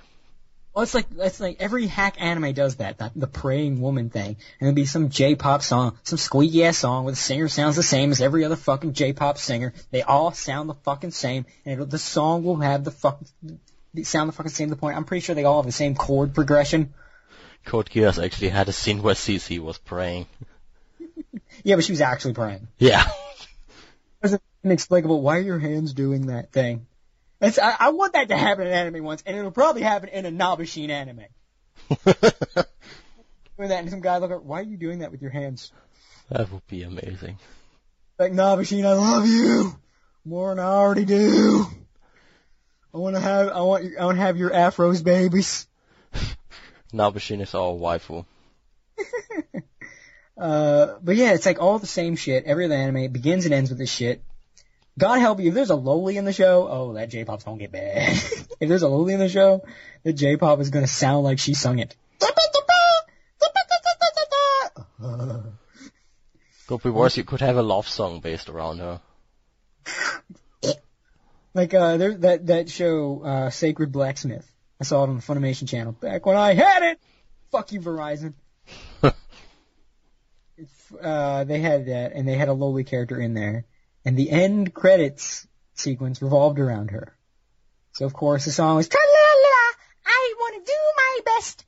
[0.74, 4.38] Well, it's like it's like every hack anime does that, that the praying woman thing,
[4.60, 7.84] and it'll be some J-pop song, some squeaky ass song where the singer sounds the
[7.84, 9.74] same as every other fucking J-pop singer.
[9.92, 13.22] They all sound the fucking same, and it'll, the song will have the fuck
[14.02, 14.70] sound the fucking same.
[14.70, 16.96] To the point, I'm pretty sure they all have the same chord progression.
[17.66, 20.26] Code Geass actually had a scene where CC was praying.
[21.64, 22.68] Yeah, but she was actually praying.
[22.80, 23.06] Yeah.
[24.24, 25.22] Was inexplicable.
[25.22, 26.88] Why are your hands doing that thing?
[27.42, 30.26] It's, I, I want that to happen in anime once, and it'll probably happen in
[30.26, 31.26] a Nabeshin anime.
[32.06, 35.72] doing that and some guy look at, why are you doing that with your hands?
[36.30, 37.38] that would be amazing.
[38.18, 39.76] Like, nah, machine, I love you
[40.24, 41.68] more than I already do.
[42.94, 45.68] I want to have, I want, I want to have your afros, babies.
[46.94, 48.26] Nabeshin is all waifu.
[50.38, 52.46] Uh, but yeah, it's like all the same shit.
[52.46, 54.24] Every other anime begins and ends with this shit.
[54.98, 57.72] God help you, if there's a loli in the show, oh, that J-pop's gonna get
[57.72, 58.10] bad.
[58.60, 59.64] if there's a loli in the show,
[60.04, 61.96] the J-pop is gonna sound like she sung it.
[66.68, 69.02] Could be worse, you could have a love song based around her.
[71.56, 74.52] Like, uh, there, that, that show, uh, Sacred Blacksmith.
[74.82, 77.00] I saw it on the Funimation channel back when I had it!
[77.52, 78.34] Fuck you, Verizon.
[81.02, 83.66] uh, they had that, and they had a loli character in there.
[84.06, 87.16] And the end credits sequence revolved around her.
[87.94, 89.72] So of course the song was, Tra-la-la,
[90.06, 91.66] I wanna do my best.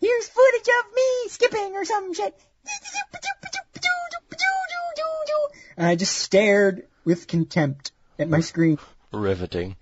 [0.00, 2.34] Here's footage of me skipping or some shit.
[5.76, 8.78] And I just stared with contempt at my screen.
[9.12, 9.76] Riveting.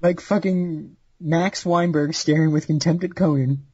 [0.00, 3.66] Like fucking Max Weinberg staring with contempt at Conan.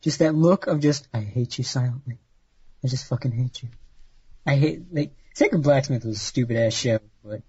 [0.00, 2.18] Just that look of just, I hate you silently.
[2.84, 3.68] I just fucking hate you.
[4.46, 7.42] I hate, like, Sacred Blacksmith was a stupid ass show, but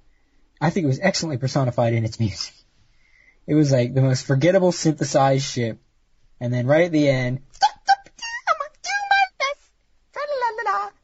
[0.60, 2.53] I think it was excellently personified in its music.
[3.47, 5.80] It was like the most forgettable synthesized shit.
[6.39, 7.41] And then right at the end,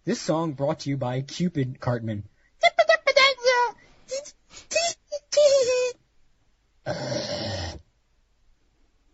[0.05, 2.23] this song brought to you by Cupid Cartman.
[6.87, 7.77] I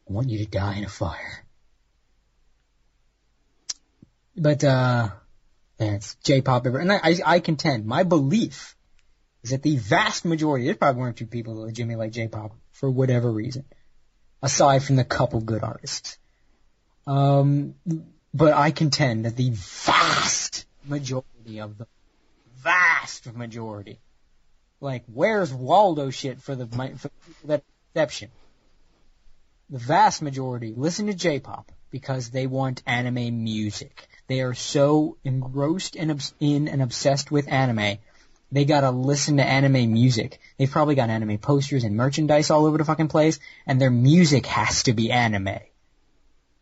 [0.07, 1.45] want you to die in a fire.
[4.35, 5.09] But, uh,
[5.79, 8.75] yeah, it's J-pop, ever, and I, I, I contend, my belief
[9.43, 12.55] is that the vast majority, there's probably one or two people that legitimately like J-pop
[12.71, 13.65] for whatever reason,
[14.41, 16.17] aside from the couple good artists.
[17.07, 17.75] Um,
[18.33, 21.87] but I contend that the vast majority of the
[22.57, 23.99] vast majority,
[24.79, 26.67] like where's Waldo shit for the
[26.97, 27.09] for
[27.45, 28.29] that exception,
[29.69, 34.07] the vast majority listen to J-pop because they want anime music.
[34.31, 37.97] They are so engrossed and obs- in and obsessed with anime.
[38.49, 40.39] They gotta listen to anime music.
[40.57, 44.45] They've probably got anime posters and merchandise all over the fucking place, and their music
[44.45, 45.49] has to be anime.
[45.49, 45.61] I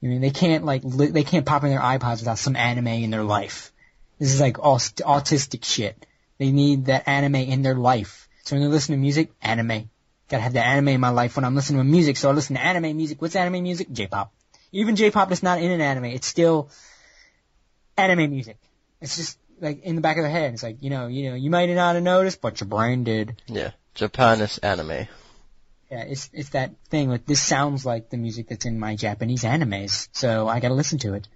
[0.02, 3.12] mean, they can't like li- they can't pop in their iPods without some anime in
[3.12, 3.72] their life.
[4.18, 6.08] This is like all st- autistic shit.
[6.40, 8.28] They need that anime in their life.
[8.46, 9.92] So when they listen to music, anime.
[10.28, 12.18] Gotta have that anime in my life when I'm listening to music.
[12.18, 13.22] So I listen to anime music.
[13.22, 13.92] What's anime music?
[13.92, 14.34] J-pop.
[14.72, 16.70] Even J-pop that's not in an anime, it's still
[18.00, 18.58] anime music.
[19.02, 20.54] It's just like in the back of their head.
[20.54, 23.42] It's like you know, you know, you might not have noticed, but your brain did.
[23.48, 23.72] Yeah.
[23.96, 25.08] Japan is anime.
[25.92, 29.44] Yeah, it's it's that thing with this sounds like the music that's in my Japanese
[29.44, 31.28] animes, so I gotta listen to it.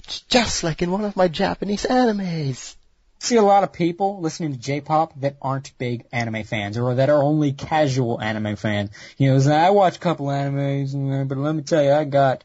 [0.00, 2.76] It's just like in one of my Japanese animes.
[3.20, 7.08] see a lot of people listening to J-pop that aren't big anime fans or that
[7.08, 8.90] are only casual anime fans.
[9.16, 10.92] You know, like, I watch a couple animes,
[11.28, 12.44] but let me tell you, I got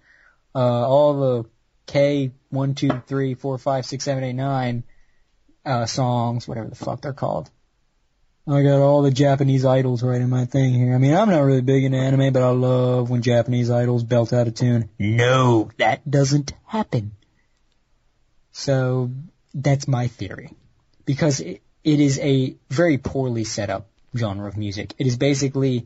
[0.56, 1.49] uh, all the
[1.88, 4.84] K one two three four five six seven eight nine
[5.65, 7.49] uh, songs, whatever the fuck they're called.
[8.47, 10.95] I got all the Japanese idols right in my thing here.
[10.95, 14.34] I mean, I'm not really big into anime, but I love when Japanese idols belt
[14.34, 14.89] out a tune.
[14.97, 17.11] No, that doesn't happen.
[18.51, 19.11] So
[19.53, 20.53] that's my theory
[21.05, 24.95] because it, it is a very poorly set up genre of music.
[24.97, 25.85] It is basically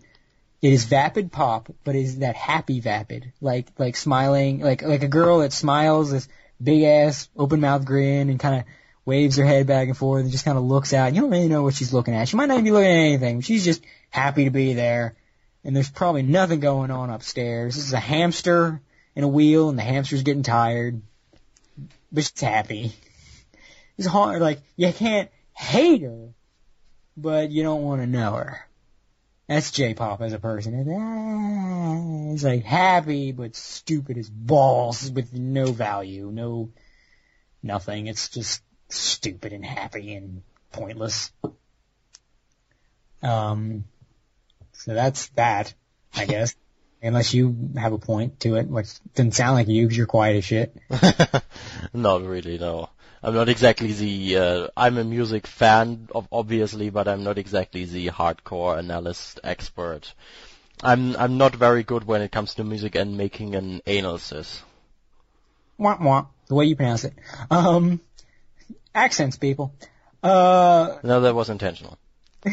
[0.61, 5.03] it is vapid pop, but it is that happy vapid, like like smiling, like like
[5.03, 6.29] a girl that smiles, this
[6.63, 8.63] big ass open mouth grin, and kind of
[9.05, 11.13] waves her head back and forth, and just kind of looks out.
[11.13, 12.29] You don't really know what she's looking at.
[12.29, 13.41] She might not even be looking at anything.
[13.41, 15.15] She's just happy to be there,
[15.63, 17.75] and there's probably nothing going on upstairs.
[17.75, 18.81] This is a hamster
[19.15, 21.01] in a wheel, and the hamster's getting tired,
[22.11, 22.93] but she's happy.
[23.97, 26.29] It's hard, like, you can't hate her,
[27.15, 28.65] but you don't want to know her.
[29.47, 30.73] That's J-pop as a person.
[30.73, 36.69] It's, ah, it's like happy, but stupid as balls with no value, no,
[37.61, 38.07] nothing.
[38.07, 41.31] It's just stupid and happy and pointless.
[43.21, 43.85] Um,
[44.71, 45.73] so that's that,
[46.15, 46.55] I guess.
[47.01, 50.37] Unless you have a point to it, which doesn't sound like you because you're quiet
[50.37, 50.73] as shit.
[51.93, 52.89] Not really, no.
[53.23, 57.85] I'm not exactly the, uh, I'm a music fan, of, obviously, but I'm not exactly
[57.85, 60.13] the hardcore analyst expert.
[60.83, 64.61] I'm, I'm not very good when it comes to music and making an analysis.
[65.77, 66.25] Wah wah.
[66.47, 67.13] The way you pronounce it.
[67.49, 68.01] Um,
[68.93, 69.73] accents, people.
[70.21, 71.97] Uh, No, that was intentional.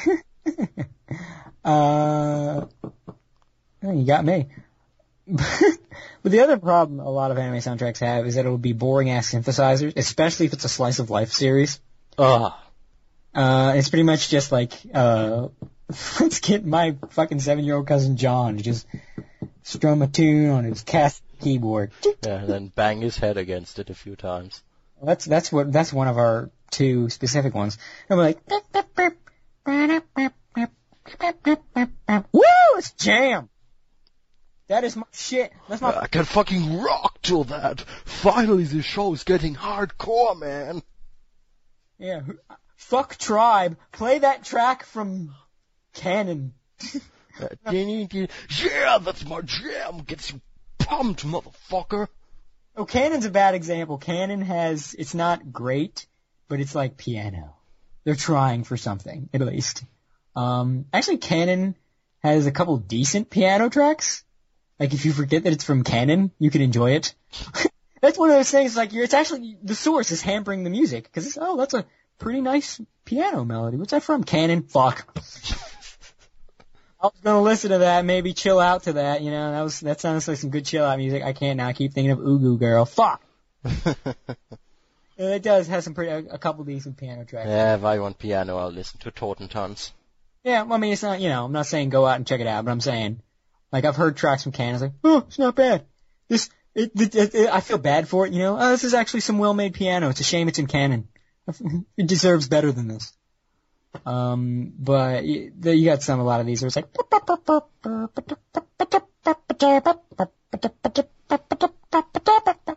[1.65, 2.67] uh,
[3.83, 4.47] you got me.
[6.23, 8.73] but the other problem a lot of anime soundtracks have is that it will be
[8.73, 11.81] boring ass synthesizers, especially if it's a slice of life series.
[12.19, 12.53] Ugh.
[13.35, 15.49] Uh, it's pretty much just like, uh,
[16.21, 18.87] let's get my fucking seven year old cousin John to just
[19.63, 21.93] strum a tune on his cast keyboard.
[22.05, 24.63] Yeah, and then bang his head against it a few times.
[25.03, 27.79] That's that's what that's one of our two specific ones.
[28.09, 28.39] And we're like,
[32.33, 32.43] woo,
[32.77, 33.49] it's jam.
[34.71, 35.53] That is my shit.
[35.69, 37.81] That's my I can fucking rock to that.
[38.05, 38.79] Finally, the
[39.13, 40.83] is getting hardcore, man.
[41.99, 42.21] yeah.
[42.77, 43.77] Fuck tribe.
[43.91, 45.35] Play that track from
[45.97, 46.53] Kanon.
[47.41, 50.05] Uh, Yeah, that's my jam.
[50.07, 50.41] Gets you
[50.79, 52.07] pumped, motherfucker.
[52.77, 53.99] Oh, Kanon's a bad example.
[53.99, 56.07] Kanon has it's not great,
[56.47, 57.57] but it's like piano.
[58.05, 59.83] They're trying for something at least.
[60.37, 61.75] Um, actually, Kanon
[62.21, 64.23] has a couple decent piano tracks.
[64.81, 67.15] Like if you forget that it's from Kanon, you can enjoy it.
[68.01, 68.77] that's one of those things.
[68.77, 71.85] Like you're, it's actually the source is hampering the music because it's oh that's a
[72.19, 73.77] pretty nice piano melody.
[73.77, 74.25] What's that from?
[74.25, 74.69] Kanon.
[74.71, 75.07] Fuck.
[77.03, 79.21] I was gonna listen to that, maybe chill out to that.
[79.21, 81.23] You know, that was that sounds like some good chill out music.
[81.23, 81.69] I can't now.
[81.69, 82.87] I keep thinking of Ugu Girl.
[82.87, 83.23] Fuck.
[83.65, 83.73] Yeah,
[84.09, 84.25] uh,
[85.19, 87.49] It does have some pretty a, a couple decent piano tracks.
[87.49, 89.93] yeah, if I want piano, I'll listen to Totentons.
[90.43, 92.41] Yeah, well, I mean, it's not, you know, I'm not saying go out and check
[92.41, 93.21] it out, but I'm saying,
[93.73, 95.85] like, I've heard tracks from Kanon, like, oh, it's not bad.
[96.29, 98.95] This, it, it, it, it- I feel bad for it, you know, oh, this is
[98.95, 100.09] actually some well-made piano.
[100.09, 101.05] It's a shame it's in Kanon.
[101.97, 103.13] It deserves better than this.
[104.07, 106.93] Um, but y- the- you got some, a lot of these where it's like,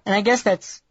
[0.06, 0.82] and I guess that's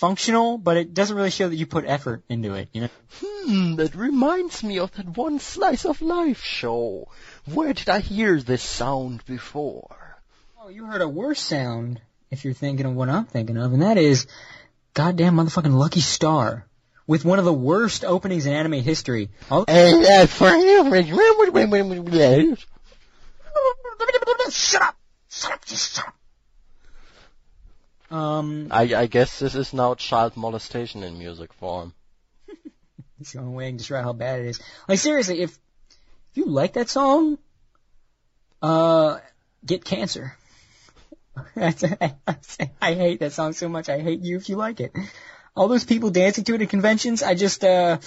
[0.00, 2.88] functional, but it doesn't really show that you put effort into it, you know?
[3.20, 7.08] Hmm, that reminds me of that one Slice of Life show.
[7.44, 10.16] Where did I hear this sound before?
[10.58, 12.00] Oh, you heard a worse sound
[12.30, 14.26] if you're thinking of what I'm thinking of, and that is
[14.94, 16.66] goddamn motherfucking Lucky Star
[17.06, 19.28] with one of the worst openings in anime history.
[19.50, 19.66] All-
[24.50, 24.96] shut up!
[25.28, 25.64] Shut up!
[25.66, 26.14] Just shut up!
[28.10, 31.94] Um, I, I guess this is now child molestation in music form.
[33.20, 34.60] it's the only way I can describe how bad it is.
[34.88, 35.58] Like seriously, if
[36.30, 37.38] if you like that song,
[38.62, 39.18] uh,
[39.64, 40.36] get cancer.
[41.54, 42.14] That's, I,
[42.80, 43.88] I hate that song so much.
[43.88, 44.92] I hate you if you like it.
[45.56, 47.98] All those people dancing to it at conventions, I just uh,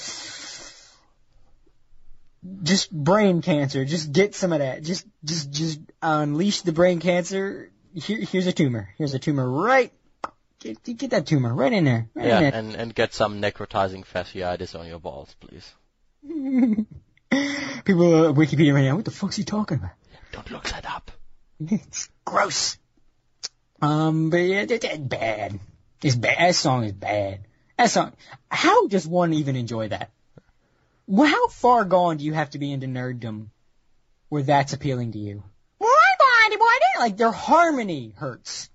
[2.63, 3.85] just brain cancer.
[3.85, 4.83] Just get some of that.
[4.83, 7.69] Just just just unleash the brain cancer.
[7.93, 8.89] Here, here's a tumor.
[8.97, 9.91] Here's a tumor right.
[10.59, 12.09] Get, get that tumor right in there.
[12.15, 12.53] Right Yeah, in there.
[12.53, 15.73] and, and get some necrotizing fasciitis on your balls, please.
[17.85, 19.91] People, uh, Wikipedia right now, what the fuck's he talking about?
[20.31, 21.11] Don't look that up.
[21.59, 22.77] it's gross.
[23.81, 25.59] Um, but yeah, that, that bad.
[26.01, 26.37] It's bad.
[26.39, 27.41] That song is bad.
[27.77, 28.13] That song.
[28.49, 30.11] How does one even enjoy that?
[31.07, 33.47] Well, how far gone do you have to be into nerddom
[34.29, 35.43] where that's appealing to you?
[36.99, 38.69] Like their harmony hurts.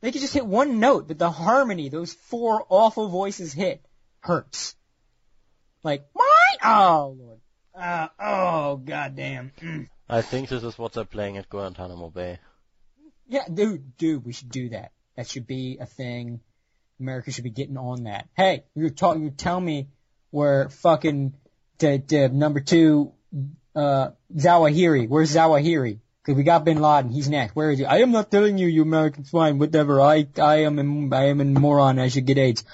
[0.00, 3.84] They could just hit one note, but the harmony, those four awful voices hit,
[4.20, 4.74] hurts.
[5.82, 6.58] Like, what?
[6.64, 7.40] Oh lord.
[7.74, 9.52] Uh, oh goddamn.
[9.60, 9.88] Mm.
[10.08, 12.38] I think this is what they're playing at Guantanamo Bay.
[13.26, 14.92] Yeah, dude, dude, we should do that.
[15.16, 16.40] That should be a thing.
[17.00, 18.28] America should be getting on that.
[18.36, 19.88] Hey, you're talking, you tell me
[20.30, 21.34] where fucking
[21.78, 23.12] the, the number two,
[23.74, 25.08] uh, Zawahiri.
[25.08, 26.00] Where's Zawahiri?
[26.24, 27.10] Cause we got Bin Laden.
[27.10, 27.54] He's next.
[27.54, 27.84] Where is he?
[27.84, 29.58] I am not telling you, you American swine.
[29.58, 30.00] Whatever.
[30.00, 31.98] I, I am, I am a moron.
[31.98, 32.64] I should get AIDS.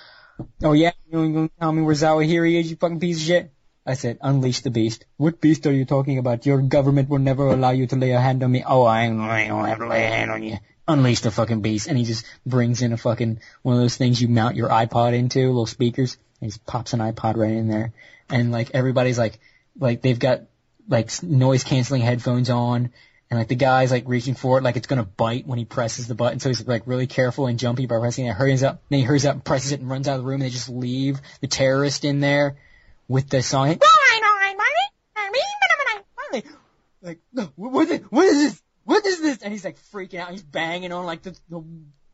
[0.62, 2.70] Oh yeah, you gonna tell me where Zawahiri is?
[2.70, 3.52] You fucking piece of shit.
[3.84, 5.04] I said, unleash the beast.
[5.16, 6.46] What beast are you talking about?
[6.46, 8.62] Your government will never allow you to lay a hand on me.
[8.64, 10.58] Oh, I I don't have to lay a hand on you.
[10.86, 11.88] Unleash the fucking beast.
[11.88, 15.14] And he just brings in a fucking, one of those things you mount your iPod
[15.14, 16.18] into, little speakers.
[16.40, 17.92] And he just pops an iPod right in there.
[18.28, 19.40] And like, everybody's like,
[19.78, 20.42] like they've got
[20.88, 22.92] like noise canceling headphones on.
[23.30, 26.08] And like the guy's like reaching for it like it's gonna bite when he presses
[26.08, 26.40] the button.
[26.40, 28.34] So he's like really careful and jumpy by pressing it.
[28.34, 28.82] Hurries up.
[28.88, 30.50] Then he hurries up and presses it and runs out of the room and they
[30.50, 32.56] just leave the terrorist in there
[33.06, 33.78] with the song.
[37.02, 38.62] Like, no, what is, what is this?
[38.84, 39.38] What is this?
[39.42, 40.30] And he's like freaking out.
[40.32, 41.64] He's banging on like the, the,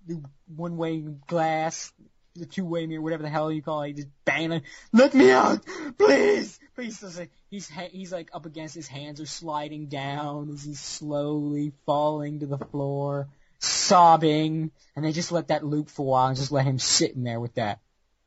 [0.06, 0.22] the
[0.54, 1.92] one way glass,
[2.40, 3.88] the two way mirror, whatever the hell you call it.
[3.88, 4.50] He's just banging.
[4.50, 5.60] Like, Let me out,
[5.98, 6.98] please, please.
[6.98, 11.72] So like, he's he's like up against his hands are sliding down as he's slowly
[11.86, 14.70] falling to the floor, sobbing.
[14.94, 17.24] And they just let that loop for a while and just let him sit in
[17.24, 17.80] there with that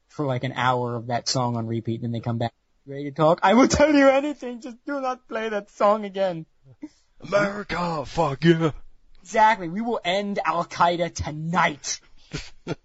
[0.10, 1.95] for like an hour of that song on repeat.
[1.95, 2.53] And then they come back.
[2.86, 3.40] Ready to talk?
[3.44, 4.61] I will tell you anything.
[4.61, 6.45] Just do not play that song again.
[7.22, 8.72] America, fuck yeah.
[9.22, 9.69] Exactly.
[9.69, 11.99] We will end Al Qaeda tonight.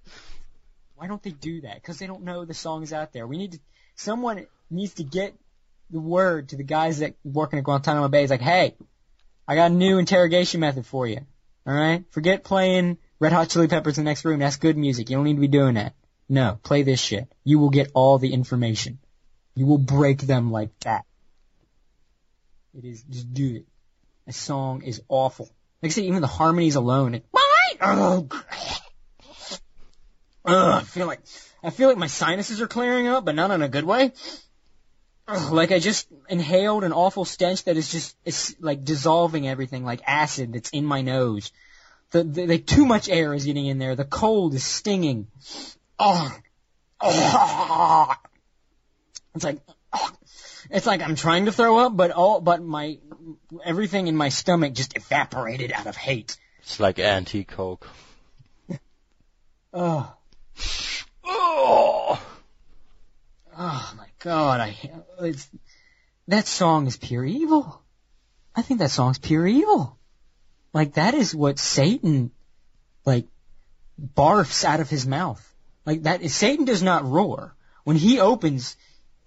[0.97, 1.77] Why don't they do that?
[1.77, 3.27] Because they don't know the song is out there.
[3.27, 3.59] We need to.
[3.97, 5.35] Someone needs to get
[5.91, 8.23] the word to the guys that working at Guantanamo Bay.
[8.23, 8.75] It's like, hey,
[9.47, 11.21] I got a new interrogation method for you.
[11.66, 12.05] All right.
[12.11, 14.41] Forget playing Red Hot Chili Peppers in the next room.
[14.41, 15.11] That's good music.
[15.11, 15.95] You don't need to be doing that.
[16.29, 17.31] No, play this shit.
[17.45, 18.99] You will get all the information.
[19.55, 21.05] You will break them like that.
[22.77, 23.66] It is, just do it.
[24.27, 25.47] A song is awful.
[25.83, 27.15] Like I said, even the harmonies alone.
[27.15, 27.27] It,
[27.81, 28.35] Ugh.
[30.45, 31.21] Ugh, I feel like,
[31.62, 34.12] I feel like my sinuses are clearing up, but not in a good way.
[35.27, 39.85] Ugh, like I just inhaled an awful stench that is just, it's like dissolving everything,
[39.85, 41.51] like acid that's in my nose.
[42.11, 43.97] The, the, the too much air is getting in there.
[43.97, 45.29] The cold is stinging.
[45.99, 46.31] Oh,
[47.01, 48.15] oh.
[49.35, 49.61] It's like,
[49.93, 50.11] oh.
[50.71, 52.99] it's like I'm trying to throw up, but all, but my,
[53.65, 56.37] everything in my stomach just evaporated out of hate.
[56.61, 57.89] It's like anti-coke.
[59.73, 60.12] Oh,
[61.24, 62.20] Oh!
[63.56, 64.76] oh my god, I,
[65.20, 65.48] it's,
[66.28, 67.82] that song is pure evil.
[68.55, 69.98] I think that song's pure evil.
[70.72, 72.31] Like that is what Satan,
[73.05, 73.26] like,
[73.98, 75.43] barfs out of his mouth.
[75.86, 77.55] Like that is, Satan does not roar.
[77.85, 78.76] When he opens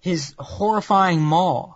[0.00, 1.74] his horrifying maw,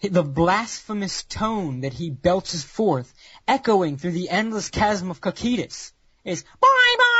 [0.00, 3.12] the blasphemous tone that he belches forth,
[3.46, 5.92] echoing through the endless chasm of Cocytus,
[6.24, 7.14] is bye bye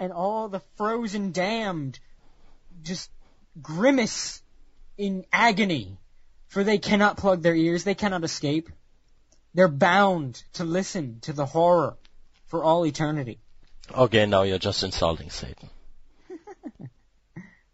[0.00, 1.98] and all the frozen damned
[2.82, 3.10] just
[3.60, 4.42] grimace
[4.96, 5.98] in agony,
[6.48, 8.70] for they cannot plug their ears, they cannot escape.
[9.54, 11.96] They're bound to listen to the horror
[12.46, 13.38] for all eternity.
[13.92, 15.68] Okay, now you're just insulting Satan.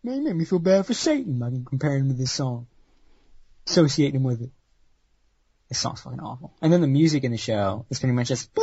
[0.03, 2.67] Man, made me feel bad for Satan by comparing him to this song.
[3.69, 4.51] Associating him with it.
[5.69, 6.53] This song's fucking awful.
[6.63, 8.55] And then the music in the show is pretty much just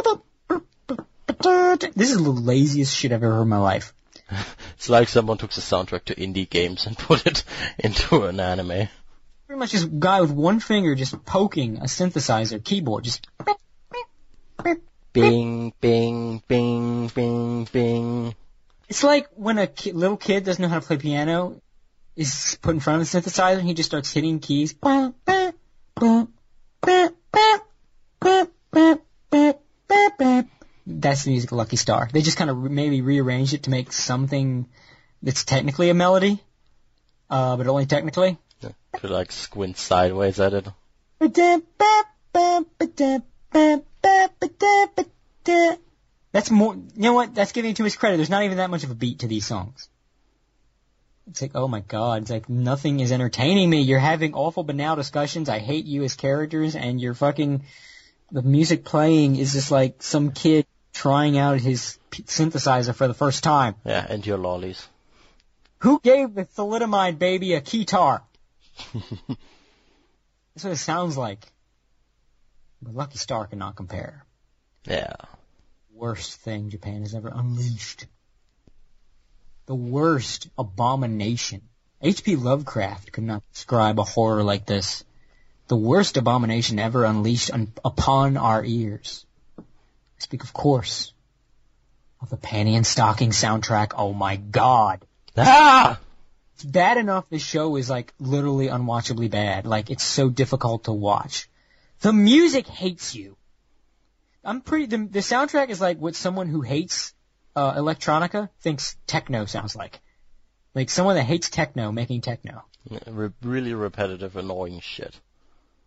[1.44, 3.94] this is the laziest shit I've ever heard in my life.
[4.76, 7.44] It's like someone took the soundtrack to indie games and put it
[7.80, 8.90] into an anime.
[9.48, 13.28] Pretty much a guy with one finger just poking a synthesizer keyboard, just
[15.14, 18.36] Bing, bing, bing, bing, bing.
[18.90, 21.62] It's like when a ki- little kid doesn't know how to play piano,
[22.16, 24.74] is put in front of the synthesizer and he just starts hitting keys.
[30.86, 32.10] That's the music of Lucky Star.
[32.12, 34.68] They just kind of maybe rearranged it to make something
[35.22, 36.44] that's technically a melody,
[37.30, 38.38] uh, but only technically.
[38.62, 38.72] Yeah.
[38.94, 40.68] Could like squint sideways at it.
[46.34, 47.36] That's more, you know what?
[47.36, 48.18] That's giving too much credit.
[48.18, 49.88] There's not even that much of a beat to these songs.
[51.30, 53.82] It's like, oh my god, it's like nothing is entertaining me.
[53.82, 55.48] You're having awful banal discussions.
[55.48, 57.64] I hate you as characters and you're fucking,
[58.32, 63.44] the music playing is just like some kid trying out his synthesizer for the first
[63.44, 63.76] time.
[63.86, 64.88] Yeah, and your lolis.
[65.80, 68.22] Who gave the thalidomide baby a keytar?
[68.94, 71.46] That's what it sounds like.
[72.82, 74.26] But Lucky Star cannot compare.
[74.86, 75.16] Yeah.
[75.94, 78.06] Worst thing Japan has ever unleashed.
[79.66, 81.62] The worst abomination.
[82.02, 82.36] H.P.
[82.36, 85.06] Lovecraft could not describe a horror like this.
[85.68, 89.26] The worst abomination ever unleashed on, upon our ears.
[90.24, 91.12] Speak, of course,
[92.22, 93.92] of the Panty and Stocking soundtrack.
[93.98, 95.06] Oh my god.
[95.36, 96.00] Ah!
[96.56, 99.66] It's bad enough the show is like literally unwatchably bad.
[99.66, 101.50] Like it's so difficult to watch.
[102.00, 103.36] The music hates you.
[104.46, 107.14] I'm pretty, the, the soundtrack is like what someone who hates,
[107.54, 110.00] uh, electronica thinks techno sounds like.
[110.74, 112.64] Like someone that hates techno making techno.
[113.08, 115.20] Re- really repetitive, annoying shit.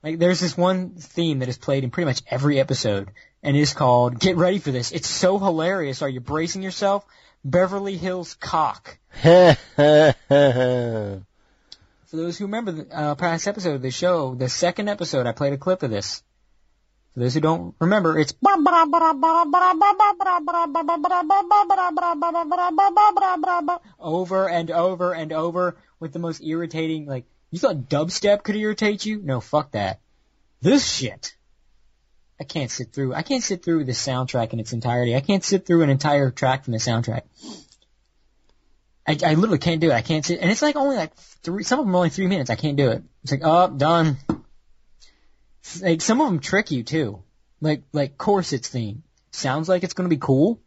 [0.03, 3.11] Like there's this one theme that is played in pretty much every episode
[3.47, 4.91] and it is called, get ready for this.
[4.91, 6.03] It's so hilarious.
[6.03, 7.07] Are you bracing yourself?
[7.45, 8.99] Beverly Hills Cock.
[9.23, 9.57] For
[12.11, 15.53] those who remember the uh, past episode of the show, the second episode, I played
[15.53, 16.25] a clip of this.
[17.15, 18.35] For those who don't remember, it's
[24.01, 29.07] over and over and over with the most irritating, like, you thought dubstep could irritate
[29.07, 29.23] you?
[29.23, 30.01] No, fuck that.
[30.61, 31.36] This shit.
[32.39, 35.17] I can't sit through, I can't sit through the soundtrack in its entirety.
[35.17, 37.23] I can't sit through an entire track from the soundtrack.
[39.07, 39.95] I, I literally can't do it.
[39.95, 42.27] I can't sit, and it's like only like three, some of them are only three
[42.27, 42.51] minutes.
[42.51, 43.05] I can't do it.
[43.23, 44.19] It's like, oh, done.
[45.81, 47.23] Like some of them trick you too.
[47.61, 49.03] Like, like Corset's theme.
[49.31, 50.61] Sounds like it's gonna be cool.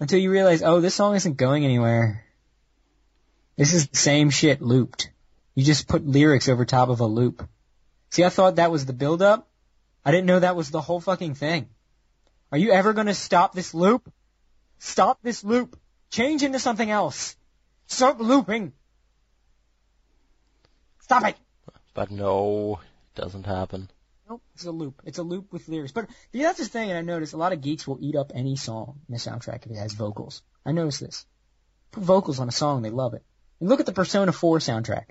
[0.00, 2.24] Until you realize, oh, this song isn't going anywhere.
[3.56, 5.10] This is the same shit looped.
[5.54, 7.48] You just put lyrics over top of a loop.
[8.10, 9.48] See, I thought that was the build up.
[10.04, 11.68] I didn't know that was the whole fucking thing.
[12.52, 14.12] Are you ever gonna stop this loop?
[14.78, 15.78] Stop this loop.
[16.10, 17.36] Change into something else.
[17.86, 18.72] Stop looping.
[21.00, 21.36] Stop it.
[21.94, 22.80] but no,
[23.14, 23.90] it doesn't happen.
[24.28, 25.02] Nope, it's a loop.
[25.04, 25.92] It's a loop with lyrics.
[25.92, 28.32] But yeah, that's the thing, and I noticed a lot of geeks will eat up
[28.34, 30.42] any song in the soundtrack if it has vocals.
[30.64, 31.26] I noticed this.
[31.90, 33.22] Put vocals on a song, they love it.
[33.60, 35.06] And look at the Persona 4 soundtrack.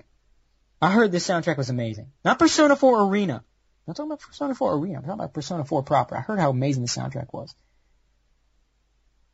[0.82, 2.10] I heard this soundtrack was amazing.
[2.24, 3.44] Not Persona 4 Arena.
[3.86, 4.96] I'm not talking about Persona 4 Arena.
[4.96, 6.16] I'm talking about Persona 4 proper.
[6.16, 7.54] I heard how amazing the soundtrack was.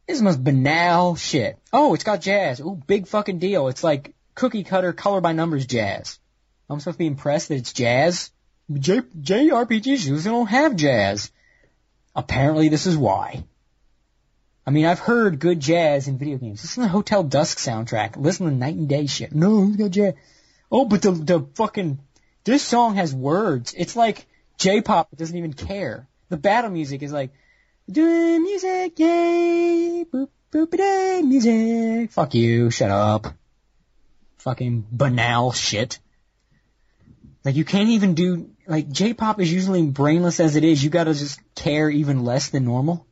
[0.07, 1.57] This is the most banal shit.
[1.73, 2.59] Oh, it's got jazz.
[2.61, 3.69] Ooh, big fucking deal.
[3.69, 6.19] It's like cookie cutter, color by numbers jazz.
[6.69, 8.33] I'm supposed to be impressed that it's jazz?
[8.73, 11.31] J- JRPGs usually don't have jazz.
[12.17, 13.45] Apparently this is why.
[14.67, 16.63] I mean, I've heard good jazz in video games.
[16.63, 18.17] Listen to the Hotel Dusk soundtrack.
[18.17, 19.33] Listen to Night and Day shit.
[19.33, 20.15] No, it's got jazz.
[20.73, 22.01] Oh, but the, the fucking,
[22.43, 23.75] this song has words.
[23.77, 24.27] It's like
[24.61, 26.07] J-pop doesn't even care.
[26.29, 27.33] The battle music is like,
[27.91, 32.13] doing music, yay, boop, boop, day, music.
[32.13, 33.27] Fuck you, shut up.
[34.39, 35.99] Fucking banal shit.
[37.43, 41.15] Like you can't even do, like J-pop is usually brainless as it is, you gotta
[41.15, 43.07] just care even less than normal.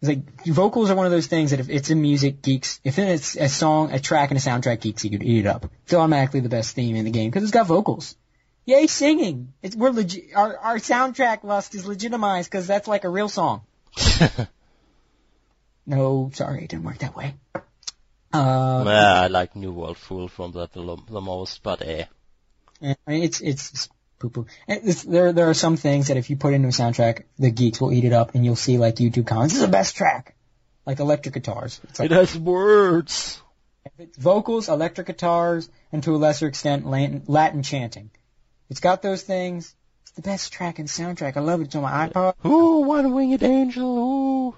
[0.00, 3.00] It's like, vocals are one of those things that if it's in music, geeks, if
[3.00, 5.68] it's a song, a track, and a soundtrack, geeks, you could eat it up.
[5.82, 8.14] It's automatically the best theme in the game because it's got vocals.
[8.68, 9.54] Yay, singing!
[9.62, 13.62] It's, we're legit, our, our soundtrack lust is legitimized because that's like a real song.
[15.86, 17.32] No, sorry, it didn't work that way.
[17.54, 22.04] Uh, yeah, I like New World Fool from that the, the most, but eh.
[22.82, 23.88] I mean, it's, it's, it's
[24.18, 24.46] poo poo.
[25.06, 27.90] There, there are some things that if you put into a soundtrack, the geeks will
[27.90, 30.36] eat it up and you'll see like YouTube comments, this is the best track.
[30.84, 31.80] Like electric guitars.
[31.84, 33.40] It's like, It has words.
[33.96, 38.10] it's vocals, electric guitars, and to a lesser extent, Latin, Latin chanting.
[38.70, 39.74] It's got those things.
[40.02, 41.36] It's the best track in the soundtrack.
[41.36, 41.64] I love it.
[41.64, 42.34] It's on my iPod.
[42.44, 43.98] Ooh, one winged angel.
[43.98, 44.54] Ooh.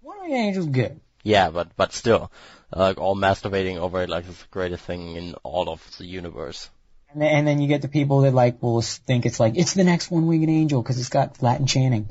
[0.00, 1.00] One of the Angels good.
[1.22, 2.32] Yeah, but but still,
[2.74, 6.06] uh, like all masturbating over it, like it's the greatest thing in all of the
[6.06, 6.70] universe.
[7.12, 9.74] And then, and then you get the people that like will think it's like it's
[9.74, 12.08] the next One Winged Angel because it's got Latin chanting.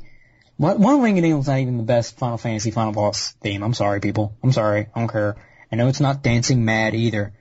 [0.56, 3.62] One One Winged Angel's not even the best Final Fantasy Final Boss theme.
[3.62, 4.36] I'm sorry, people.
[4.42, 4.86] I'm sorry.
[4.94, 5.36] I don't care.
[5.72, 7.32] I know it's not Dancing Mad either.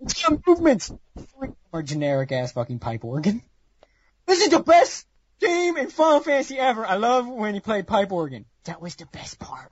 [0.00, 0.92] It's got movements.
[1.72, 3.42] Or generic ass fucking pipe organ.
[4.26, 5.06] This is the best
[5.40, 6.86] game in Final Fantasy ever.
[6.86, 8.46] I love when you play pipe organ.
[8.64, 9.70] That was the best part.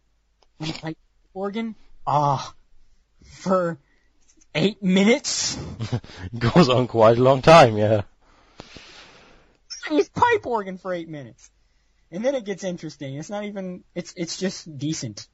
[0.59, 1.75] When he played pipe organ.
[2.07, 2.55] Ah,
[3.25, 3.79] for
[4.55, 5.59] eight minutes.
[6.33, 8.03] It goes on quite a long time, yeah.
[9.89, 11.51] He's pipe organ for eight minutes.
[12.11, 13.17] And then it gets interesting.
[13.17, 15.27] It's not even, it's, it's just decent.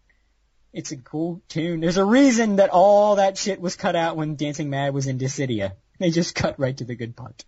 [0.73, 1.81] It's a cool tune.
[1.81, 5.19] There's a reason that all that shit was cut out when Dancing Mad was in
[5.19, 5.73] Dissidia.
[5.99, 7.45] They just cut right to the good part.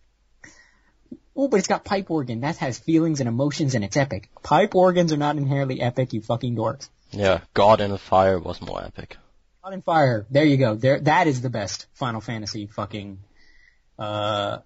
[1.34, 2.40] Oh, but it's got pipe organ.
[2.40, 4.28] That has feelings and emotions and it's epic.
[4.42, 6.88] Pipe organs are not inherently epic, you fucking dorks.
[7.10, 9.16] Yeah, God in the Fire was more epic.
[9.62, 10.26] God and Fire.
[10.30, 10.74] There you go.
[10.74, 13.20] There, that is the best Final Fantasy fucking,
[13.98, 14.58] uh,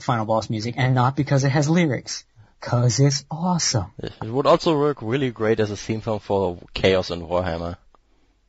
[0.00, 0.74] final boss music.
[0.78, 2.24] And not because it has lyrics.
[2.60, 3.92] Cause it's awesome.
[3.98, 7.76] It would also work really great as a theme song for Chaos and Warhammer.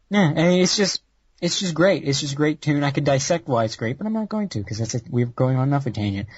[0.10, 1.02] Yeah, and it's just,
[1.42, 2.04] it's just great.
[2.06, 2.84] It's just a great tune.
[2.84, 5.04] I could dissect why it's great, but I'm not going to because that's it.
[5.10, 6.30] We're going on enough a tangent.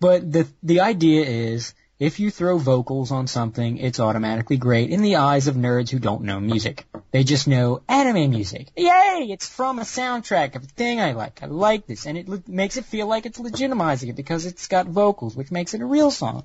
[0.00, 5.00] But the the idea is, if you throw vocals on something, it's automatically great in
[5.00, 6.84] the eyes of nerds who don't know music.
[7.10, 8.68] They just know anime music.
[8.76, 9.28] Yay!
[9.30, 11.42] It's from a soundtrack of a thing I like.
[11.42, 14.66] I like this, and it le- makes it feel like it's legitimizing it because it's
[14.68, 16.44] got vocals, which makes it a real song.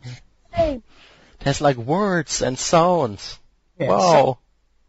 [0.52, 0.82] Hey,
[1.40, 3.40] It has like words and sounds.
[3.80, 4.38] yeah, wow.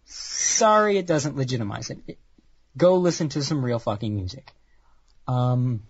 [0.05, 1.98] sorry it doesn't legitimize it.
[2.06, 2.18] It-
[2.74, 4.51] Go listen to some real fucking music.
[5.28, 5.82] Um,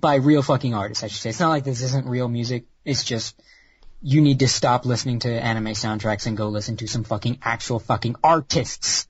[0.00, 1.30] by real fucking artists, I should say.
[1.30, 2.64] It's not like this isn't real music.
[2.84, 3.40] It's just,
[4.02, 7.78] you need to stop listening to anime soundtracks and go listen to some fucking actual
[7.78, 9.06] fucking artists.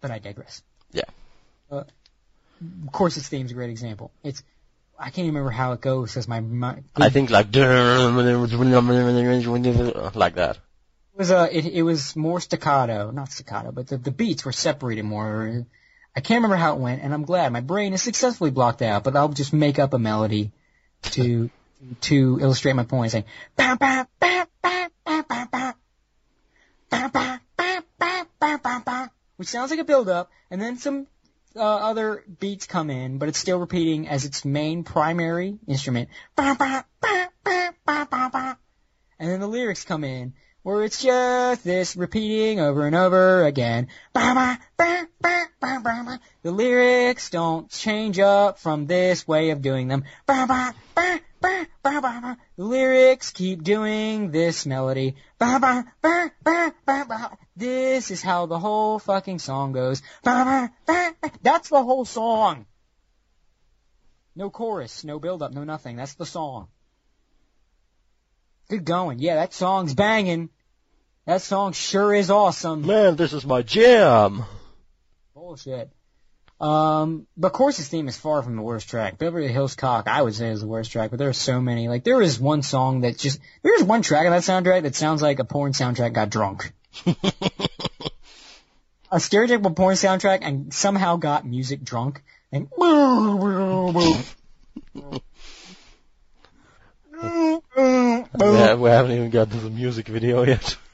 [0.00, 0.62] But I digress.
[0.92, 1.02] Yeah.
[1.68, 1.82] Uh,
[2.86, 4.12] of course, its theme's a great example.
[4.22, 4.44] It's,
[5.00, 7.50] I can't even remember how it goes because my, my I think like
[10.14, 10.56] like that.
[11.14, 14.52] It was uh, it, it was more staccato, not staccato, but the, the beats were
[14.52, 15.64] separated more.
[16.14, 19.02] I can't remember how it went, and I'm glad my brain is successfully blocked out.
[19.02, 20.52] But I'll just make up a melody
[21.12, 21.48] to
[22.02, 23.24] to illustrate my point, saying
[23.56, 25.74] "Ba, ba, ba, ba, ba, ba, ba.
[26.90, 30.76] Ba, ba, ba, ba, ba, ba, ba," which sounds like a build up, and then
[30.76, 31.06] some
[31.56, 36.08] uh, other beats come in, but it's still repeating as its main primary instrument.
[39.18, 43.88] And then the lyrics come in, where it's just this repeating over and over again.
[46.42, 50.04] The lyrics don't change up from this way of doing them.
[51.40, 52.38] Ba, ba, ba, ba, ba, ba, ba.
[52.56, 55.16] The lyrics keep doing this melody.
[55.38, 57.38] Ba, ba, ba, ba, ba, ba.
[57.56, 60.02] This is how the whole fucking song goes.
[60.22, 61.30] Ba, ba, ba, ba.
[61.42, 62.66] That's the whole song.
[64.36, 65.96] No chorus, no build up, no nothing.
[65.96, 66.68] That's the song.
[68.68, 69.18] Good going.
[69.18, 70.50] Yeah, that song's banging.
[71.26, 72.86] That song sure is awesome.
[72.86, 74.44] Man, this is my jam.
[75.34, 75.90] Bullshit.
[76.60, 79.16] Um, but Corset's theme is far from the worst track.
[79.16, 81.88] Beverly Hills Cock, I would say, is the worst track, but there are so many.
[81.88, 85.22] Like, there is one song that just, there's one track on that soundtrack that sounds
[85.22, 86.72] like a porn soundtrack got drunk.
[87.06, 87.14] a
[89.16, 92.22] stereotypical porn soundtrack and somehow got music drunk.
[92.52, 93.14] And, yeah,
[98.74, 100.76] we haven't even got to the music video yet.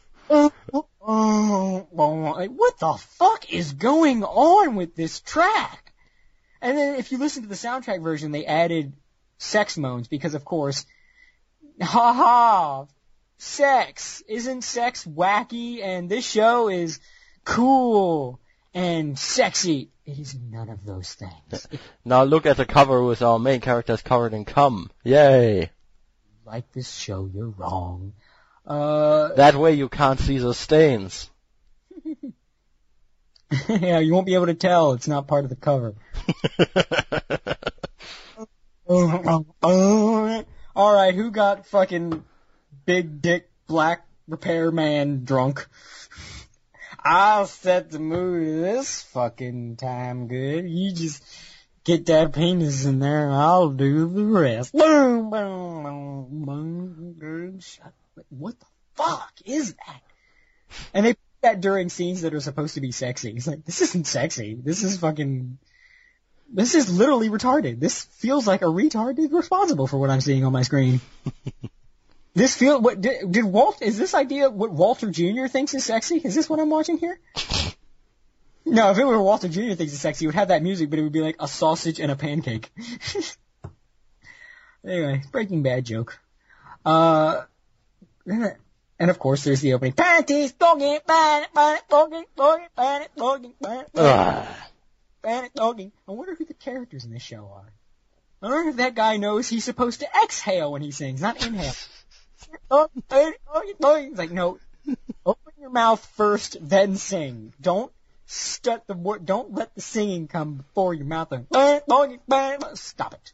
[2.37, 5.93] like, what the fuck is going on with this track?
[6.61, 8.93] And then if you listen to the soundtrack version, they added
[9.39, 10.87] sex moans because of course,
[11.81, 12.87] ha ha,
[13.39, 17.01] sex, isn't sex wacky and this show is
[17.45, 18.41] cool
[18.75, 19.91] and sexy.
[20.05, 21.67] It is none of those things.
[22.05, 24.91] Now look at the cover with our main characters covered in cum.
[25.05, 25.71] Yay!
[26.45, 28.13] like this show, you're wrong.
[28.65, 31.29] Uh, That way you can't see the stains.
[33.69, 34.93] yeah, you won't be able to tell.
[34.93, 35.95] It's not part of the cover.
[40.77, 42.24] All right, who got fucking
[42.85, 45.66] big dick black repairman drunk?
[47.05, 50.69] I'll set the mood this fucking time good.
[50.69, 51.23] You just
[51.85, 54.73] get that penis in there and I'll do the rest.
[54.73, 57.61] Boom, boom, boom, boom.
[58.28, 58.66] What the
[58.97, 60.01] fuck is that?
[60.93, 61.15] And they
[61.47, 63.31] that during scenes that are supposed to be sexy.
[63.31, 64.55] It's like, this isn't sexy.
[64.55, 65.59] This is fucking,
[66.52, 67.81] this is literally retarded.
[67.81, 71.01] This feels like a retard is responsible for what I'm seeing on my screen.
[72.36, 75.47] This feel what did, did Walt is this idea what Walter Jr.
[75.47, 76.20] thinks is sexy?
[76.23, 77.18] Is this what I'm watching here?
[78.68, 79.74] No, if it were Walter Jr.
[79.74, 82.01] thinks is sexy, it would have that music, but it would be like a sausage
[82.01, 82.68] and a pancake.
[84.85, 86.18] anyway, Breaking Bad joke.
[86.85, 87.44] Uh,
[88.98, 89.93] and of course there's the opening.
[89.93, 93.93] Panties, doggy, panic, panic, doggy, doggy, panic, doggy, panic,
[95.23, 95.93] panic, doggy.
[96.09, 97.73] I wonder who the characters in this show are.
[98.43, 101.73] I wonder if that guy knows he's supposed to exhale when he sings, not inhale.
[103.10, 104.59] It's like, no,
[105.24, 107.52] open your mouth first, then sing.
[107.60, 107.90] Don't
[108.27, 111.32] start the word, don't let the singing come before your mouth.
[112.74, 113.32] Stop it.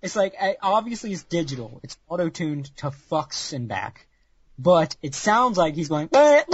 [0.00, 1.80] It's like, eh, obviously it's digital.
[1.82, 4.06] It's auto-tuned to fucks and back.
[4.58, 6.48] But it sounds like he's going, stop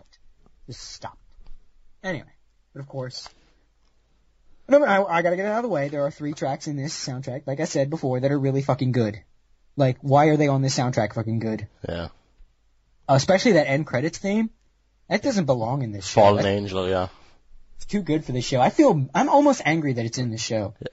[0.00, 0.18] it.
[0.66, 2.08] Just stop it.
[2.08, 2.32] Anyway,
[2.72, 3.28] but of course,
[4.68, 5.88] no, I, I gotta get it out of the way.
[5.88, 8.92] There are three tracks in this soundtrack, like I said before, that are really fucking
[8.92, 9.20] good.
[9.76, 11.68] Like, why are they on this soundtrack fucking good?
[11.88, 12.08] Yeah.
[13.08, 14.50] Especially that end credits theme.
[15.08, 16.20] That doesn't belong in this show.
[16.20, 17.08] Fallen Angel, yeah.
[17.76, 18.60] It's too good for this show.
[18.60, 20.74] I feel, I'm almost angry that it's in this show.
[20.80, 20.88] Yeah.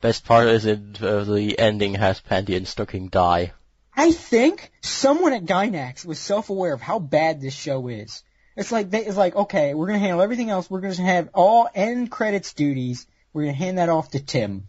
[0.00, 3.52] Best part is it, uh, the ending has Panty and Stocking die.
[3.98, 8.22] I think someone at Gainax was self-aware of how bad this show is.
[8.56, 10.70] It's like they, it's like okay, we're gonna handle everything else.
[10.70, 13.08] We're gonna have all end credits duties.
[13.32, 14.68] We're gonna hand that off to Tim.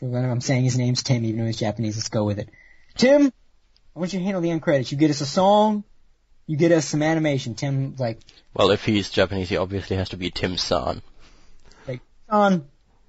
[0.00, 1.96] I'm saying his name's Tim, even though he's Japanese.
[1.96, 2.48] Let's go with it.
[2.96, 3.30] Tim,
[3.94, 4.90] I want you to handle the end credits.
[4.90, 5.84] You get us a song.
[6.46, 7.54] You get us some animation.
[7.54, 8.20] Tim, like,
[8.54, 11.02] Well, if he's Japanese, he obviously has to be Tim San.
[12.28, 12.66] Son,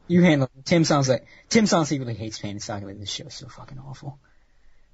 [0.08, 0.66] you handle it.
[0.66, 2.86] Tim sounds like Tim Son secretly hates Pain and Saga.
[2.86, 4.20] Like, this show is so fucking awful.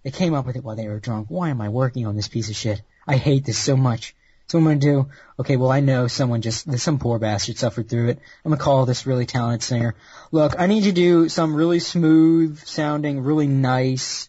[0.03, 1.27] They came up with it while they were drunk.
[1.29, 2.81] Why am I working on this piece of shit?
[3.07, 4.15] I hate this so much.
[4.47, 5.09] So what I'm gonna do?
[5.39, 8.19] Okay, well I know someone just some poor bastard suffered through it.
[8.43, 9.93] I'm gonna call this really talented singer.
[10.31, 14.27] Look, I need you to do some really smooth sounding, really nice,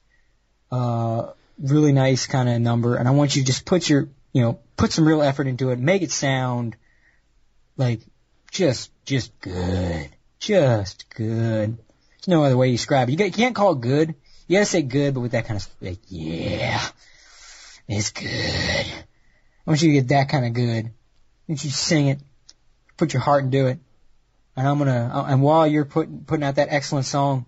[0.71, 1.29] uh,
[1.59, 4.59] really nice kind of number, and I want you to just put your, you know,
[4.77, 6.77] put some real effort into it, make it sound
[7.79, 8.01] like
[8.51, 11.79] just, just good, just good.
[11.79, 13.19] There's no other way you describe it.
[13.19, 14.15] You, you can't call it good.
[14.51, 16.85] You gotta say good, but with that kind of like, yeah,
[17.87, 18.27] it's good.
[18.27, 20.87] I want you to get that kind of good.
[20.87, 20.93] I
[21.47, 22.19] want you to sing it,
[22.97, 23.79] put your heart into it,
[24.57, 25.09] and I'm gonna.
[25.15, 27.47] Uh, and while you're putting putting out that excellent song,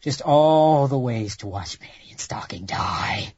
[0.00, 3.32] just all the ways to watch Panty and Stocking die.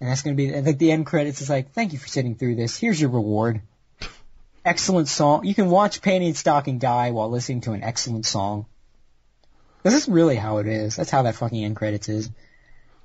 [0.00, 2.56] And that's gonna be like the end credits is like, thank you for sitting through
[2.56, 2.76] this.
[2.76, 3.60] Here's your reward.
[4.64, 5.44] Excellent song.
[5.44, 8.66] You can watch Panty and Stocking die while listening to an excellent song.
[9.84, 10.96] This is really how it is.
[10.96, 12.30] That's how that fucking end credits is.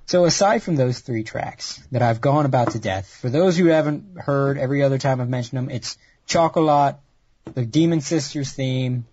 [0.06, 3.66] So aside from those three tracks that I've gone about to death, for those who
[3.66, 6.96] haven't heard every other time I've mentioned them, it's Chocolat,
[7.54, 9.06] the Demon Sisters theme,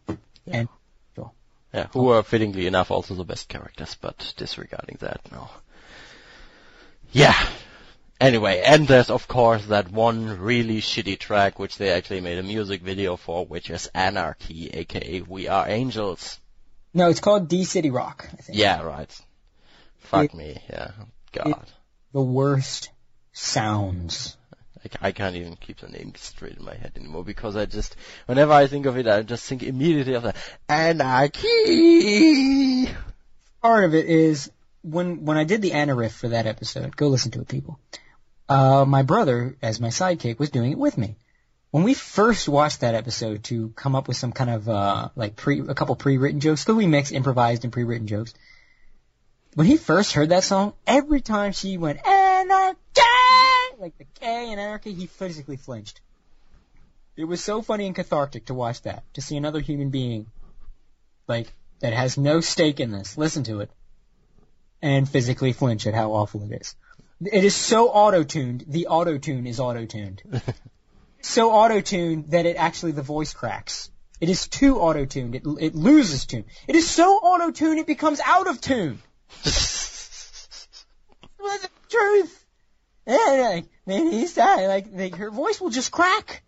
[0.46, 0.68] and
[1.74, 5.50] Yeah, who are fittingly enough also the best characters, but disregarding that, no.
[7.10, 7.36] Yeah.
[8.20, 12.42] Anyway, and there's of course that one really shitty track which they actually made a
[12.42, 16.38] music video for, which is Anarchy, aka We Are Angels.
[16.96, 18.28] No, it's called D City Rock.
[18.32, 18.58] I think.
[18.58, 19.20] Yeah, right.
[19.98, 20.90] Fuck It- me, yeah.
[21.32, 21.66] God.
[22.12, 22.90] The worst
[23.32, 24.36] sounds.
[24.82, 27.94] I, I can't even keep the name straight in my head anymore because I just,
[28.26, 30.34] whenever I think of it, I just think immediately of the
[31.56, 32.88] anarchy.
[33.62, 34.50] Part of it is
[34.82, 36.96] when when I did the Anna riff for that episode.
[36.96, 37.78] Go listen to it, people.
[38.48, 41.16] Uh, my brother, as my sidekick, was doing it with me.
[41.76, 45.36] When we first watched that episode to come up with some kind of uh, like
[45.36, 48.32] pre a couple pre-written jokes, because we mixed improvised and pre-written jokes.
[49.52, 52.78] When he first heard that song, every time she went anarchy,
[53.78, 56.00] like the K in anarchy, he physically flinched.
[57.14, 60.28] It was so funny and cathartic to watch that, to see another human being,
[61.28, 63.70] like that has no stake in this, listen to it,
[64.80, 66.74] and physically flinch at how awful it is.
[67.20, 68.64] It is so auto-tuned.
[68.66, 70.22] The auto-tune is auto-tuned.
[71.26, 73.90] so auto-tuned that it actually the voice cracks.
[74.20, 75.34] It is too auto-tuned.
[75.34, 76.44] It it loses tune.
[76.66, 79.02] It is so auto-tuned it becomes out of tune.
[79.44, 80.76] That's
[81.62, 82.44] the truth.
[83.06, 84.68] And uh, like, man, he's dying.
[84.68, 86.42] Like, like her voice will just crack,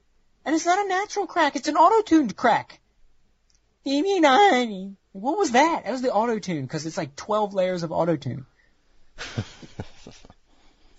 [0.44, 1.56] and it's not a natural crack.
[1.56, 2.80] It's an auto-tuned crack.
[5.12, 5.84] What was that?
[5.84, 8.46] That was the auto-tune because it's like twelve layers of auto-tune.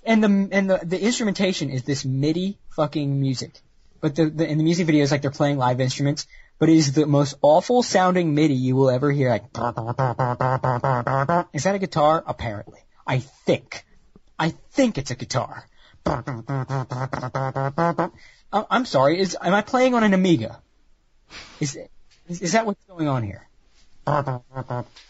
[0.03, 3.59] and the and the the instrumentation is this MIDI fucking music,
[4.01, 6.27] but the, the in the music video is like they're playing live instruments,
[6.57, 9.29] but it is the most awful sounding MIDI you will ever hear.
[9.29, 9.43] Like,
[11.53, 12.23] is that a guitar?
[12.25, 13.85] Apparently, I think,
[14.37, 15.65] I think it's a guitar.
[18.51, 19.19] Uh, I'm sorry.
[19.19, 20.59] Is am I playing on an Amiga?
[21.59, 21.77] Is,
[22.27, 23.47] is that what's going on here?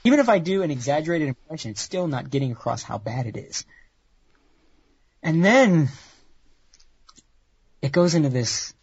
[0.04, 3.38] Even if I do an exaggerated impression, it's still not getting across how bad it
[3.38, 3.66] is.
[5.24, 5.90] And then
[7.82, 8.74] it goes into this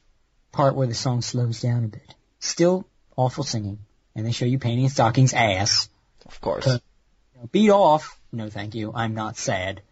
[0.56, 2.14] part where the song slows down a bit.
[2.40, 3.78] Still awful singing.
[4.14, 5.90] And they show you painting stockings ass.
[6.24, 6.66] Of course.
[6.66, 6.78] Uh,
[7.52, 8.18] Beat off.
[8.32, 8.90] No thank you.
[8.94, 9.82] I'm not sad.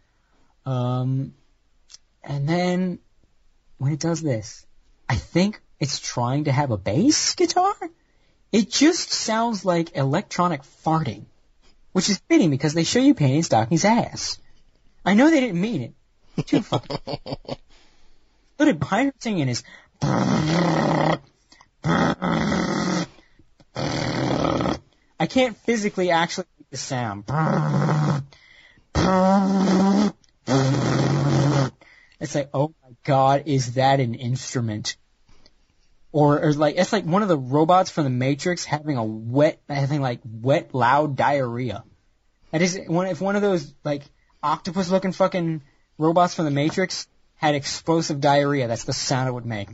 [0.65, 1.35] Um,
[2.23, 2.99] and then
[3.77, 4.65] when it does this,
[5.07, 7.75] I think it's trying to have a bass guitar.
[8.51, 11.27] It just sounds like electronic farting,
[11.93, 14.39] which is fitting because they show you painting stockings ass.
[15.05, 15.83] I know they didn't mean
[16.37, 16.47] it.
[16.47, 16.99] Too fucking.
[18.57, 19.63] But it behind her singing is.
[25.21, 27.25] I can't physically actually make the sound.
[32.21, 34.97] It's like, oh my god, is that an instrument?
[36.13, 39.61] Or, or like, it's like one of the robots from the Matrix having a wet,
[39.69, 41.85] having like wet, loud diarrhea.
[42.53, 44.05] That is, one, if one of those like
[44.43, 45.63] octopus looking fucking
[45.99, 47.09] robots from the Matrix
[47.45, 49.69] had explosive diarrhea, that's the sound it would make.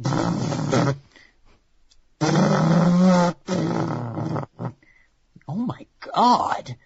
[5.48, 6.76] Oh my god.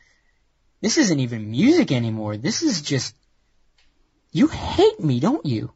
[0.82, 2.36] This isn't even music anymore.
[2.36, 3.14] This is just.
[4.30, 5.72] You hate me, don't you?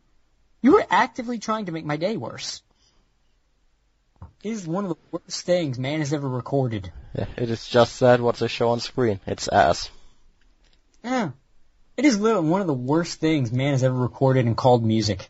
[0.60, 2.62] You are actively trying to make my day worse.
[4.42, 6.92] It is one of the worst things man has ever recorded.
[7.14, 9.20] Yeah, it is just that what they show on screen.
[9.26, 9.90] It's ass.
[11.02, 11.30] Yeah.
[11.98, 15.28] It is literally one of the worst things man has ever recorded and called music.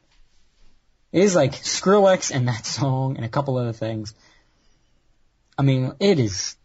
[1.12, 4.12] It is like Skrillex and that song and a couple other things.
[5.57, 6.57] I mean, it is.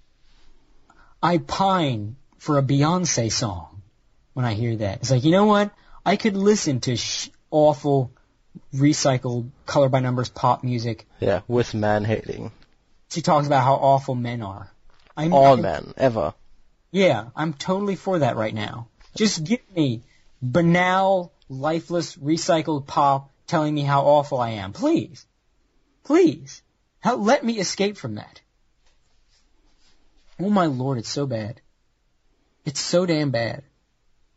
[1.24, 3.82] I pine for a Beyonce song
[4.34, 4.98] when I hear that.
[4.98, 5.72] It's like, you know what?
[6.06, 8.12] I could listen to sh- awful,
[8.76, 11.08] recycled, color by numbers pop music.
[11.22, 12.52] Yeah, with man hating.
[13.10, 14.70] She talks about how awful men are.
[15.16, 16.34] I'm, All I'm- men, ever.
[16.92, 18.90] Yeah, I'm totally for that right now.
[19.16, 20.04] Just give me
[20.42, 24.74] banal, lifeless, recycled pop telling me how awful I am.
[24.74, 25.26] Please.
[26.04, 26.62] Please.
[27.06, 28.42] Let me escape from that.
[30.40, 31.62] Oh my lord, it's so bad.
[32.66, 33.64] It's so damn bad.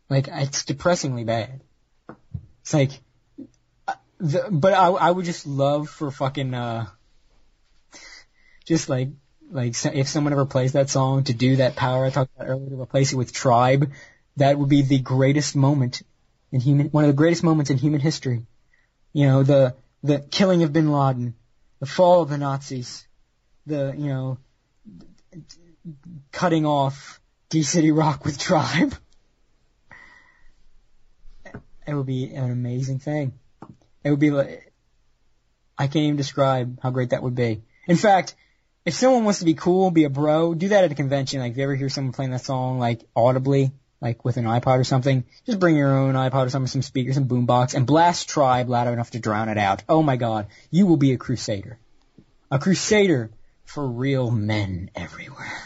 [0.09, 1.61] Like, it's depressingly bad.
[2.63, 2.91] It's like,
[3.89, 6.87] uh, the, but I, I would just love for fucking, uh,
[8.65, 9.11] just like,
[9.51, 12.71] like if someone ever plays that song to do that power I talked about earlier
[12.71, 13.93] to replace it with tribe,
[14.37, 16.03] that would be the greatest moment
[16.53, 18.47] in human, one of the greatest moments in human history.
[19.13, 21.35] You know, the, the killing of bin Laden,
[21.81, 23.07] the fall of the Nazis,
[23.67, 24.39] the, you know,
[26.33, 28.95] cutting off D City Rock with tribe.
[31.87, 33.33] It would be an amazing thing.
[34.03, 34.73] It would be like,
[35.79, 37.63] I can't even describe how great that would be.
[37.87, 38.35] In fact,
[38.85, 41.41] if someone wants to be cool, be a bro, do that at a convention.
[41.41, 44.79] Like, if you ever hear someone playing that song, like, audibly, like with an iPod
[44.79, 48.29] or something, just bring your own iPod or something, some speakers, some boombox, and blast
[48.29, 49.83] Tribe loud enough to drown it out.
[49.89, 51.79] Oh my god, you will be a crusader.
[52.51, 53.31] A crusader
[53.65, 55.63] for real men everywhere.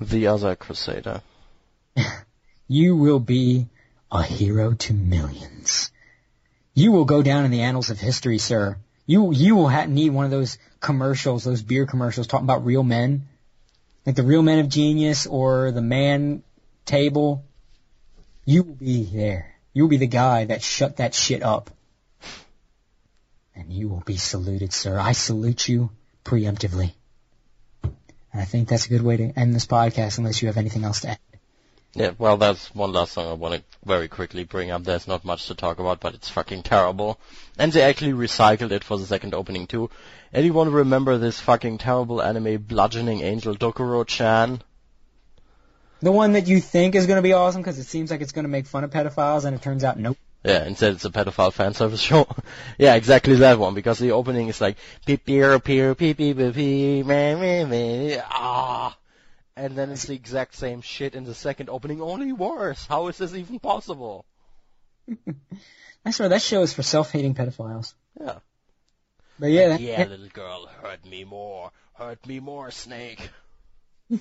[0.00, 1.22] The other crusader.
[2.68, 3.68] you will be
[4.10, 5.90] a hero to millions.
[6.74, 8.78] You will go down in the annals of history, sir.
[9.06, 12.82] You you will ha- need one of those commercials, those beer commercials talking about real
[12.82, 13.28] men,
[14.06, 16.42] like the Real Men of Genius or the Man
[16.84, 17.44] Table.
[18.44, 19.54] You will be there.
[19.72, 21.70] You will be the guy that shut that shit up.
[23.54, 24.98] And you will be saluted, sir.
[24.98, 25.90] I salute you
[26.24, 26.92] preemptively.
[27.84, 30.84] And I think that's a good way to end this podcast unless you have anything
[30.84, 31.18] else to add.
[31.94, 34.82] Yeah, well, that's one last song I want to very quickly bring up.
[34.82, 37.20] There's not much to talk about, but it's fucking terrible.
[37.58, 39.90] And they actually recycled it for the second opening too.
[40.32, 44.62] Anyone remember this fucking terrible anime Bludgeoning Angel Dokuro-chan?
[46.02, 48.32] The one that you think is going to be awesome because it seems like it's
[48.32, 50.18] going to make fun of pedophiles and it turns out nope.
[50.44, 52.26] Yeah, instead it's a pedophile fan service show.
[52.76, 54.76] yeah, exactly that one, because the opening is like,
[55.06, 58.96] beep, beep, beep, beep, beep, beep, meh, meh, meh, ah.
[59.54, 62.84] And then it's the exact same shit in the second opening, only worse.
[62.86, 64.24] How is this even possible?
[66.04, 67.94] I swear that show is for self-hating pedophiles.
[68.20, 68.38] Yeah.
[69.38, 71.70] But yeah, that, Yeah, little girl, hurt me more.
[71.94, 73.30] Hurt me more, Snake.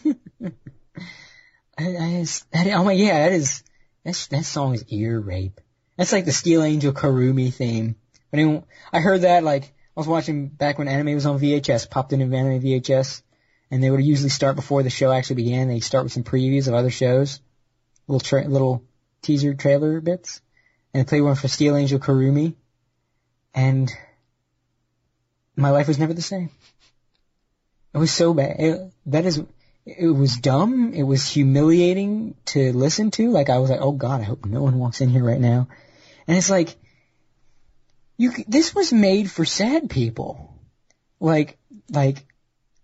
[1.81, 3.63] I, I just, that, oh my, yeah, that is,
[4.03, 5.59] that's, that song is ear rape.
[5.97, 7.95] That's like the Steel Angel Kurumi theme.
[8.29, 8.63] But anyway,
[8.93, 12.25] I heard that like, I was watching back when anime was on VHS, popped into
[12.35, 13.21] anime VHS,
[13.69, 15.67] and they would usually start before the show actually began.
[15.67, 17.41] They'd start with some previews of other shows,
[18.07, 18.83] little tra- little
[19.21, 20.41] teaser trailer bits,
[20.93, 22.55] and they play one for Steel Angel Kurumi,
[23.53, 23.91] and
[25.55, 26.49] my life was never the same.
[27.93, 28.55] It was so bad.
[28.59, 29.43] It, that is,
[29.85, 30.93] it was dumb.
[30.93, 33.31] It was humiliating to listen to.
[33.31, 35.67] Like I was like, oh god, I hope no one walks in here right now.
[36.27, 36.75] And it's like,
[38.17, 40.55] you, this was made for sad people.
[41.19, 41.57] Like,
[41.89, 42.23] like,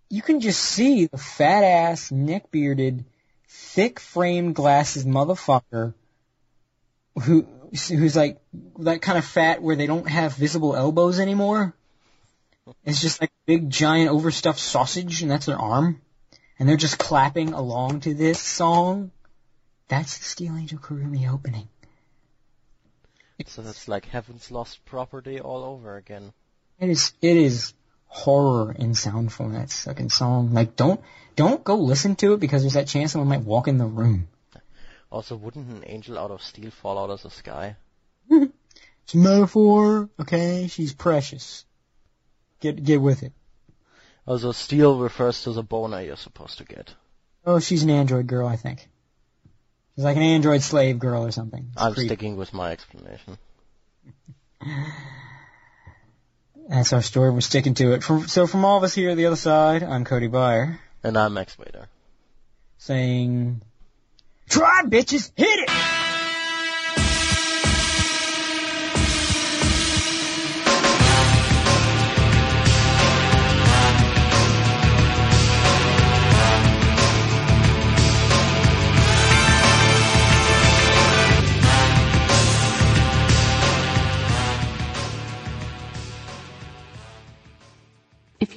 [0.10, 3.06] you can just see the fat ass, neck bearded,
[3.48, 5.94] thick framed glasses motherfucker
[7.22, 8.40] who, who's like,
[8.80, 11.76] that kind of fat where they don't have visible elbows anymore.
[12.84, 16.02] It's just like a big giant overstuffed sausage and that's their arm.
[16.60, 19.12] And they're just clapping along to this song.
[19.88, 21.68] That's the Steel Angel Kurumi opening.
[23.46, 26.34] So that's like Heaven's Lost Property all over again.
[26.80, 27.74] It is, it is
[28.08, 30.54] horror in sound form, that second song.
[30.54, 31.00] Like don't,
[31.36, 34.28] don't go listen to it because there's that chance someone might walk in the room.
[35.12, 37.76] Also, wouldn't an angel out of steel fall out of the sky?
[39.08, 40.68] It's a metaphor, okay?
[40.68, 41.64] She's precious.
[42.60, 43.32] Get, get with it.
[44.28, 46.94] Also, steel refers to the boner you're supposed to get.
[47.46, 48.88] Oh, she's an android girl, I think.
[49.96, 51.70] She's like an android slave girl or something.
[51.72, 52.08] It's I'm creepy.
[52.10, 53.38] sticking with my explanation.
[56.70, 57.32] That's our story.
[57.32, 58.04] We're sticking to it.
[58.04, 61.18] From, so from all of us here on the other side, I'm Cody Byer And
[61.18, 61.88] I'm Max Vader.
[62.78, 63.62] saying,
[64.50, 65.70] try bitches, hit it!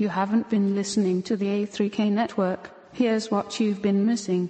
[0.01, 4.48] If you haven't been listening to the A3K network, here's what you've been missing.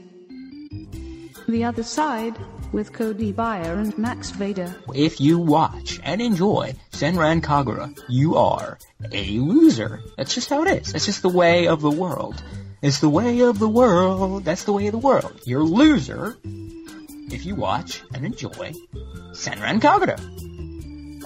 [1.48, 2.36] The Other Side
[2.70, 4.72] with Cody Byer and Max Vader.
[4.94, 8.78] If you watch and enjoy Senran Kagura, you are
[9.10, 10.00] a loser.
[10.16, 10.92] That's just how it is.
[10.92, 12.40] That's just the way of the world.
[12.80, 14.44] It's the way of the world.
[14.44, 15.40] That's the way of the world.
[15.46, 18.72] You're a loser if you watch and enjoy
[19.32, 20.16] Senran Kagura.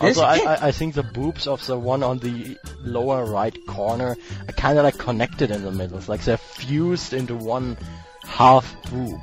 [0.00, 0.36] Also, I.
[0.38, 4.16] I, I think the boobs of the one on the lower right corner
[4.48, 5.98] are kind of like connected in the middle.
[5.98, 7.76] It's like they're fused into one
[8.24, 9.20] half boob.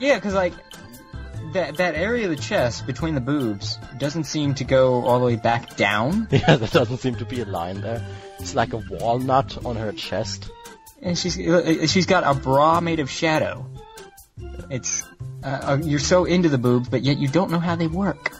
[0.00, 0.54] Yeah, because like
[1.52, 5.26] that that area of the chest between the boobs doesn't seem to go all the
[5.26, 8.04] way back down, Yeah, there doesn't seem to be a line there.
[8.40, 10.50] It's like a walnut on her chest.
[11.02, 13.66] and she's uh, she's got a bra made of shadow.
[14.70, 15.02] It's
[15.44, 18.32] uh, uh, you're so into the boobs, but yet you don't know how they work.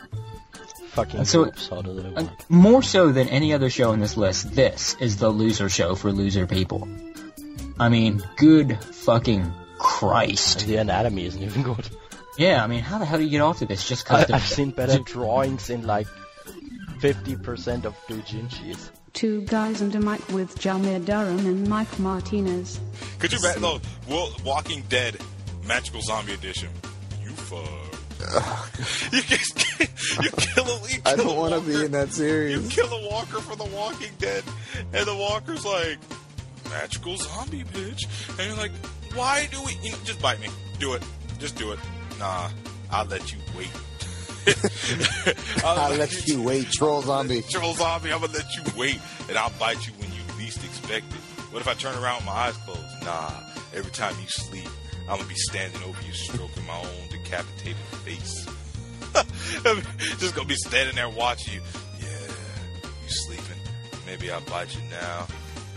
[0.96, 4.16] Fucking So- boobs, how do they Uh, more so than any other show in this
[4.16, 6.88] list, this is the loser show for loser people.
[7.78, 10.62] I mean, good fucking Christ.
[10.62, 11.88] And the anatomy isn't even good.
[12.38, 13.86] Yeah, I mean, how the hell do you get off to this?
[13.86, 16.06] Just I, because I've seen better drawings in like
[17.00, 18.90] 50% of doujinshis.
[19.12, 22.80] Two guys and a mic with Jalmir Durham and Mike Martinez.
[23.18, 23.80] Could you imagine, though,
[24.44, 25.16] Walking Dead
[25.66, 26.68] Magical Zombie Edition?
[27.22, 27.85] You fuck.
[29.12, 29.20] you,
[30.22, 32.62] you kill a you I don't want to be in that series.
[32.62, 34.42] You kill a walker for The Walking Dead,
[34.92, 35.98] and the walker's like,
[36.70, 38.06] magical zombie, bitch.
[38.38, 38.72] And you're like,
[39.14, 39.76] why do we?
[39.82, 40.48] You know, just bite me.
[40.78, 41.02] Do it.
[41.38, 41.78] Just do it.
[42.18, 42.50] Nah.
[42.90, 43.70] I'll let you wait.
[45.64, 47.42] I'll let you wait, troll zombie.
[47.42, 51.06] Troll zombie, I'm gonna let you wait, and I'll bite you when you least expect
[51.12, 51.18] it.
[51.52, 52.80] What if I turn around with my eyes closed?
[53.02, 53.32] Nah,
[53.74, 54.68] every time you sleep,
[55.08, 58.46] I'm gonna be standing over you, stroking my own decapitated face.
[60.18, 61.60] Just gonna be standing there watching you.
[62.00, 62.06] Yeah,
[63.04, 63.60] you sleeping.
[64.04, 65.26] Maybe I'll bite you now.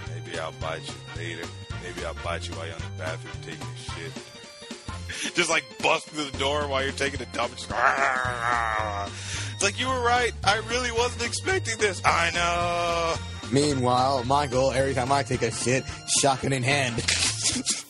[0.08, 1.48] Maybe I'll bite you later.
[1.84, 5.34] Maybe I'll bite you while you're in the bathroom taking a shit.
[5.36, 7.56] Just like bust through the door while you're taking a dump.
[7.56, 9.12] Just, ah.
[9.54, 10.32] it's like you were right.
[10.44, 12.02] I really wasn't expecting this.
[12.04, 13.52] I know.
[13.52, 15.84] Meanwhile, Michael, every time I take a shit,
[16.20, 16.96] shotgun in hand.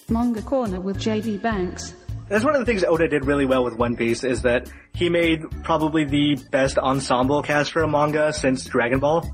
[0.10, 1.94] Manga Corner with JD Banks.
[2.28, 5.10] That's one of the things Oda did really well with One Piece is that he
[5.10, 9.28] made probably the best ensemble cast for a manga since Dragon Ball.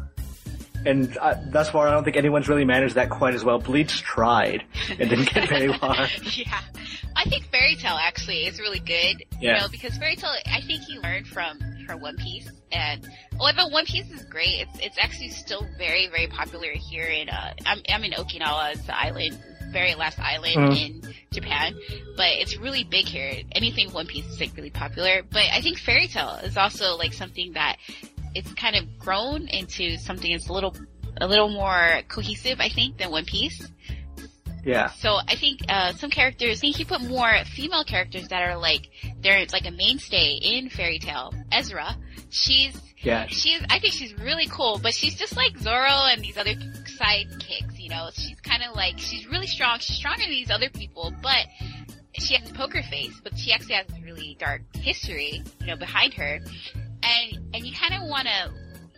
[0.86, 3.58] And uh, thus far, I don't think anyone's really managed that quite as well.
[3.58, 6.08] Bleach tried and didn't get very far.
[6.36, 6.62] yeah.
[7.16, 9.24] I think Fairy Tail actually is really good.
[9.42, 9.56] Yeah.
[9.56, 13.08] You know, because Fairy Tail, I think he learned from from One Piece, and
[13.40, 17.54] although One Piece is great, it's it's actually still very very popular here in uh
[17.66, 19.40] I'm I'm in Okinawa, it's the island,
[19.80, 20.78] very last island Mhm.
[21.06, 21.70] in Japan,
[22.16, 23.32] but it's really big here.
[23.52, 27.14] Anything One Piece is like really popular, but I think Fairy Tail is also like
[27.14, 27.76] something that
[28.34, 30.74] it's kind of grown into something that's a little
[31.22, 33.60] a little more cohesive, I think, than One Piece.
[34.66, 34.88] Yeah.
[35.04, 38.58] So I think uh, some characters, I think he put more female characters that are
[38.58, 38.90] like
[39.22, 41.34] they're like a mainstay in Fairy Tail.
[41.52, 41.96] Erza,
[42.32, 42.74] she's
[43.10, 43.28] Yeah.
[43.28, 46.56] she's I think she's really cool, but she's just like Zoro and these other
[47.00, 47.75] sidekicks.
[47.86, 49.78] You know, she's kind of like she's really strong.
[49.78, 51.46] She's stronger than these other people, but
[52.14, 53.14] she has a poker face.
[53.24, 56.40] But she actually has a really dark history, you know, behind her,
[57.04, 58.52] and and you kind of want to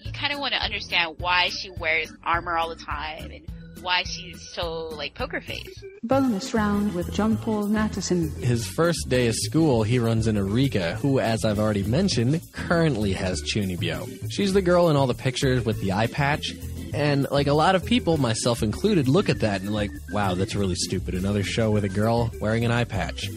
[0.06, 3.46] you kind of want to understand why she wears armor all the time and
[3.82, 5.84] why she's so like poker face.
[6.04, 8.34] Bonus round with John Paul Natterson.
[8.38, 13.12] His first day of school, he runs into Rika, who, as I've already mentioned, currently
[13.12, 14.32] has Chunibyo.
[14.32, 16.54] She's the girl in all the pictures with the eye patch,
[16.94, 20.56] and like a lot of people, myself included, look at that and like, wow, that's
[20.56, 21.14] really stupid.
[21.14, 23.30] Another show with a girl wearing an eye patch.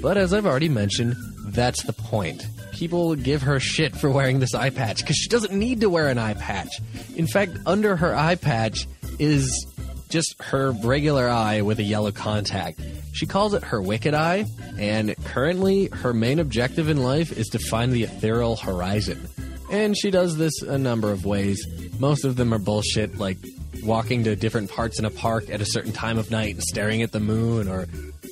[0.00, 1.16] But as I've already mentioned,
[1.46, 2.46] that's the point.
[2.72, 6.08] People give her shit for wearing this eye patch because she doesn't need to wear
[6.08, 6.80] an eye patch.
[7.16, 8.86] In fact, under her eye patch
[9.18, 9.66] is
[10.08, 12.80] just her regular eye with a yellow contact.
[13.12, 14.46] She calls it her wicked eye,
[14.78, 19.28] and currently her main objective in life is to find the ethereal horizon.
[19.70, 21.66] And she does this a number of ways.
[21.98, 23.36] Most of them are bullshit, like
[23.82, 27.02] walking to different parts in a park at a certain time of night and staring
[27.02, 27.86] at the moon, or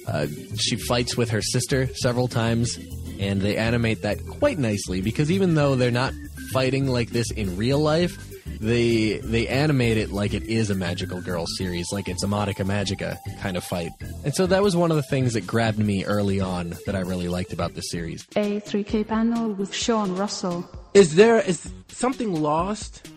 [0.09, 0.27] uh,
[0.57, 2.79] she fights with her sister several times,
[3.19, 6.13] and they animate that quite nicely because even though they're not
[6.53, 8.17] fighting like this in real life,
[8.61, 12.65] they they animate it like it is a magical girl series, like it's a Madoka
[12.65, 13.91] Magica kind of fight.
[14.25, 17.01] And so that was one of the things that grabbed me early on that I
[17.01, 18.25] really liked about the series.
[18.27, 20.69] A3K panel with Sean Russell.
[20.95, 23.09] Is there is something lost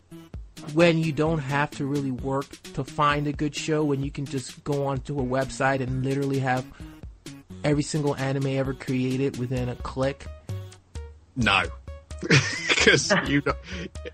[0.74, 4.26] when you don't have to really work to find a good show when you can
[4.26, 6.66] just go onto a website and literally have
[7.64, 10.26] every single anime ever created within a click?
[11.36, 11.64] No.
[12.80, 13.54] Because you, know,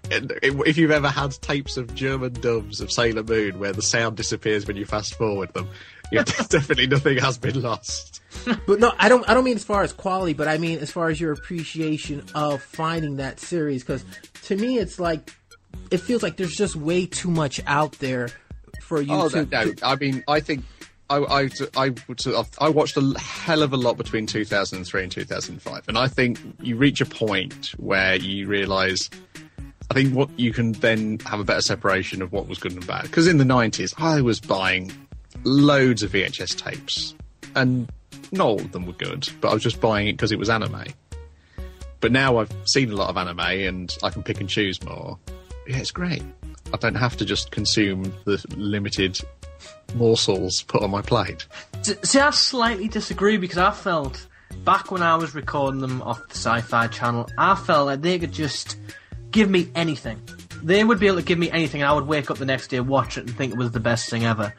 [0.10, 4.66] if you've ever had tapes of German dubs of Sailor Moon where the sound disappears
[4.66, 5.70] when you fast forward them,
[6.12, 8.22] definitely nothing has been lost.
[8.66, 9.28] But no, I don't.
[9.30, 12.24] I don't mean as far as quality, but I mean as far as your appreciation
[12.34, 13.84] of finding that series.
[13.84, 14.04] Because
[14.46, 15.32] to me, it's like
[15.92, 18.30] it feels like there's just way too much out there
[18.82, 19.46] for you Oh to.
[19.46, 20.64] no, no, I mean, I think
[21.10, 21.94] I I I,
[22.60, 26.76] I watched a hell of a lot between 2003 and 2005, and I think you
[26.76, 29.10] reach a point where you realise.
[29.92, 32.86] I think what you can then have a better separation of what was good and
[32.88, 33.04] bad.
[33.04, 34.92] Because in the 90s, I was buying
[35.44, 37.14] loads of VHS tapes,
[37.56, 37.88] and
[38.32, 40.50] not all of them were good, but I was just buying it because it was
[40.50, 40.86] anime.
[42.00, 45.18] But now I've seen a lot of anime and I can pick and choose more.
[45.68, 46.24] Yeah, it's great.
[46.74, 49.20] I don't have to just consume the limited
[49.94, 51.46] morsels put on my plate.
[51.82, 54.28] See, I slightly disagree because I felt
[54.64, 58.32] back when I was recording them off the Sci-Fi Channel, I felt like they could
[58.32, 58.78] just
[59.32, 60.20] give me anything.
[60.64, 62.70] They would be able to give me anything, and I would wake up the next
[62.70, 64.54] day, watch it, and think it was the best thing ever.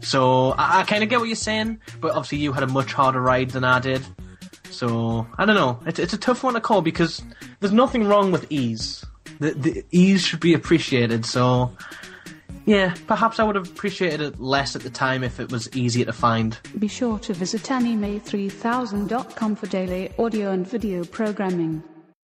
[0.00, 2.92] So I, I kind of get what you're saying, but obviously you had a much
[2.92, 4.04] harder ride than I did.
[4.70, 5.80] So I don't know.
[5.86, 7.22] It's it's a tough one to call because
[7.60, 9.04] there's nothing wrong with ease.
[9.38, 11.24] The, the ease should be appreciated.
[11.24, 11.72] So
[12.66, 16.04] yeah, perhaps I would have appreciated it less at the time if it was easier
[16.04, 16.58] to find.
[16.78, 21.82] Be sure to visit anime3000.com for daily audio and video programming.